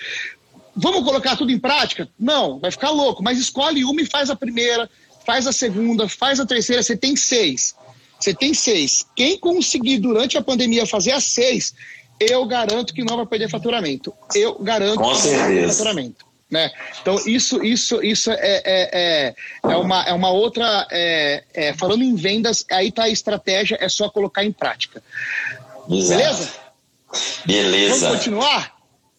Vamos 0.76 1.04
colocar 1.04 1.36
tudo 1.36 1.52
em 1.52 1.60
prática? 1.60 2.10
Não, 2.20 2.58
vai 2.58 2.72
ficar 2.72 2.90
louco, 2.90 3.22
mas 3.22 3.38
escolhe 3.38 3.86
uma 3.86 4.02
e 4.02 4.06
faz 4.08 4.32
a 4.32 4.36
primeira, 4.36 4.90
faz 5.28 5.46
a 5.46 5.52
segunda, 5.52 6.10
faz 6.10 6.40
a 6.40 6.46
terceira, 6.46 6.82
você 6.82 6.98
tem 6.98 7.16
seis. 7.16 7.76
Você 8.20 8.34
tem 8.34 8.52
seis. 8.52 9.06
Quem 9.16 9.38
conseguir 9.38 10.00
durante 10.00 10.36
a 10.36 10.42
pandemia 10.42 10.88
fazer 10.88 11.12
as 11.12 11.26
seis, 11.26 11.76
eu 12.20 12.44
garanto 12.48 12.96
que 12.96 13.04
não 13.04 13.16
vai 13.16 13.28
perder 13.28 13.48
faturamento. 13.48 14.12
Eu 14.34 14.58
garanto 14.58 14.98
Com 14.98 15.12
que 15.12 15.18
certeza. 15.18 15.38
não 15.38 15.46
vai 15.46 15.56
perder 15.56 15.72
faturamento. 15.74 16.26
Né? 16.50 16.72
Então, 17.00 17.16
isso, 17.28 17.64
isso, 17.64 18.04
isso 18.04 18.32
é, 18.32 18.38
é, 18.40 18.64
é, 18.66 19.36
é, 19.64 19.76
uma, 19.78 20.04
é 20.04 20.14
uma 20.14 20.32
outra. 20.32 20.88
É, 20.92 21.44
é, 21.54 21.74
falando 21.74 22.04
em 22.04 22.16
vendas, 22.16 22.66
aí 22.72 22.88
está 22.88 23.04
a 23.04 23.10
estratégia, 23.10 23.78
é 23.80 23.88
só 23.88 24.10
colocar 24.10 24.44
em 24.44 24.52
prática. 24.52 25.04
Beleza? 25.88 26.52
Beleza. 27.46 28.08
Vamos 28.08 28.18
continuar? 28.18 28.76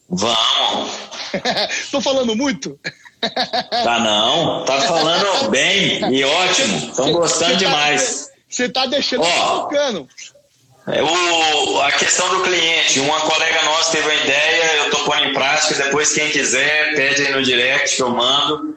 Vamos. 0.08 0.90
Estou 1.70 2.00
falando 2.00 2.34
muito? 2.34 2.78
Tá 3.20 4.00
não, 4.00 4.64
tá 4.64 4.80
falando 4.80 5.50
bem 5.50 6.12
e 6.12 6.24
ótimo. 6.24 6.78
Estão 6.78 7.12
gostando 7.12 7.52
tá, 7.52 7.58
demais. 7.58 8.30
Você 8.48 8.68
tá 8.68 8.86
deixando 8.86 9.22
oh, 9.22 9.60
tocando. 9.60 10.08
É, 10.92 11.02
o, 11.02 11.80
a 11.82 11.92
questão 11.92 12.28
do 12.30 12.42
cliente, 12.42 12.98
uma 13.00 13.20
colega 13.20 13.62
nossa 13.62 13.92
teve 13.92 14.08
uma 14.08 14.14
ideia, 14.14 14.76
eu 14.78 14.84
estou 14.86 15.04
pondo 15.04 15.24
em 15.24 15.32
prática, 15.32 15.74
depois 15.84 16.12
quem 16.12 16.30
quiser, 16.30 16.94
pede 16.94 17.26
aí 17.26 17.32
no 17.32 17.42
direct 17.42 17.96
que 17.96 18.02
eu 18.02 18.10
mando. 18.10 18.76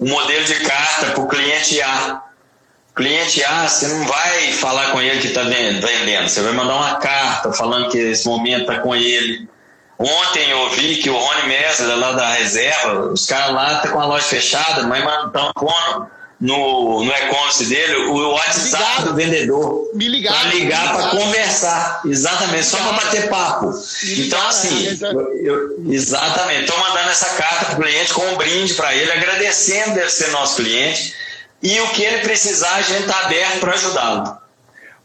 Um 0.00 0.08
modelo 0.08 0.44
de 0.44 0.54
carta 0.60 1.06
para 1.12 1.20
o 1.20 1.28
cliente 1.28 1.80
A. 1.80 2.22
Cliente 2.94 3.44
A, 3.44 3.68
você 3.68 3.86
não 3.86 4.04
vai 4.06 4.52
falar 4.52 4.90
com 4.90 5.00
ele 5.00 5.20
que 5.20 5.28
está 5.28 5.42
vendendo, 5.42 6.28
você 6.28 6.40
vai 6.40 6.52
mandar 6.52 6.74
uma 6.74 6.96
carta 6.96 7.52
falando 7.52 7.88
que 7.88 7.98
esse 7.98 8.26
momento 8.26 8.62
está 8.62 8.80
com 8.80 8.94
ele. 8.96 9.48
Ontem 9.98 10.50
eu 10.50 10.70
vi 10.70 10.96
que 10.96 11.10
o 11.10 11.16
Rony 11.16 11.48
Messer, 11.48 11.86
lá 11.96 12.12
da 12.12 12.30
reserva, 12.30 13.12
os 13.12 13.26
caras 13.26 13.52
lá 13.52 13.66
estão 13.74 13.82
tá 13.82 13.88
com 13.90 14.00
a 14.00 14.06
loja 14.06 14.24
fechada, 14.24 14.84
mas 14.84 15.00
estão 15.26 15.52
pondo 15.54 16.10
no, 16.40 17.02
no 17.02 17.10
e-commerce 17.10 17.64
dele 17.66 17.96
o 18.06 18.30
WhatsApp 18.30 19.02
do 19.04 19.14
vendedor. 19.14 19.90
Me 19.94 20.08
ligar. 20.08 20.40
Para 20.40 20.50
ligar, 20.50 20.94
para 20.94 21.10
conversar. 21.10 22.02
Exatamente, 22.04 22.64
só 22.66 22.76
para 22.76 22.92
bater 22.92 23.28
papo. 23.28 23.72
então, 24.16 24.46
assim, 24.46 24.96
né? 25.00 25.10
eu, 25.12 25.44
eu, 25.44 25.92
exatamente. 25.92 26.62
Estou 26.62 26.78
mandando 26.78 27.10
essa 27.10 27.30
carta 27.30 27.66
para 27.66 27.74
o 27.74 27.82
cliente 27.82 28.14
com 28.14 28.22
um 28.22 28.36
brinde 28.36 28.74
para 28.74 28.94
ele, 28.94 29.10
agradecendo 29.10 29.94
deve 29.94 30.10
ser 30.10 30.30
nosso 30.30 30.56
cliente. 30.56 31.14
E 31.60 31.80
o 31.80 31.88
que 31.88 32.02
ele 32.02 32.18
precisar, 32.18 32.74
a 32.74 32.82
gente 32.82 33.00
está 33.00 33.18
aberto 33.24 33.58
para 33.58 33.72
ajudá-lo. 33.72 34.47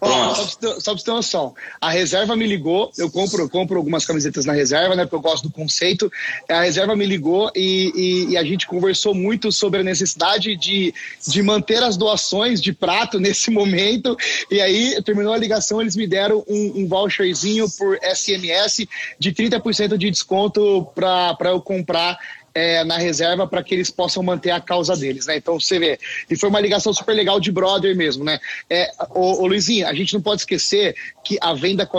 Ó, 0.04 0.36
só, 0.36 0.58
pra 0.60 0.80
você 0.80 1.06
ter 1.06 1.12
noção, 1.12 1.56
a 1.80 1.90
reserva 1.90 2.36
me 2.36 2.46
ligou, 2.46 2.92
eu 2.98 3.10
compro, 3.10 3.44
eu 3.44 3.50
compro 3.50 3.78
algumas 3.78 4.06
camisetas 4.06 4.46
na 4.46 4.54
reserva, 4.54 4.96
né? 4.96 5.04
Porque 5.04 5.16
eu 5.16 5.22
gosto 5.22 5.48
do 5.48 5.52
conceito. 5.52 6.12
A 6.50 6.62
reserva 6.62 6.96
me 6.96 7.06
ligou 7.06 7.52
e, 7.56 7.92
e, 7.96 8.32
e, 8.32 8.38
a 8.38 8.44
gente 8.44 8.68
conversou 8.68 9.16
muito 9.16 9.52
sobre 9.52 9.80
a 9.80 9.84
necessidade 9.84 10.56
de, 10.56 10.94
de 11.28 11.42
manter 11.42 11.82
as 11.82 11.96
doações 11.96 12.62
de 12.62 12.74
prato 12.74 13.20
nesse 13.22 13.50
momento. 13.50 14.18
E 14.52 14.60
aí, 14.60 15.02
terminou 15.04 15.34
a 15.34 15.38
ligação, 15.38 15.82
eles 15.82 15.96
me 15.96 16.08
deram 16.08 16.44
um, 16.48 16.82
um 16.82 16.88
voucherzinho 16.88 17.70
por 17.78 17.98
SMS 18.04 18.86
de 19.18 19.32
30% 19.32 19.98
de 19.98 20.12
desconto 20.12 20.88
para 20.96 21.50
eu 21.50 21.62
comprar 21.62 22.18
é, 22.54 22.84
na 22.84 22.98
reserva 22.98 23.48
para 23.48 23.64
que 23.64 23.74
eles 23.74 23.90
possam 23.90 24.22
manter 24.22 24.52
a 24.52 24.62
causa 24.62 24.96
deles, 24.96 25.26
né? 25.26 25.38
Então 25.38 25.60
você 25.60 25.80
vê, 25.80 26.00
e 26.30 26.36
foi 26.36 26.50
uma 26.50 26.60
ligação 26.60 26.94
super 26.94 27.14
legal 27.14 27.40
de 27.40 27.52
brother 27.52 27.96
mesmo, 27.96 28.24
né? 28.24 28.40
É, 28.70 28.92
ô, 29.10 29.42
ô 29.42 29.48
Luizinho, 29.48 29.88
a 29.88 29.94
gente 29.94 30.14
não 30.14 30.22
pode 30.22 30.42
esquecer 30.42 30.96
que 31.24 31.38
a 31.42 31.54
venda, 31.54 31.90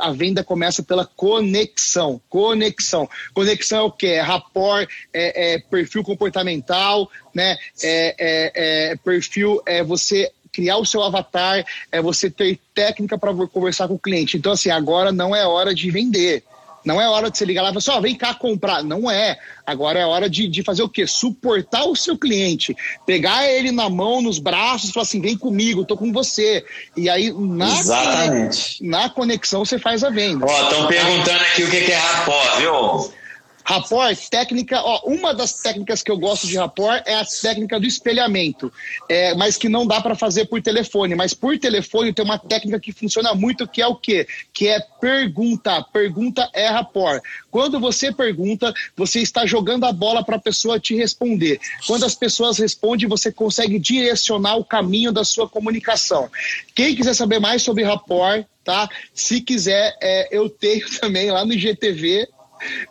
a 0.00 0.12
venda 0.12 0.42
começa 0.42 0.82
pela 0.82 1.04
conexão, 1.04 2.20
conexão. 2.28 3.08
Conexão 3.32 3.80
é 3.80 3.82
o 3.82 3.92
que? 3.92 4.06
É 4.06 4.20
rapport, 4.20 4.88
é, 5.12 5.54
é 5.54 5.58
perfil 5.58 6.02
comportamental, 6.02 7.10
né? 7.34 7.56
É, 7.82 8.14
é, 8.18 8.90
é 8.92 8.96
perfil 8.96 9.62
é 9.66 9.84
você 9.84 10.30
criar 10.52 10.78
o 10.78 10.86
seu 10.86 11.02
avatar, 11.02 11.64
é 11.92 12.02
você 12.02 12.28
ter 12.28 12.58
técnica 12.74 13.16
para 13.16 13.32
conversar 13.46 13.86
com 13.86 13.94
o 13.94 13.98
cliente. 13.98 14.36
Então, 14.36 14.52
assim, 14.52 14.70
agora 14.70 15.12
não 15.12 15.34
é 15.34 15.46
hora 15.46 15.74
de 15.74 15.90
vender. 15.90 16.42
Não 16.84 17.00
é 17.00 17.08
hora 17.08 17.30
de 17.30 17.36
você 17.36 17.44
ligar 17.44 17.62
lá 17.62 17.68
e 17.68 17.72
falar 17.72 17.78
assim, 17.78 17.90
ó, 17.90 18.00
vem 18.00 18.14
cá 18.14 18.34
comprar. 18.34 18.82
Não 18.82 19.10
é. 19.10 19.38
Agora 19.66 19.98
é 19.98 20.06
hora 20.06 20.28
de, 20.28 20.48
de 20.48 20.62
fazer 20.62 20.82
o 20.82 20.88
quê? 20.88 21.06
Suportar 21.06 21.84
o 21.84 21.94
seu 21.94 22.16
cliente. 22.16 22.76
Pegar 23.06 23.46
ele 23.46 23.70
na 23.70 23.88
mão, 23.88 24.22
nos 24.22 24.38
braços, 24.38 24.90
e 24.90 24.92
falar 24.92 25.04
assim, 25.04 25.20
vem 25.20 25.36
comigo, 25.36 25.84
tô 25.84 25.96
com 25.96 26.12
você. 26.12 26.64
E 26.96 27.08
aí, 27.08 27.32
na, 27.32 27.78
Exatamente. 27.78 28.84
na 28.84 29.08
conexão, 29.08 29.64
você 29.64 29.78
faz 29.78 30.02
a 30.02 30.10
venda. 30.10 30.46
Ó, 30.46 30.62
estão 30.62 30.86
perguntando 30.86 31.40
aqui 31.40 31.64
o 31.64 31.70
que 31.70 31.76
é 31.76 31.96
rapport, 31.96 32.58
viu? 32.58 33.19
Rapport, 33.64 34.16
técnica, 34.28 34.80
ó, 34.82 35.02
uma 35.04 35.34
das 35.34 35.52
técnicas 35.54 36.02
que 36.02 36.10
eu 36.10 36.18
gosto 36.18 36.46
de 36.46 36.56
rapport 36.56 37.02
é 37.06 37.14
a 37.14 37.24
técnica 37.24 37.78
do 37.78 37.86
espelhamento, 37.86 38.72
é, 39.08 39.34
mas 39.34 39.56
que 39.56 39.68
não 39.68 39.86
dá 39.86 40.00
para 40.00 40.14
fazer 40.14 40.46
por 40.46 40.60
telefone. 40.62 41.14
Mas 41.14 41.34
por 41.34 41.58
telefone 41.58 42.12
tem 42.12 42.24
uma 42.24 42.38
técnica 42.38 42.80
que 42.80 42.92
funciona 42.92 43.34
muito, 43.34 43.68
que 43.68 43.82
é 43.82 43.86
o 43.86 43.94
quê? 43.94 44.26
Que 44.52 44.68
é 44.68 44.80
pergunta. 45.00 45.82
Pergunta 45.92 46.48
é 46.52 46.68
rapport. 46.68 47.22
Quando 47.50 47.78
você 47.78 48.12
pergunta, 48.12 48.72
você 48.96 49.20
está 49.20 49.46
jogando 49.46 49.84
a 49.84 49.92
bola 49.92 50.24
para 50.24 50.36
a 50.36 50.40
pessoa 50.40 50.80
te 50.80 50.94
responder. 50.94 51.60
Quando 51.86 52.04
as 52.04 52.14
pessoas 52.14 52.58
respondem, 52.58 53.08
você 53.08 53.30
consegue 53.30 53.78
direcionar 53.78 54.56
o 54.56 54.64
caminho 54.64 55.12
da 55.12 55.24
sua 55.24 55.48
comunicação. 55.48 56.30
Quem 56.74 56.94
quiser 56.94 57.14
saber 57.14 57.38
mais 57.38 57.62
sobre 57.62 57.84
rapport, 57.84 58.44
tá? 58.64 58.88
Se 59.14 59.40
quiser, 59.40 59.96
é, 60.00 60.28
eu 60.30 60.48
tenho 60.48 60.88
também 61.00 61.30
lá 61.30 61.44
no 61.44 61.52
IGTV 61.52 62.28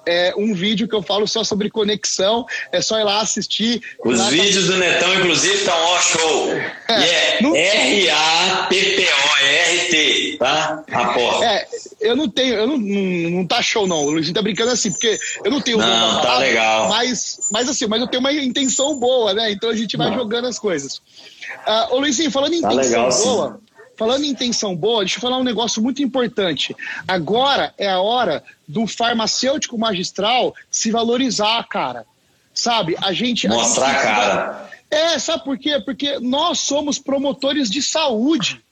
é, 0.05 0.33
um 0.37 0.53
vídeo 0.53 0.87
que 0.87 0.95
eu 0.95 1.01
falo 1.01 1.27
só 1.27 1.43
sobre 1.43 1.69
conexão. 1.69 2.45
É 2.71 2.81
só 2.81 2.99
ir 2.99 3.03
lá 3.03 3.21
assistir. 3.21 3.81
Os 4.03 4.19
lá 4.19 4.29
vídeos 4.29 4.67
tá... 4.67 4.73
do 4.73 4.77
Netão, 4.79 5.13
inclusive, 5.15 5.55
estão 5.55 5.75
ó 5.75 5.99
show. 5.99 6.49
É, 6.87 7.39
é. 7.43 7.89
R-A-P-P-O-R-T, 7.95 9.27
tá? 10.39 10.83
Rapport. 10.89 11.43
É, 11.43 11.67
eu 12.01 12.15
não 12.15 12.29
tenho, 12.29 12.55
eu 12.55 12.67
não, 12.67 12.77
não, 12.77 13.29
não 13.29 13.45
tá 13.45 13.61
show, 13.61 13.87
não. 13.87 14.03
O 14.05 14.11
Luizinho 14.11 14.33
tá 14.33 14.41
brincando 14.41 14.71
assim, 14.71 14.91
porque 14.91 15.19
eu 15.43 15.51
não 15.51 15.61
tenho. 15.61 15.77
Não, 15.77 16.21
tá 16.21 16.37
legal. 16.37 16.89
Mas, 16.89 17.49
mas 17.51 17.69
assim, 17.69 17.85
mas 17.87 18.01
eu 18.01 18.07
tenho 18.07 18.21
uma 18.21 18.33
intenção 18.33 18.97
boa, 18.97 19.33
né? 19.33 19.51
Então 19.51 19.69
a 19.69 19.75
gente 19.75 19.95
vai 19.97 20.09
não. 20.09 20.17
jogando 20.17 20.47
as 20.47 20.57
coisas. 20.57 21.01
Uh, 21.67 21.95
ô 21.95 21.99
Luizinho, 21.99 22.31
falando 22.31 22.53
em 22.53 22.61
tá 22.61 22.73
intenção 22.73 23.07
legal, 23.07 23.23
boa. 23.23 23.51
Sim. 23.53 23.68
Falando 23.99 24.23
em 24.23 24.29
intenção 24.29 24.73
boa, 24.73 25.01
deixa 25.01 25.17
eu 25.17 25.21
falar 25.21 25.37
um 25.37 25.43
negócio 25.43 25.83
muito 25.83 26.01
importante. 26.01 26.73
Agora 27.05 27.73
é 27.77 27.89
a 27.89 27.99
hora 27.99 28.41
do 28.65 28.87
farmacêutico 28.87 29.77
magistral 29.77 30.55
se 30.71 30.89
valorizar, 30.89 31.61
cara. 31.67 32.05
Sabe? 32.53 32.95
A 33.01 33.11
gente. 33.11 33.45
Mostrar 33.49 33.87
a, 33.87 33.91
gente 33.91 34.01
cara. 34.01 34.69
É, 34.89 35.19
sabe 35.19 35.43
por 35.43 35.57
quê? 35.57 35.81
Porque 35.83 36.17
nós 36.17 36.61
somos 36.61 36.97
promotores 36.97 37.69
de 37.69 37.81
saúde. 37.81 38.63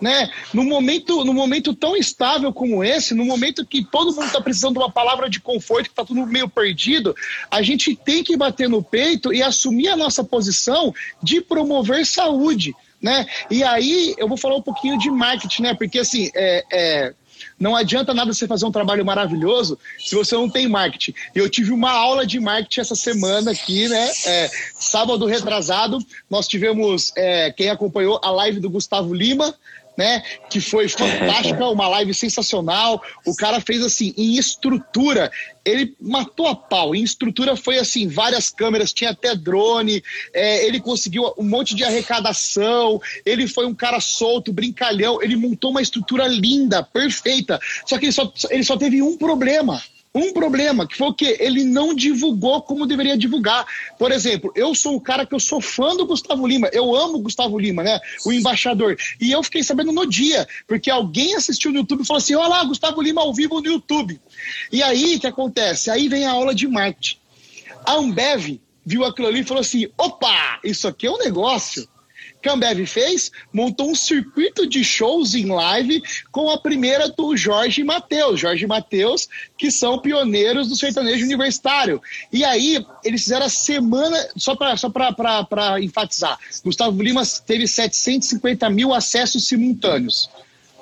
Né? 0.00 0.28
No 0.52 0.64
momento, 0.64 1.24
no 1.24 1.32
momento 1.32 1.72
tão 1.72 1.96
estável 1.96 2.52
como 2.52 2.82
esse, 2.82 3.14
no 3.14 3.24
momento 3.24 3.64
que 3.64 3.84
todo 3.84 4.12
mundo 4.12 4.26
está 4.26 4.40
precisando 4.40 4.72
de 4.72 4.80
uma 4.80 4.90
palavra 4.90 5.30
de 5.30 5.38
conforto, 5.38 5.84
que 5.84 5.92
está 5.92 6.04
tudo 6.04 6.26
meio 6.26 6.48
perdido, 6.48 7.14
a 7.48 7.62
gente 7.62 7.94
tem 7.94 8.24
que 8.24 8.36
bater 8.36 8.68
no 8.68 8.82
peito 8.82 9.32
e 9.32 9.40
assumir 9.40 9.86
a 9.86 9.96
nossa 9.96 10.24
posição 10.24 10.92
de 11.22 11.40
promover 11.40 12.04
saúde 12.04 12.74
né? 13.04 13.26
E 13.50 13.62
aí 13.62 14.14
eu 14.16 14.26
vou 14.26 14.38
falar 14.38 14.56
um 14.56 14.62
pouquinho 14.62 14.98
de 14.98 15.10
marketing, 15.10 15.62
né? 15.62 15.74
Porque 15.74 15.98
assim, 15.98 16.30
é, 16.34 16.64
é, 16.72 17.14
não 17.60 17.76
adianta 17.76 18.14
nada 18.14 18.32
você 18.32 18.46
fazer 18.46 18.64
um 18.64 18.72
trabalho 18.72 19.04
maravilhoso 19.04 19.78
se 19.98 20.14
você 20.14 20.34
não 20.34 20.48
tem 20.48 20.66
marketing. 20.66 21.12
Eu 21.34 21.50
tive 21.50 21.70
uma 21.70 21.90
aula 21.90 22.26
de 22.26 22.40
marketing 22.40 22.80
essa 22.80 22.94
semana 22.94 23.50
aqui, 23.50 23.86
né? 23.88 24.10
É, 24.24 24.50
sábado 24.74 25.26
retrasado, 25.26 25.98
nós 26.30 26.48
tivemos, 26.48 27.12
é, 27.14 27.50
quem 27.50 27.68
acompanhou 27.68 28.18
a 28.24 28.30
live 28.30 28.58
do 28.58 28.70
Gustavo 28.70 29.12
Lima, 29.12 29.54
né? 29.96 30.22
Que 30.50 30.60
foi 30.60 30.88
fantástica, 30.88 31.64
uma 31.68 31.88
live 31.88 32.12
sensacional. 32.14 33.02
O 33.26 33.34
cara 33.34 33.60
fez 33.60 33.82
assim, 33.82 34.12
em 34.16 34.36
estrutura, 34.36 35.30
ele 35.64 35.94
matou 36.00 36.46
a 36.46 36.54
pau. 36.54 36.94
Em 36.94 37.02
estrutura 37.02 37.56
foi 37.56 37.78
assim, 37.78 38.08
várias 38.08 38.50
câmeras, 38.50 38.92
tinha 38.92 39.10
até 39.10 39.34
drone, 39.34 40.02
é, 40.32 40.66
ele 40.66 40.80
conseguiu 40.80 41.32
um 41.38 41.44
monte 41.44 41.74
de 41.74 41.84
arrecadação, 41.84 43.00
ele 43.24 43.46
foi 43.46 43.66
um 43.66 43.74
cara 43.74 44.00
solto, 44.00 44.52
brincalhão, 44.52 45.22
ele 45.22 45.36
montou 45.36 45.70
uma 45.70 45.82
estrutura 45.82 46.26
linda, 46.26 46.82
perfeita. 46.82 47.58
Só 47.86 47.98
que 47.98 48.06
ele 48.06 48.12
só, 48.12 48.32
ele 48.50 48.64
só 48.64 48.76
teve 48.76 49.02
um 49.02 49.16
problema 49.16 49.82
um 50.14 50.32
problema, 50.32 50.86
que 50.86 50.96
foi 50.96 51.08
o 51.08 51.14
quê? 51.14 51.36
Ele 51.40 51.64
não 51.64 51.92
divulgou 51.92 52.62
como 52.62 52.86
deveria 52.86 53.18
divulgar. 53.18 53.66
Por 53.98 54.12
exemplo, 54.12 54.52
eu 54.54 54.74
sou 54.74 54.94
o 54.94 55.00
cara 55.00 55.26
que 55.26 55.34
eu 55.34 55.40
sou 55.40 55.60
fã 55.60 55.96
do 55.96 56.06
Gustavo 56.06 56.46
Lima, 56.46 56.68
eu 56.72 56.94
amo 56.94 57.18
o 57.18 57.22
Gustavo 57.22 57.58
Lima, 57.58 57.82
né? 57.82 57.98
O 58.24 58.32
embaixador. 58.32 58.96
E 59.20 59.32
eu 59.32 59.42
fiquei 59.42 59.64
sabendo 59.64 59.90
no 59.90 60.06
dia, 60.06 60.46
porque 60.68 60.90
alguém 60.90 61.34
assistiu 61.34 61.72
no 61.72 61.78
YouTube 61.78 62.02
e 62.02 62.06
falou 62.06 62.18
assim: 62.18 62.34
olha 62.34 62.48
lá, 62.48 62.64
Gustavo 62.64 63.02
Lima 63.02 63.22
ao 63.22 63.34
vivo 63.34 63.60
no 63.60 63.66
YouTube. 63.66 64.20
E 64.70 64.82
aí, 64.82 65.16
o 65.16 65.20
que 65.20 65.26
acontece? 65.26 65.90
Aí 65.90 66.08
vem 66.08 66.24
a 66.24 66.30
aula 66.30 66.54
de 66.54 66.68
marketing. 66.68 67.18
A 67.84 67.94
Ambev 67.94 68.60
viu 68.86 69.04
aquilo 69.04 69.26
ali 69.26 69.40
e 69.40 69.44
falou 69.44 69.62
assim: 69.62 69.88
opa, 69.98 70.60
isso 70.62 70.86
aqui 70.86 71.06
é 71.06 71.10
um 71.10 71.18
negócio 71.18 71.88
que 72.44 72.48
a 72.50 72.52
Ambev 72.52 72.84
fez? 72.86 73.32
Montou 73.50 73.90
um 73.90 73.94
circuito 73.94 74.66
de 74.66 74.84
shows 74.84 75.34
em 75.34 75.46
live 75.46 76.02
com 76.30 76.50
a 76.50 76.58
primeira 76.58 77.08
do 77.08 77.34
Jorge 77.34 77.82
Matheus. 77.82 78.38
Jorge 78.38 78.66
Matheus, 78.66 79.26
que 79.56 79.70
são 79.70 79.98
pioneiros 79.98 80.68
do 80.68 80.76
sertanejo 80.76 81.24
universitário. 81.24 82.02
E 82.30 82.44
aí, 82.44 82.84
eles 83.02 83.22
fizeram 83.22 83.46
a 83.46 83.48
semana, 83.48 84.28
só 84.36 84.54
para 84.54 84.76
só 84.76 84.92
enfatizar, 85.80 86.38
Gustavo 86.62 87.02
Lima 87.02 87.22
teve 87.46 87.66
750 87.66 88.68
mil 88.68 88.92
acessos 88.92 89.48
simultâneos. 89.48 90.28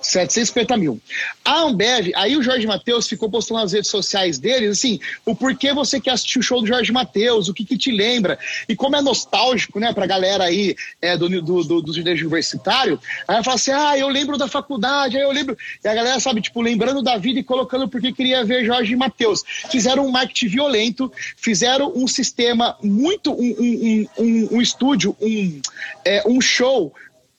750 0.02 0.76
mil. 0.76 1.00
A 1.44 1.62
Ambev, 1.62 2.12
aí 2.14 2.36
o 2.36 2.42
Jorge 2.42 2.66
Matheus 2.66 3.08
ficou 3.08 3.30
postando 3.30 3.60
nas 3.60 3.72
redes 3.72 3.90
sociais 3.90 4.38
dele, 4.38 4.66
assim, 4.66 4.98
o 5.24 5.34
porquê 5.34 5.72
você 5.72 6.00
quer 6.00 6.12
assistir 6.12 6.38
o 6.38 6.42
show 6.42 6.60
do 6.60 6.66
Jorge 6.66 6.92
Matheus, 6.92 7.48
o 7.48 7.54
que 7.54 7.64
que 7.64 7.76
te 7.76 7.90
lembra, 7.90 8.38
e 8.68 8.76
como 8.76 8.96
é 8.96 9.02
nostálgico, 9.02 9.78
né, 9.78 9.92
pra 9.92 10.06
galera 10.06 10.44
aí 10.44 10.74
é, 11.00 11.16
do, 11.16 11.28
do, 11.28 11.64
do, 11.64 11.82
do 11.82 11.92
universitário, 11.92 13.00
aí 13.26 13.42
fala 13.42 13.56
assim, 13.56 13.70
ah, 13.70 13.98
eu 13.98 14.08
lembro 14.08 14.36
da 14.36 14.48
faculdade, 14.48 15.16
aí 15.16 15.22
eu 15.22 15.32
lembro, 15.32 15.56
e 15.82 15.88
a 15.88 15.94
galera, 15.94 16.20
sabe, 16.20 16.40
tipo, 16.40 16.60
lembrando 16.60 17.02
da 17.02 17.16
vida 17.16 17.38
e 17.40 17.44
colocando 17.44 17.88
porque 17.88 18.12
queria 18.12 18.44
ver 18.44 18.64
Jorge 18.64 18.94
Matheus. 18.96 19.42
Fizeram 19.70 20.06
um 20.06 20.10
marketing 20.10 20.48
violento, 20.48 21.12
fizeram 21.36 21.92
um 21.94 22.06
sistema 22.06 22.76
muito, 22.82 23.32
um, 23.32 23.56
um, 23.58 24.06
um, 24.18 24.56
um 24.56 24.60
estúdio, 24.60 25.16
um, 25.20 25.60
é, 26.04 26.22
um 26.26 26.40
show 26.40 26.92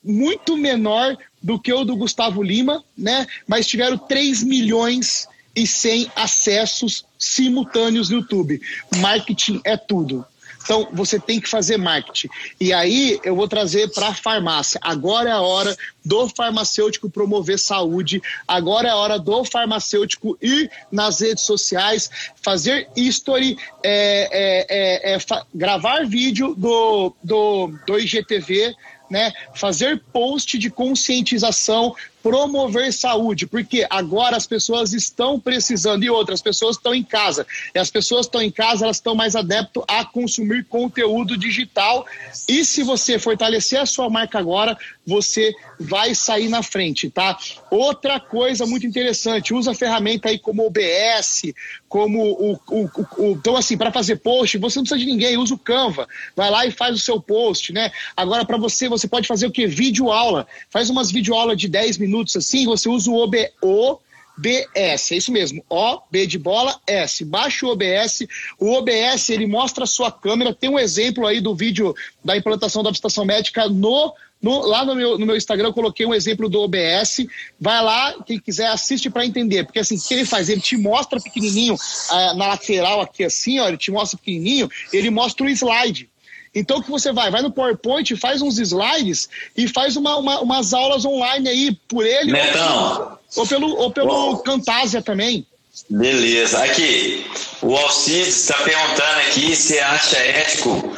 muito 0.04 0.58
menor 0.58 1.18
do 1.42 1.60
que 1.60 1.72
o 1.72 1.84
do 1.84 1.96
Gustavo 1.96 2.42
Lima, 2.42 2.84
né? 2.98 3.28
Mas 3.48 3.68
tiveram 3.68 3.98
3 3.98 4.44
milhões 4.44 5.28
e 5.56 5.68
100 5.68 6.12
acessos 6.16 7.06
simultâneos 7.18 8.10
no 8.10 8.18
YouTube. 8.18 8.62
Marketing 8.98 9.62
é 9.64 9.78
tudo. 9.78 10.26
Então, 10.64 10.88
você 10.94 11.20
tem 11.20 11.42
que 11.42 11.50
fazer 11.50 11.78
marketing. 11.78 12.30
E 12.60 12.72
aí, 12.72 13.20
eu 13.24 13.36
vou 13.36 13.48
trazer 13.48 13.92
para 13.92 14.08
a 14.08 14.14
farmácia. 14.14 14.80
Agora 14.82 15.30
é 15.30 15.34
a 15.34 15.42
hora 15.42 15.76
do 16.06 16.28
farmacêutico 16.30 17.10
promover 17.10 17.60
saúde. 17.60 18.22
Agora 18.48 18.88
é 18.88 18.92
a 18.92 18.96
hora 18.96 19.20
do 19.20 19.44
farmacêutico 19.44 20.38
ir 20.42 20.72
nas 20.92 21.20
redes 21.20 21.44
sociais, 21.44 22.10
fazer 22.42 22.88
history, 22.96 23.58
é, 23.84 24.30
é, 24.32 25.14
é, 25.14 25.16
é 25.16 25.20
gravar 25.54 26.06
vídeo 26.06 26.56
do, 26.56 27.14
do, 27.22 27.74
do 27.86 28.00
IGTV, 28.00 28.74
né? 29.14 29.32
Fazer 29.54 30.02
post 30.12 30.58
de 30.58 30.72
conscientização, 30.72 31.96
promover 32.24 32.94
saúde, 32.94 33.46
porque 33.46 33.86
agora 33.90 34.38
as 34.38 34.48
pessoas 34.48 34.94
estão 34.94 35.38
precisando 35.38 36.06
e 36.06 36.10
outras 36.10 36.42
pessoas 36.42 36.78
estão 36.78 36.96
em 36.96 37.04
casa. 37.04 37.46
E 37.76 37.78
as 37.78 37.92
pessoas 37.92 38.26
estão 38.26 38.42
em 38.42 38.50
casa, 38.50 38.86
elas 38.86 38.96
estão 38.96 39.14
mais 39.14 39.36
adeptas 39.36 39.84
a 39.86 40.06
consumir 40.06 40.64
conteúdo 40.64 41.38
digital. 41.38 42.06
E 42.48 42.64
se 42.64 42.82
você 42.82 43.20
fortalecer 43.20 43.80
a 43.80 43.86
sua 43.86 44.10
marca 44.10 44.40
agora, 44.40 44.78
você 45.06 45.54
vai 45.78 46.16
sair 46.16 46.48
na 46.48 46.64
frente, 46.64 47.10
tá? 47.10 47.38
Outra 47.70 48.22
coisa 48.22 48.66
muito 48.66 48.88
interessante, 48.88 49.54
usa 49.54 49.74
ferramenta 49.74 50.30
aí 50.30 50.40
como 50.40 50.66
OBS, 50.66 51.54
como 51.90 52.24
o, 52.24 52.54
o, 52.54 52.84
o, 52.86 52.90
o 53.18 53.32
então 53.34 53.58
assim, 53.58 53.78
para 53.78 53.92
fazer 53.92 54.18
post, 54.18 54.58
você 54.58 54.80
não 54.80 54.86
precisa 54.86 54.98
de 54.98 55.12
ninguém, 55.12 55.38
usa 55.38 55.54
o 55.54 55.58
Canva, 55.58 56.08
vai 56.38 56.50
lá 56.50 56.66
e 56.66 56.72
faz 56.72 56.96
o 56.96 57.00
seu 57.00 57.20
post, 57.20 57.74
né? 57.74 57.92
Agora 58.16 58.46
para 58.46 58.58
você, 58.58 58.88
você 58.88 59.10
pode 59.10 59.28
fazer 59.28 59.46
o 59.46 59.52
que? 59.52 59.68
Vídeo 59.68 60.10
aula, 60.10 60.48
faz 60.70 60.90
umas 60.90 61.12
vídeo 61.12 61.36
aula 61.36 61.54
de 61.54 61.68
10 61.68 61.98
minutos 61.98 62.13
assim, 62.22 62.66
você 62.66 62.90
usa 62.90 63.10
o 63.10 63.16
OB, 63.16 63.50
OBS, 63.62 65.12
é 65.12 65.16
isso 65.16 65.32
mesmo, 65.32 65.64
O, 65.70 66.00
B 66.12 66.26
de 66.26 66.38
bola, 66.38 66.80
S. 66.88 67.24
Baixa 67.24 67.66
o 67.66 67.70
OBS, 67.70 68.28
o 68.60 68.72
OBS 68.72 69.30
ele 69.30 69.48
mostra 69.48 69.84
a 69.84 69.88
sua 69.88 70.12
câmera, 70.12 70.54
tem 70.54 70.70
um 70.70 70.80
exemplo 70.80 71.26
aí 71.28 71.40
do 71.40 71.56
vídeo 71.56 71.96
da 72.24 72.36
implantação 72.36 72.84
da 72.84 72.90
obstetração 72.90 73.26
médica 73.26 73.68
no 73.70 74.14
no, 74.44 74.60
lá 74.68 74.84
no 74.84 74.94
meu, 74.94 75.18
no 75.18 75.26
meu 75.26 75.38
Instagram 75.38 75.70
eu 75.70 75.74
coloquei 75.74 76.06
um 76.06 76.14
exemplo 76.14 76.50
do 76.50 76.60
OBS. 76.60 77.26
Vai 77.58 77.82
lá, 77.82 78.22
quem 78.26 78.38
quiser 78.38 78.68
assiste 78.68 79.10
para 79.10 79.26
entender. 79.26 79.64
Porque 79.64 79.80
assim, 79.80 79.96
o 79.96 80.02
que 80.02 80.14
ele 80.14 80.26
faz? 80.26 80.50
Ele 80.50 80.60
te 80.60 80.76
mostra 80.76 81.22
pequenininho 81.22 81.78
ah, 82.10 82.34
na 82.34 82.48
lateral 82.48 83.00
aqui 83.00 83.24
assim, 83.24 83.62
ó, 83.62 83.70
ele 83.70 83.78
te 83.78 83.90
mostra 83.90 84.20
pequenininho, 84.20 84.70
ele 84.92 85.10
mostra 85.10 85.46
o 85.46 85.50
slide. 85.50 86.10
Então 86.56 86.78
o 86.78 86.84
que 86.84 86.92
você 86.92 87.12
vai? 87.12 87.32
Vai 87.32 87.42
no 87.42 87.52
PowerPoint, 87.52 88.16
faz 88.16 88.42
uns 88.42 88.60
slides 88.60 89.28
e 89.58 89.68
faz 89.68 89.96
uma, 89.96 90.18
uma 90.18 90.42
umas 90.42 90.74
aulas 90.74 91.04
online 91.06 91.50
aí 91.50 91.78
por 91.88 92.06
ele. 92.06 92.32
Netão. 92.32 93.18
Ou 93.36 93.48
pelo, 93.48 93.76
ou 93.76 93.92
pelo 93.92 94.38
Camtasia 94.40 95.02
também. 95.02 95.46
Beleza. 95.90 96.64
Aqui, 96.64 97.26
o 97.62 97.76
Alcides 97.76 98.42
está 98.42 98.56
perguntando 98.58 99.20
aqui 99.28 99.56
se 99.56 99.80
acha 99.80 100.18
ético 100.18 100.96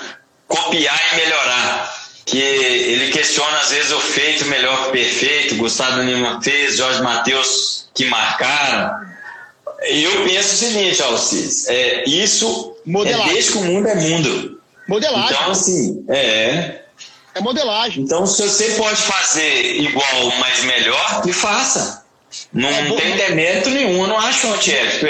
copiar 0.48 1.00
e 1.14 1.16
melhorar. 1.16 1.96
Que 2.26 2.40
ele 2.40 3.12
questiona 3.12 3.60
às 3.60 3.70
vezes 3.70 3.92
o 3.92 4.00
feito 4.00 4.46
melhor 4.46 4.84
que 4.84 4.90
o 4.90 4.92
perfeito. 4.92 5.56
Gustavo 5.56 6.02
Lima 6.02 6.42
fez, 6.42 6.78
Jorge 6.78 7.02
Matheus 7.02 7.88
que 7.94 8.06
marcaram. 8.06 9.06
Eu 9.88 10.24
penso 10.26 10.56
o 10.56 10.58
seguinte, 10.58 11.02
Alcides, 11.02 11.68
é, 11.70 12.04
isso 12.10 12.76
é 13.06 13.28
desde 13.30 13.52
que 13.52 13.58
o 13.60 13.64
mundo 13.64 13.88
é 13.88 13.96
mundo. 13.96 14.55
Modelagem. 14.88 15.32
Então, 15.32 15.52
assim, 15.52 16.06
é. 16.10 16.82
É 17.34 17.42
modelagem. 17.42 18.04
Então, 18.04 18.26
se 18.26 18.42
você 18.42 18.70
pode 18.72 19.02
fazer 19.02 19.82
igual, 19.82 20.32
mas 20.40 20.64
melhor, 20.64 21.22
que 21.22 21.34
faça. 21.34 22.06
Não 22.54 22.70
é 22.70 22.92
tem 22.92 23.16
demérito 23.18 23.70
nenhum, 23.70 24.08
não 24.08 24.18
acho 24.18 24.48
antiético. 24.48 25.06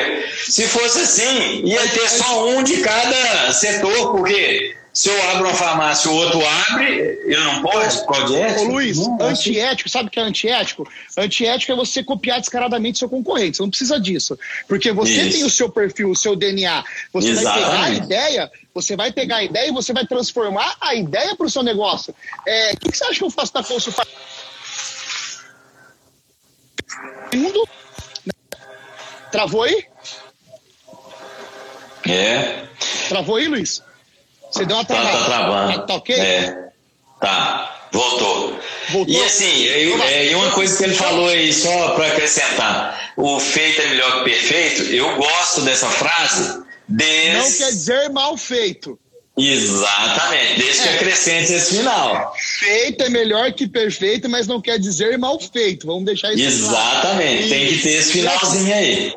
Se 0.47 0.67
fosse 0.67 0.99
assim, 0.99 1.63
ia 1.63 1.87
ter 1.89 2.09
só 2.09 2.47
um 2.49 2.63
de 2.63 2.77
cada 2.77 3.51
setor, 3.51 4.11
porque 4.11 4.75
se 4.95 5.09
eu 5.09 5.29
abro 5.29 5.49
uma 5.49 5.53
farmácia 5.53 6.07
e 6.07 6.11
o 6.11 6.15
outro 6.15 6.39
abre, 6.45 7.19
ele 7.25 7.43
não 7.43 7.61
pode? 7.61 8.05
Qual 8.05 8.33
ético? 8.33 8.61
Ô 8.61 8.63
Luiz, 8.63 8.97
não, 8.97 9.21
antiético, 9.23 9.89
sabe 9.89 10.07
o 10.07 10.09
que 10.09 10.17
é 10.17 10.23
antiético? 10.23 10.89
Antiético 11.17 11.73
é 11.73 11.75
você 11.75 12.01
copiar 12.01 12.39
descaradamente 12.39 12.99
seu 12.99 13.09
concorrente. 13.09 13.57
Você 13.57 13.63
não 13.63 13.69
precisa 13.69 13.99
disso. 13.99 14.39
Porque 14.69 14.93
você 14.93 15.23
Isso. 15.23 15.31
tem 15.31 15.43
o 15.43 15.49
seu 15.49 15.69
perfil, 15.69 16.11
o 16.11 16.15
seu 16.15 16.33
DNA. 16.33 16.81
Você 17.11 17.31
Exatamente. 17.31 17.65
vai 17.65 17.75
pegar 17.75 17.83
a 17.83 18.05
ideia, 18.05 18.51
você 18.73 18.95
vai 18.95 19.11
pegar 19.11 19.35
a 19.35 19.43
ideia 19.43 19.67
e 19.67 19.73
você 19.73 19.91
vai 19.91 20.07
transformar 20.07 20.77
a 20.79 20.95
ideia 20.95 21.35
para 21.35 21.45
o 21.45 21.49
seu 21.49 21.61
negócio. 21.61 22.15
É, 22.47 22.71
o 22.71 22.77
que, 22.77 22.89
que, 22.89 22.97
você 22.97 23.03
acha 23.03 23.19
que 23.19 23.25
eu 23.25 23.29
faço 23.29 23.53
da 23.53 23.63
consulta? 23.65 24.07
Mundo? 27.33 27.67
Travou 29.29 29.63
aí? 29.63 29.85
É. 32.07 32.63
Travou 33.09 33.35
aí, 33.35 33.49
Luiz? 33.49 33.83
Você 34.55 34.65
deu 34.65 34.77
uma 34.77 34.85
travada. 34.85 35.11
Tá, 35.11 35.17
tá 35.17 35.25
travando. 35.25 35.73
Tá, 35.73 35.79
tá 35.81 35.95
ok? 35.95 36.15
É. 36.15 36.69
Tá. 37.19 37.87
Voltou. 37.91 38.57
Voltou. 38.89 39.13
E 39.13 39.23
assim, 39.23 39.63
eu, 39.63 40.01
é, 40.01 40.27
e 40.27 40.35
uma 40.35 40.51
coisa 40.51 40.77
que 40.77 40.83
ele 40.83 40.95
falou 40.95 41.27
aí, 41.27 41.51
só 41.51 41.89
para 41.89 42.07
acrescentar: 42.07 43.13
o 43.17 43.37
feito 43.39 43.81
é 43.81 43.89
melhor 43.89 44.19
que 44.19 44.29
perfeito. 44.29 44.83
Eu 44.83 45.13
gosto 45.17 45.61
dessa 45.61 45.89
frase. 45.89 46.63
Desde... 46.87 47.37
Não 47.37 47.57
quer 47.57 47.71
dizer 47.73 48.09
mal 48.11 48.37
feito. 48.37 48.97
Exatamente, 49.37 50.59
desde 50.61 50.83
que 50.83 50.87
é. 50.87 50.95
acrescente 50.95 51.51
esse 51.51 51.77
final. 51.77 52.33
Feito 52.37 53.03
é 53.03 53.09
melhor 53.09 53.51
que 53.51 53.67
perfeito, 53.67 54.29
mas 54.29 54.47
não 54.47 54.61
quer 54.61 54.79
dizer 54.79 55.17
mal 55.17 55.37
feito. 55.37 55.85
Vamos 55.85 56.05
deixar 56.05 56.31
isso 56.31 56.45
Exatamente, 56.45 57.47
claro. 57.47 57.49
tem 57.49 57.67
que 57.67 57.79
ter 57.79 57.89
esse 57.89 58.13
finalzinho 58.13 58.73
aí. 58.73 59.13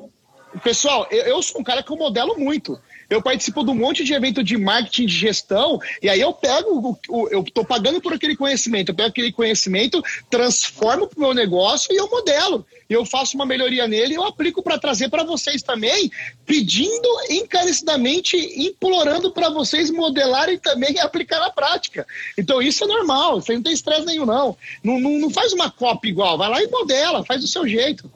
Pessoal, 0.64 1.06
eu, 1.12 1.22
eu 1.24 1.42
sou 1.42 1.60
um 1.60 1.64
cara 1.64 1.84
que 1.84 1.92
eu 1.92 1.96
modelo 1.96 2.36
muito 2.36 2.76
eu 3.08 3.22
participo 3.22 3.64
de 3.64 3.70
um 3.70 3.74
monte 3.74 4.04
de 4.04 4.12
evento 4.12 4.42
de 4.42 4.56
marketing, 4.56 5.06
de 5.06 5.14
gestão, 5.14 5.80
e 6.02 6.08
aí 6.08 6.20
eu 6.20 6.32
pego, 6.32 6.98
eu 7.30 7.42
estou 7.42 7.64
pagando 7.64 8.00
por 8.00 8.12
aquele 8.12 8.36
conhecimento, 8.36 8.90
eu 8.90 8.94
pego 8.94 9.08
aquele 9.08 9.32
conhecimento, 9.32 10.02
transformo 10.30 11.06
para 11.06 11.18
o 11.18 11.20
meu 11.22 11.34
negócio 11.34 11.92
e 11.92 11.96
eu 11.96 12.08
modelo. 12.08 12.66
Eu 12.88 13.04
faço 13.04 13.36
uma 13.36 13.44
melhoria 13.44 13.86
nele 13.86 14.14
e 14.14 14.16
eu 14.16 14.24
aplico 14.24 14.62
para 14.62 14.78
trazer 14.78 15.10
para 15.10 15.22
vocês 15.22 15.62
também, 15.62 16.10
pedindo 16.46 17.08
encarecidamente, 17.30 18.36
implorando 18.36 19.30
para 19.30 19.50
vocês 19.50 19.90
modelarem 19.90 20.58
também 20.58 20.94
e 20.94 21.00
aplicar 21.00 21.40
na 21.40 21.50
prática. 21.50 22.06
Então 22.36 22.62
isso 22.62 22.84
é 22.84 22.86
normal, 22.86 23.42
aí 23.46 23.54
não 23.56 23.62
tem 23.62 23.72
estresse 23.72 24.06
nenhum, 24.06 24.26
não. 24.26 24.56
Não, 24.82 24.98
não. 24.98 25.18
não 25.18 25.30
faz 25.30 25.52
uma 25.52 25.70
cópia 25.70 26.08
igual, 26.10 26.38
vai 26.38 26.48
lá 26.48 26.62
e 26.62 26.68
modela, 26.68 27.24
faz 27.24 27.40
do 27.40 27.46
seu 27.46 27.66
jeito. 27.68 28.10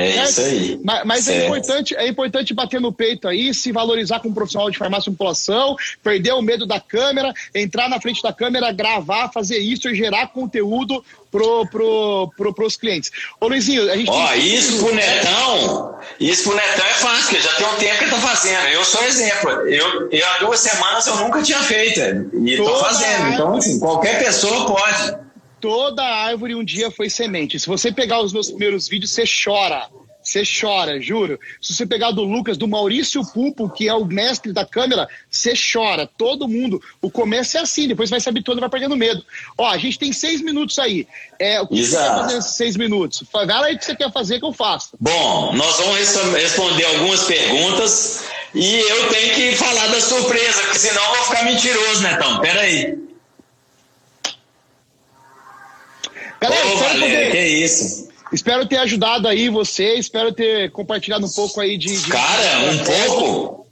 É 0.00 0.22
isso 0.22 0.40
aí. 0.40 0.80
Mas, 0.82 1.04
mas 1.04 1.28
é, 1.28 1.46
importante, 1.46 1.94
é 1.94 2.08
importante 2.08 2.54
bater 2.54 2.80
no 2.80 2.92
peito 2.92 3.28
aí, 3.28 3.52
se 3.52 3.70
valorizar 3.70 4.20
como 4.20 4.34
profissional 4.34 4.70
de 4.70 4.78
farmácia 4.78 5.10
e 5.10 5.12
população, 5.12 5.76
perder 6.02 6.32
o 6.32 6.42
medo 6.42 6.66
da 6.66 6.80
câmera, 6.80 7.32
entrar 7.54 7.88
na 7.88 8.00
frente 8.00 8.22
da 8.22 8.32
câmera, 8.32 8.72
gravar, 8.72 9.30
fazer 9.30 9.58
isso 9.58 9.88
e 9.88 9.94
gerar 9.94 10.28
conteúdo 10.28 11.04
pro, 11.30 11.66
pro, 11.66 12.32
pro, 12.36 12.54
pros 12.54 12.76
clientes. 12.76 13.10
Ô 13.40 13.48
Luizinho, 13.48 13.90
a 13.90 13.96
gente. 13.96 14.10
Ó, 14.10 14.28
tem... 14.28 14.54
isso 14.54 14.84
pro 14.84 14.94
Netão, 14.94 15.98
isso 16.18 16.44
pro 16.44 16.56
Netão 16.56 16.86
é 16.86 16.94
fácil, 16.94 17.22
porque 17.24 17.40
já 17.40 17.52
tem 17.54 17.66
um 17.66 17.74
tempo 17.76 17.98
que 17.98 18.04
ele 18.04 18.10
tá 18.10 18.18
fazendo. 18.18 18.66
Eu 18.68 18.84
sou 18.84 19.04
exemplo. 19.04 19.50
Eu, 19.68 20.10
eu 20.10 20.26
há 20.26 20.38
duas 20.38 20.60
semanas 20.60 21.06
eu 21.06 21.16
nunca 21.16 21.42
tinha 21.42 21.60
feito. 21.62 22.00
E 22.42 22.56
Toda 22.56 22.70
tô 22.70 22.78
fazendo. 22.78 23.28
Então, 23.28 23.56
assim, 23.56 23.78
qualquer 23.78 24.18
pessoa 24.18 24.66
pode. 24.66 25.19
Toda 25.60 26.02
árvore 26.02 26.54
um 26.54 26.64
dia 26.64 26.90
foi 26.90 27.10
semente. 27.10 27.58
Se 27.58 27.66
você 27.66 27.92
pegar 27.92 28.20
os 28.20 28.32
meus 28.32 28.48
primeiros 28.48 28.88
vídeos, 28.88 29.10
você 29.10 29.24
chora. 29.24 29.88
Você 30.22 30.42
chora, 30.44 31.00
juro. 31.00 31.38
Se 31.60 31.74
você 31.74 31.86
pegar 31.86 32.10
do 32.10 32.22
Lucas, 32.22 32.58
do 32.58 32.68
Maurício 32.68 33.24
Pupo, 33.32 33.70
que 33.70 33.88
é 33.88 33.94
o 33.94 34.04
mestre 34.04 34.52
da 34.52 34.66
câmera, 34.66 35.08
você 35.30 35.54
chora. 35.54 36.06
Todo 36.06 36.46
mundo. 36.46 36.80
O 37.00 37.10
começo 37.10 37.56
é 37.56 37.60
assim, 37.60 37.88
depois 37.88 38.10
vai 38.10 38.20
se 38.20 38.28
habituando 38.28 38.60
e 38.60 38.62
vai 38.62 38.70
perdendo 38.70 38.96
medo. 38.96 39.24
Ó, 39.56 39.66
a 39.66 39.78
gente 39.78 39.98
tem 39.98 40.12
seis 40.12 40.42
minutos 40.42 40.78
aí. 40.78 41.06
É, 41.38 41.60
o 41.60 41.66
que 41.66 41.80
Exato. 41.80 42.04
você 42.04 42.10
quer 42.10 42.20
fazer 42.22 42.34
nesses 42.36 42.54
seis 42.54 42.76
minutos? 42.76 43.24
Fala 43.32 43.66
aí 43.66 43.74
o 43.74 43.78
que 43.78 43.84
você 43.84 43.96
quer 43.96 44.12
fazer 44.12 44.38
que 44.38 44.44
eu 44.44 44.52
faço. 44.52 44.90
Bom, 45.00 45.52
nós 45.54 45.76
vamos 45.78 45.96
responder 46.34 46.84
algumas 46.84 47.24
perguntas 47.24 48.24
e 48.54 48.78
eu 48.78 49.08
tenho 49.08 49.34
que 49.34 49.56
falar 49.56 49.86
da 49.86 50.00
surpresa, 50.00 50.62
porque 50.62 50.78
senão 50.78 51.02
eu 51.02 51.16
vou 51.16 51.24
ficar 51.24 51.44
mentiroso, 51.44 52.02
Netão. 52.02 52.40
Pera 52.40 52.60
aí. 52.60 53.09
Ô, 56.70 56.76
Valéria, 56.76 57.26
poder... 57.26 57.30
que 57.30 57.38
isso. 57.38 58.10
Espero 58.32 58.66
ter 58.66 58.76
ajudado 58.78 59.26
aí 59.26 59.48
você, 59.48 59.94
espero 59.94 60.32
ter 60.32 60.70
compartilhado 60.70 61.26
um 61.26 61.30
pouco 61.30 61.60
aí 61.60 61.76
de. 61.76 62.00
de... 62.00 62.10
Cara, 62.10 62.70
um 62.70 62.78
pouco? 62.84 63.66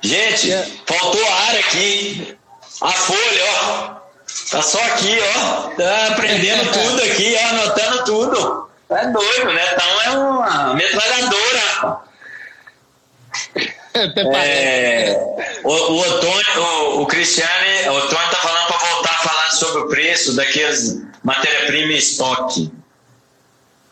Gente, 0.00 0.52
é. 0.52 0.66
faltou 0.86 1.26
ar 1.26 1.56
aqui. 1.56 2.36
A 2.80 2.92
folha, 2.92 3.44
ó. 3.64 3.98
Tá 4.50 4.62
só 4.62 4.78
aqui, 4.78 5.18
ó. 5.36 5.70
Tá 5.70 6.06
aprendendo 6.12 6.70
tudo 6.72 7.02
aqui, 7.02 7.36
ó, 7.36 7.48
anotando 7.48 8.04
tudo. 8.04 8.68
É 8.90 9.06
doido, 9.08 9.52
né? 9.52 9.62
Então 9.72 10.02
é 10.02 10.10
uma 10.10 10.74
metralhadora. 10.74 11.98
É, 13.94 15.18
o, 15.64 15.70
o 15.70 15.98
Otônio, 15.98 16.62
o, 16.62 17.02
o 17.02 17.06
Cristiane, 17.06 17.88
o 17.88 17.94
Otônio 17.94 18.30
tá 18.30 18.36
falando 18.36 18.66
para 18.68 18.78
voltar 18.78 19.10
a 19.10 19.18
falar 19.18 19.50
sobre 19.50 19.80
o 19.82 19.88
preço 19.88 20.36
daqueles 20.36 21.02
matéria-prima 21.28 21.92
em 21.92 21.96
estoque. 21.96 22.72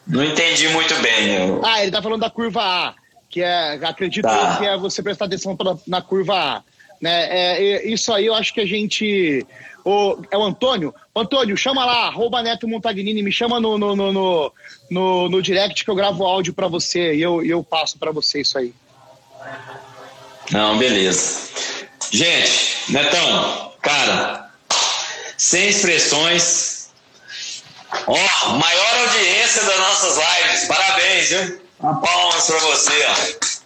Não 0.06 0.24
entendi 0.24 0.68
muito 0.68 0.94
bem. 1.02 1.48
Eu... 1.48 1.60
Ah, 1.62 1.82
ele 1.82 1.90
tá 1.90 2.00
falando 2.00 2.20
da 2.20 2.30
curva 2.30 2.62
A, 2.62 2.94
que 3.28 3.42
é, 3.42 3.74
acredito 3.82 4.24
tá. 4.24 4.56
que 4.56 4.64
é 4.64 4.76
você 4.78 5.02
prestar 5.02 5.26
atenção 5.26 5.54
pra, 5.54 5.76
na 5.86 6.00
curva 6.00 6.34
A. 6.34 6.62
Né? 7.00 7.26
É, 7.28 7.86
isso 7.86 8.10
aí 8.12 8.24
eu 8.24 8.34
acho 8.34 8.54
que 8.54 8.60
a 8.60 8.66
gente. 8.66 9.46
O, 9.84 10.22
é 10.30 10.38
o 10.38 10.42
Antônio? 10.42 10.94
Antônio, 11.14 11.56
chama 11.56 11.84
lá, 11.84 12.06
arroba 12.06 12.42
Neto 12.42 12.66
Montagnini, 12.66 13.22
me 13.22 13.30
chama 13.30 13.60
no, 13.60 13.76
no, 13.76 13.94
no, 13.94 14.12
no, 14.12 14.52
no, 14.90 15.28
no 15.28 15.42
direct 15.42 15.84
que 15.84 15.90
eu 15.90 15.94
gravo 15.94 16.24
áudio 16.24 16.54
para 16.54 16.66
você 16.66 17.14
e 17.14 17.22
eu, 17.22 17.44
eu 17.44 17.62
passo 17.62 17.98
para 17.98 18.10
você 18.10 18.40
isso 18.40 18.58
aí. 18.58 18.72
Não, 20.50 20.78
beleza. 20.78 21.50
Gente, 22.10 22.90
Netão, 22.90 23.72
cara, 23.82 24.50
sem 25.36 25.68
expressões, 25.68 26.75
Ó, 28.06 28.14
oh, 28.14 28.48
maior 28.50 28.98
audiência 29.00 29.62
das 29.62 29.78
nossas 29.78 30.16
lives. 30.16 30.64
Parabéns, 30.66 31.28
viu? 31.28 31.60
Palmas 31.80 32.46
pra 32.46 32.58
você, 32.58 33.06
ó. 33.06 33.56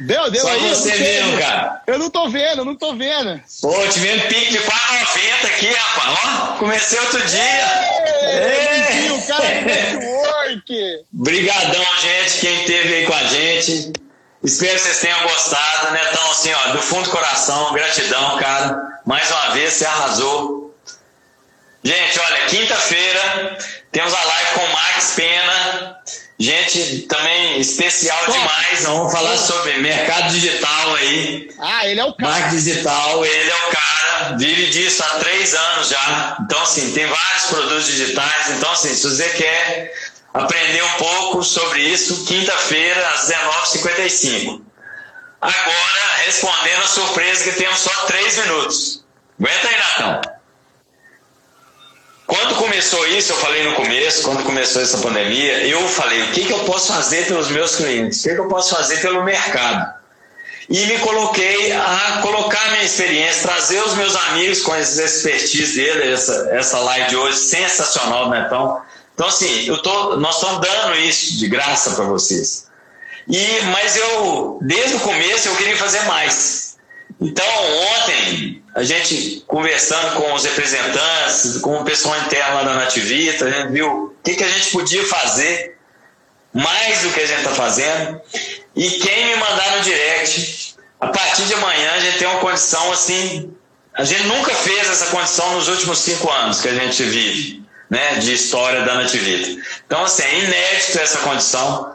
Deu, 0.00 0.30
deu 0.30 0.42
Só 0.42 0.50
aí. 0.50 0.68
você 0.68 0.96
mesmo, 0.96 1.38
cara. 1.38 1.82
Eu 1.86 1.98
não 1.98 2.10
tô 2.10 2.28
vendo, 2.28 2.58
eu 2.58 2.64
não 2.64 2.74
tô 2.74 2.94
vendo. 2.94 3.40
Pô, 3.62 3.72
tivemos 3.88 4.24
pique 4.24 4.52
de 4.52 4.58
4,90 4.58 5.46
aqui, 5.46 5.72
rapaz. 5.72 6.18
Ó, 6.24 6.58
comecei 6.58 6.98
outro 6.98 7.22
dia. 7.26 7.68
Ei, 8.22 9.10
o 9.10 9.26
cara 9.26 9.60
do 9.60 9.66
network. 9.66 11.04
Brigadão, 11.12 11.84
gente, 12.00 12.40
quem 12.40 12.60
esteve 12.60 12.94
aí 12.94 13.06
com 13.06 13.14
a 13.14 13.24
gente. 13.24 13.92
Espero 14.42 14.74
que 14.74 14.80
vocês 14.80 15.00
tenham 15.00 15.22
gostado, 15.22 15.92
né? 15.92 16.00
Então, 16.10 16.30
assim, 16.30 16.52
ó, 16.52 16.72
do 16.72 16.82
fundo 16.82 17.04
do 17.04 17.10
coração, 17.10 17.72
gratidão, 17.72 18.36
cara. 18.38 19.00
Mais 19.06 19.30
uma 19.30 19.50
vez, 19.50 19.72
você 19.74 19.86
arrasou. 19.86 20.74
Gente, 21.82 22.18
olha, 22.18 22.46
quinta-feira 22.46 23.33
temos 23.92 24.14
a 24.14 24.24
live 24.24 24.50
com 24.54 24.64
o 24.64 24.72
Max 24.72 25.12
Pena. 25.16 25.98
Gente, 26.38 27.02
também 27.02 27.60
especial 27.60 28.18
demais. 28.26 28.82
Vamos 28.82 29.12
falar 29.12 29.36
sobre 29.36 29.78
mercado 29.78 30.30
digital 30.30 30.94
aí. 30.96 31.48
Ah, 31.60 31.86
ele 31.86 32.00
é 32.00 32.04
o 32.04 32.12
cara. 32.12 32.32
Marketing 32.32 32.56
digital, 32.56 33.24
ele 33.24 33.50
é 33.50 33.54
o 33.54 33.70
cara. 33.70 34.36
Vive 34.36 34.66
disso 34.70 35.04
há 35.04 35.18
três 35.20 35.54
anos 35.54 35.88
já. 35.88 36.36
Então, 36.40 36.60
assim, 36.60 36.92
tem 36.92 37.06
vários 37.06 37.44
produtos 37.44 37.86
digitais. 37.86 38.50
Então, 38.50 38.70
assim, 38.72 38.94
se 38.94 39.08
você 39.08 39.28
quer 39.30 39.94
aprender 40.34 40.82
um 40.82 40.92
pouco 40.98 41.44
sobre 41.44 41.82
isso, 41.82 42.24
quinta-feira, 42.24 43.08
às 43.10 43.30
19h55. 43.30 44.60
agora 45.40 46.04
respondendo 46.24 46.82
a 46.82 46.86
surpresa 46.86 47.44
que 47.44 47.52
temos 47.52 47.78
só 47.78 47.90
três 48.06 48.36
minutos. 48.38 49.04
Aguenta 49.40 49.68
aí, 49.68 49.76
Natão. 49.76 50.20
Quando 52.26 52.54
começou 52.56 53.06
isso, 53.08 53.32
eu 53.32 53.36
falei 53.36 53.64
no 53.64 53.74
começo, 53.74 54.22
quando 54.22 54.44
começou 54.44 54.80
essa 54.80 54.98
pandemia, 54.98 55.66
eu 55.66 55.86
falei: 55.88 56.22
o 56.22 56.32
que, 56.32 56.44
que 56.44 56.52
eu 56.52 56.60
posso 56.60 56.92
fazer 56.92 57.26
pelos 57.26 57.48
meus 57.48 57.76
clientes? 57.76 58.20
O 58.20 58.22
que, 58.22 58.34
que 58.34 58.40
eu 58.40 58.48
posso 58.48 58.74
fazer 58.74 59.00
pelo 59.02 59.22
mercado? 59.22 59.92
E 60.68 60.86
me 60.86 60.98
coloquei 61.00 61.72
a 61.72 62.20
colocar 62.22 62.70
minha 62.70 62.84
experiência, 62.84 63.42
trazer 63.42 63.80
os 63.82 63.94
meus 63.94 64.16
amigos 64.16 64.62
com 64.62 64.72
as 64.72 64.96
expertise 64.96 65.76
dele, 65.76 66.12
essa, 66.12 66.48
essa 66.52 66.78
live 66.78 67.08
de 67.10 67.16
hoje, 67.16 67.36
sensacional, 67.36 68.30
né? 68.30 68.44
Então, 68.46 68.80
então 69.14 69.26
assim, 69.26 69.66
eu 69.66 69.82
tô, 69.82 70.16
nós 70.16 70.36
estamos 70.36 70.66
dando 70.66 70.96
isso 70.96 71.36
de 71.38 71.46
graça 71.48 71.90
para 71.90 72.04
vocês. 72.04 72.68
E, 73.28 73.60
mas 73.72 73.96
eu, 73.96 74.58
desde 74.62 74.96
o 74.96 75.00
começo, 75.00 75.48
eu 75.48 75.56
queria 75.56 75.76
fazer 75.76 76.02
mais. 76.04 76.73
Então, 77.20 77.46
ontem, 78.00 78.62
a 78.74 78.82
gente 78.82 79.44
conversando 79.46 80.16
com 80.16 80.34
os 80.34 80.44
representantes, 80.44 81.58
com 81.58 81.78
o 81.78 81.84
pessoal 81.84 82.18
interno 82.18 82.64
da 82.64 82.74
Nativita, 82.74 83.44
a 83.44 83.50
gente 83.50 83.72
viu 83.72 83.88
o 83.88 84.16
que, 84.22 84.34
que 84.34 84.44
a 84.44 84.48
gente 84.48 84.70
podia 84.70 85.06
fazer, 85.06 85.78
mais 86.52 87.02
do 87.02 87.10
que 87.10 87.20
a 87.20 87.26
gente 87.26 87.38
está 87.38 87.54
fazendo. 87.54 88.20
E 88.74 88.90
quem 88.90 89.26
me 89.26 89.36
mandar 89.36 89.76
no 89.76 89.82
direct, 89.82 90.76
a 91.00 91.08
partir 91.08 91.44
de 91.44 91.54
amanhã 91.54 91.92
a 91.92 92.00
gente 92.00 92.18
tem 92.18 92.28
uma 92.28 92.40
condição 92.40 92.92
assim. 92.92 93.52
A 93.94 94.04
gente 94.04 94.24
nunca 94.24 94.52
fez 94.52 94.90
essa 94.90 95.06
condição 95.06 95.54
nos 95.54 95.68
últimos 95.68 95.98
cinco 95.98 96.28
anos 96.30 96.60
que 96.60 96.68
a 96.68 96.74
gente 96.74 97.02
vive, 97.04 97.62
né, 97.88 98.16
de 98.16 98.34
história 98.34 98.82
da 98.82 98.96
Nativita. 98.96 99.62
Então, 99.86 100.02
assim, 100.02 100.24
é 100.24 100.38
inédito 100.40 100.98
essa 100.98 101.18
condição. 101.18 101.93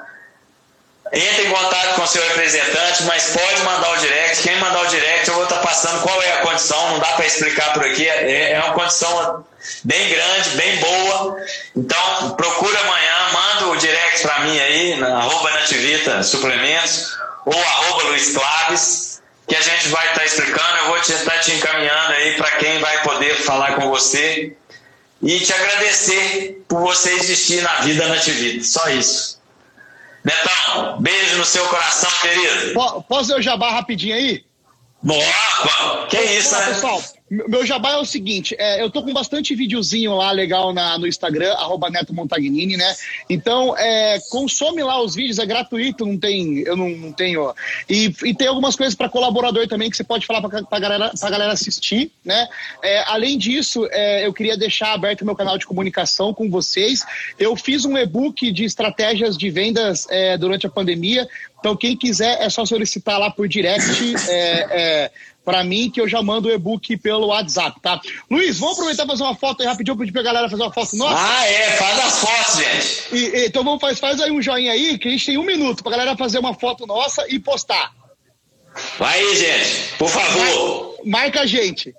Entre 1.11 1.47
em 1.47 1.49
contato 1.49 1.95
com 1.95 2.03
o 2.03 2.07
seu 2.07 2.21
representante, 2.27 3.03
mas 3.03 3.31
pode 3.31 3.61
mandar 3.63 3.91
o 3.93 3.97
direct. 3.97 4.43
Quem 4.43 4.57
mandar 4.59 4.83
o 4.83 4.87
direct, 4.87 5.27
eu 5.27 5.33
vou 5.35 5.43
estar 5.43 5.57
passando 5.57 6.01
qual 6.01 6.21
é 6.21 6.33
a 6.33 6.37
condição. 6.41 6.91
Não 6.91 6.99
dá 6.99 7.07
para 7.07 7.25
explicar 7.25 7.73
por 7.73 7.83
aqui. 7.83 8.07
É, 8.07 8.51
é 8.51 8.59
uma 8.59 8.73
condição 8.73 9.43
bem 9.83 10.09
grande, 10.09 10.49
bem 10.51 10.77
boa. 10.77 11.37
Então, 11.75 12.31
procura 12.35 12.79
amanhã, 12.79 13.29
manda 13.33 13.67
o 13.69 13.77
direct 13.77 14.21
para 14.21 14.39
mim 14.41 14.59
aí, 14.59 14.95
na 14.97 15.17
arroba 15.17 15.49
Nativita 15.51 16.21
Suplementos 16.21 17.17
ou 17.45 17.59
arroba 17.59 18.03
Luiz 18.09 18.31
Claves, 18.31 19.21
que 19.47 19.55
a 19.55 19.61
gente 19.61 19.87
vai 19.87 20.07
estar 20.09 20.25
explicando. 20.25 20.77
Eu 20.77 20.85
vou 20.85 20.97
estar 20.97 21.39
te 21.39 21.53
encaminhando 21.53 22.13
aí 22.13 22.35
para 22.37 22.51
quem 22.51 22.79
vai 22.79 23.01
poder 23.01 23.35
falar 23.43 23.75
com 23.75 23.89
você 23.89 24.55
e 25.23 25.39
te 25.39 25.51
agradecer 25.53 26.63
por 26.67 26.81
você 26.81 27.13
existir 27.13 27.63
na 27.63 27.81
vida 27.81 28.07
Nativita. 28.07 28.63
Só 28.63 28.87
isso. 28.89 29.38
Netão, 30.23 31.01
beijo 31.01 31.37
no 31.37 31.45
seu 31.45 31.65
coração, 31.67 32.09
querido. 32.21 32.73
Posso 33.07 33.29
ver 33.29 33.39
o 33.39 33.41
jabá 33.41 33.71
rapidinho 33.71 34.15
aí? 34.15 34.43
Boa! 35.01 36.07
Que 36.09 36.19
isso, 36.19 36.55
né? 36.57 36.65
Pessoal, 36.67 37.01
meu 37.29 37.65
jabá 37.65 37.91
é 37.91 37.97
o 37.97 38.05
seguinte, 38.05 38.55
é, 38.57 38.81
eu 38.81 38.89
tô 38.89 39.03
com 39.03 39.13
bastante 39.13 39.53
videozinho 39.53 40.15
lá 40.15 40.31
legal 40.31 40.73
na, 40.73 40.97
no 40.97 41.05
Instagram, 41.05 41.53
arroba 41.53 41.89
Neto 41.89 42.13
Montagnini, 42.13 42.75
né? 42.75 42.95
Então, 43.29 43.77
é, 43.77 44.19
consome 44.29 44.81
lá 44.81 45.01
os 45.01 45.13
vídeos, 45.13 45.37
é 45.37 45.45
gratuito, 45.45 46.05
não 46.05 46.17
tem, 46.17 46.59
eu 46.59 46.75
não, 46.75 46.89
não 46.89 47.11
tenho. 47.11 47.53
E, 47.87 48.13
e 48.25 48.33
tem 48.33 48.47
algumas 48.47 48.75
coisas 48.75 48.95
para 48.95 49.09
colaborador 49.09 49.67
também 49.67 49.89
que 49.89 49.97
você 49.97 50.03
pode 50.03 50.25
falar 50.25 50.41
pra, 50.41 50.63
pra, 50.63 50.79
galera, 50.79 51.11
pra 51.19 51.29
galera 51.29 51.53
assistir, 51.53 52.11
né? 52.25 52.47
É, 52.83 53.03
além 53.07 53.37
disso, 53.37 53.87
é, 53.91 54.25
eu 54.25 54.33
queria 54.33 54.57
deixar 54.57 54.93
aberto 54.93 55.25
meu 55.25 55.35
canal 55.35 55.57
de 55.57 55.65
comunicação 55.65 56.33
com 56.33 56.49
vocês. 56.49 57.05
Eu 57.37 57.55
fiz 57.55 57.85
um 57.85 57.97
e-book 57.97 58.51
de 58.51 58.63
estratégias 58.63 59.37
de 59.37 59.49
vendas 59.49 60.07
é, 60.09 60.37
durante 60.37 60.65
a 60.65 60.69
pandemia. 60.69 61.27
Então, 61.59 61.75
quem 61.75 61.95
quiser, 61.95 62.41
é 62.41 62.49
só 62.49 62.65
solicitar 62.65 63.19
lá 63.19 63.29
por 63.29 63.47
direct. 63.47 64.15
É, 64.29 64.67
é, 64.71 65.11
para 65.49 65.63
mim, 65.63 65.89
que 65.89 65.99
eu 65.99 66.07
já 66.07 66.21
mando 66.21 66.47
o 66.47 66.51
e-book 66.51 66.95
pelo 66.97 67.29
WhatsApp, 67.29 67.81
tá? 67.81 67.99
Luiz, 68.29 68.59
vamos 68.59 68.75
aproveitar 68.75 69.03
e 69.03 69.07
fazer 69.07 69.23
uma 69.23 69.33
foto 69.33 69.61
aí 69.61 69.67
rapidinho, 69.67 69.97
pedir 69.97 70.11
pra 70.11 70.21
galera 70.21 70.47
fazer 70.47 70.61
uma 70.61 70.71
foto 70.71 70.95
nossa? 70.95 71.15
Ah, 71.17 71.43
é, 71.43 71.71
faz 71.71 71.99
as 71.99 72.19
fotos, 72.19 72.57
gente. 72.57 73.15
E, 73.15 73.35
e, 73.35 73.45
então 73.47 73.63
vamos 73.63 73.81
faz, 73.81 73.99
faz 73.99 74.21
aí 74.21 74.29
um 74.29 74.39
joinha 74.39 74.71
aí, 74.71 74.99
que 74.99 75.07
a 75.07 75.11
gente 75.11 75.25
tem 75.25 75.39
um 75.39 75.43
minuto 75.43 75.81
pra 75.81 75.93
galera 75.93 76.15
fazer 76.15 76.37
uma 76.37 76.53
foto 76.53 76.85
nossa 76.85 77.25
e 77.27 77.39
postar. 77.39 77.91
Vai 78.99 79.19
aí, 79.19 79.35
gente, 79.37 79.97
por 79.97 80.07
favor. 80.07 80.39
Marca, 80.39 81.09
marca 81.09 81.41
a 81.41 81.45
gente. 81.47 81.95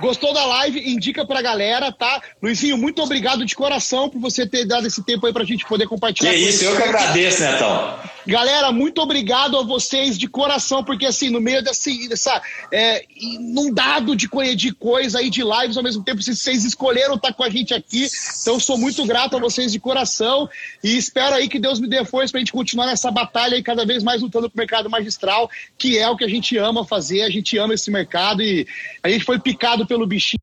Gostou 0.00 0.32
da 0.32 0.44
live? 0.44 0.92
Indica 0.92 1.24
pra 1.24 1.40
galera, 1.40 1.92
tá? 1.92 2.20
Luizinho, 2.42 2.76
muito 2.76 3.02
obrigado 3.02 3.44
de 3.44 3.54
coração 3.54 4.08
por 4.08 4.20
você 4.20 4.46
ter 4.46 4.64
dado 4.64 4.86
esse 4.86 5.02
tempo 5.02 5.26
aí 5.26 5.32
pra 5.32 5.44
gente 5.44 5.64
poder 5.64 5.86
compartilhar. 5.86 6.32
Que 6.32 6.36
isso, 6.36 6.64
eu 6.64 6.76
que 6.76 6.82
agradeço, 6.82 7.42
Netão. 7.42 7.98
Galera, 8.26 8.72
muito 8.72 9.02
obrigado 9.02 9.58
a 9.58 9.62
vocês 9.62 10.16
de 10.16 10.26
coração, 10.26 10.82
porque 10.82 11.04
assim, 11.04 11.28
no 11.28 11.42
meio 11.42 11.62
desse, 11.62 12.08
dessa 12.08 12.40
é, 12.72 13.04
inundado 13.14 14.16
de, 14.16 14.28
de 14.56 14.72
coisa 14.72 15.18
aí, 15.18 15.28
de 15.28 15.42
lives 15.42 15.76
ao 15.76 15.82
mesmo 15.82 16.02
tempo, 16.02 16.22
vocês 16.22 16.64
escolheram 16.64 17.16
estar 17.16 17.34
com 17.34 17.44
a 17.44 17.50
gente 17.50 17.74
aqui. 17.74 18.08
Então, 18.40 18.58
sou 18.58 18.78
muito 18.78 19.04
grato 19.04 19.36
a 19.36 19.40
vocês 19.40 19.70
de 19.70 19.78
coração 19.78 20.48
e 20.82 20.96
espero 20.96 21.34
aí 21.34 21.48
que 21.48 21.58
Deus 21.58 21.78
me 21.78 21.86
dê 21.86 22.02
força 22.04 22.32
pra 22.32 22.40
gente 22.40 22.52
continuar 22.52 22.86
nessa 22.86 23.10
batalha 23.10 23.56
e 23.56 23.62
cada 23.62 23.84
vez 23.84 24.02
mais 24.02 24.22
lutando 24.22 24.48
pro 24.48 24.58
mercado 24.58 24.88
magistral, 24.88 25.50
que 25.76 25.98
é 25.98 26.08
o 26.08 26.16
que 26.16 26.24
a 26.24 26.28
gente 26.28 26.56
ama 26.56 26.84
fazer, 26.84 27.22
a 27.22 27.30
gente 27.30 27.58
ama 27.58 27.74
esse 27.74 27.90
mercado 27.90 28.42
e 28.42 28.66
a 29.02 29.10
gente 29.10 29.24
foi 29.24 29.38
picado 29.38 29.83
pelo 29.86 30.06
bichinho 30.06 30.32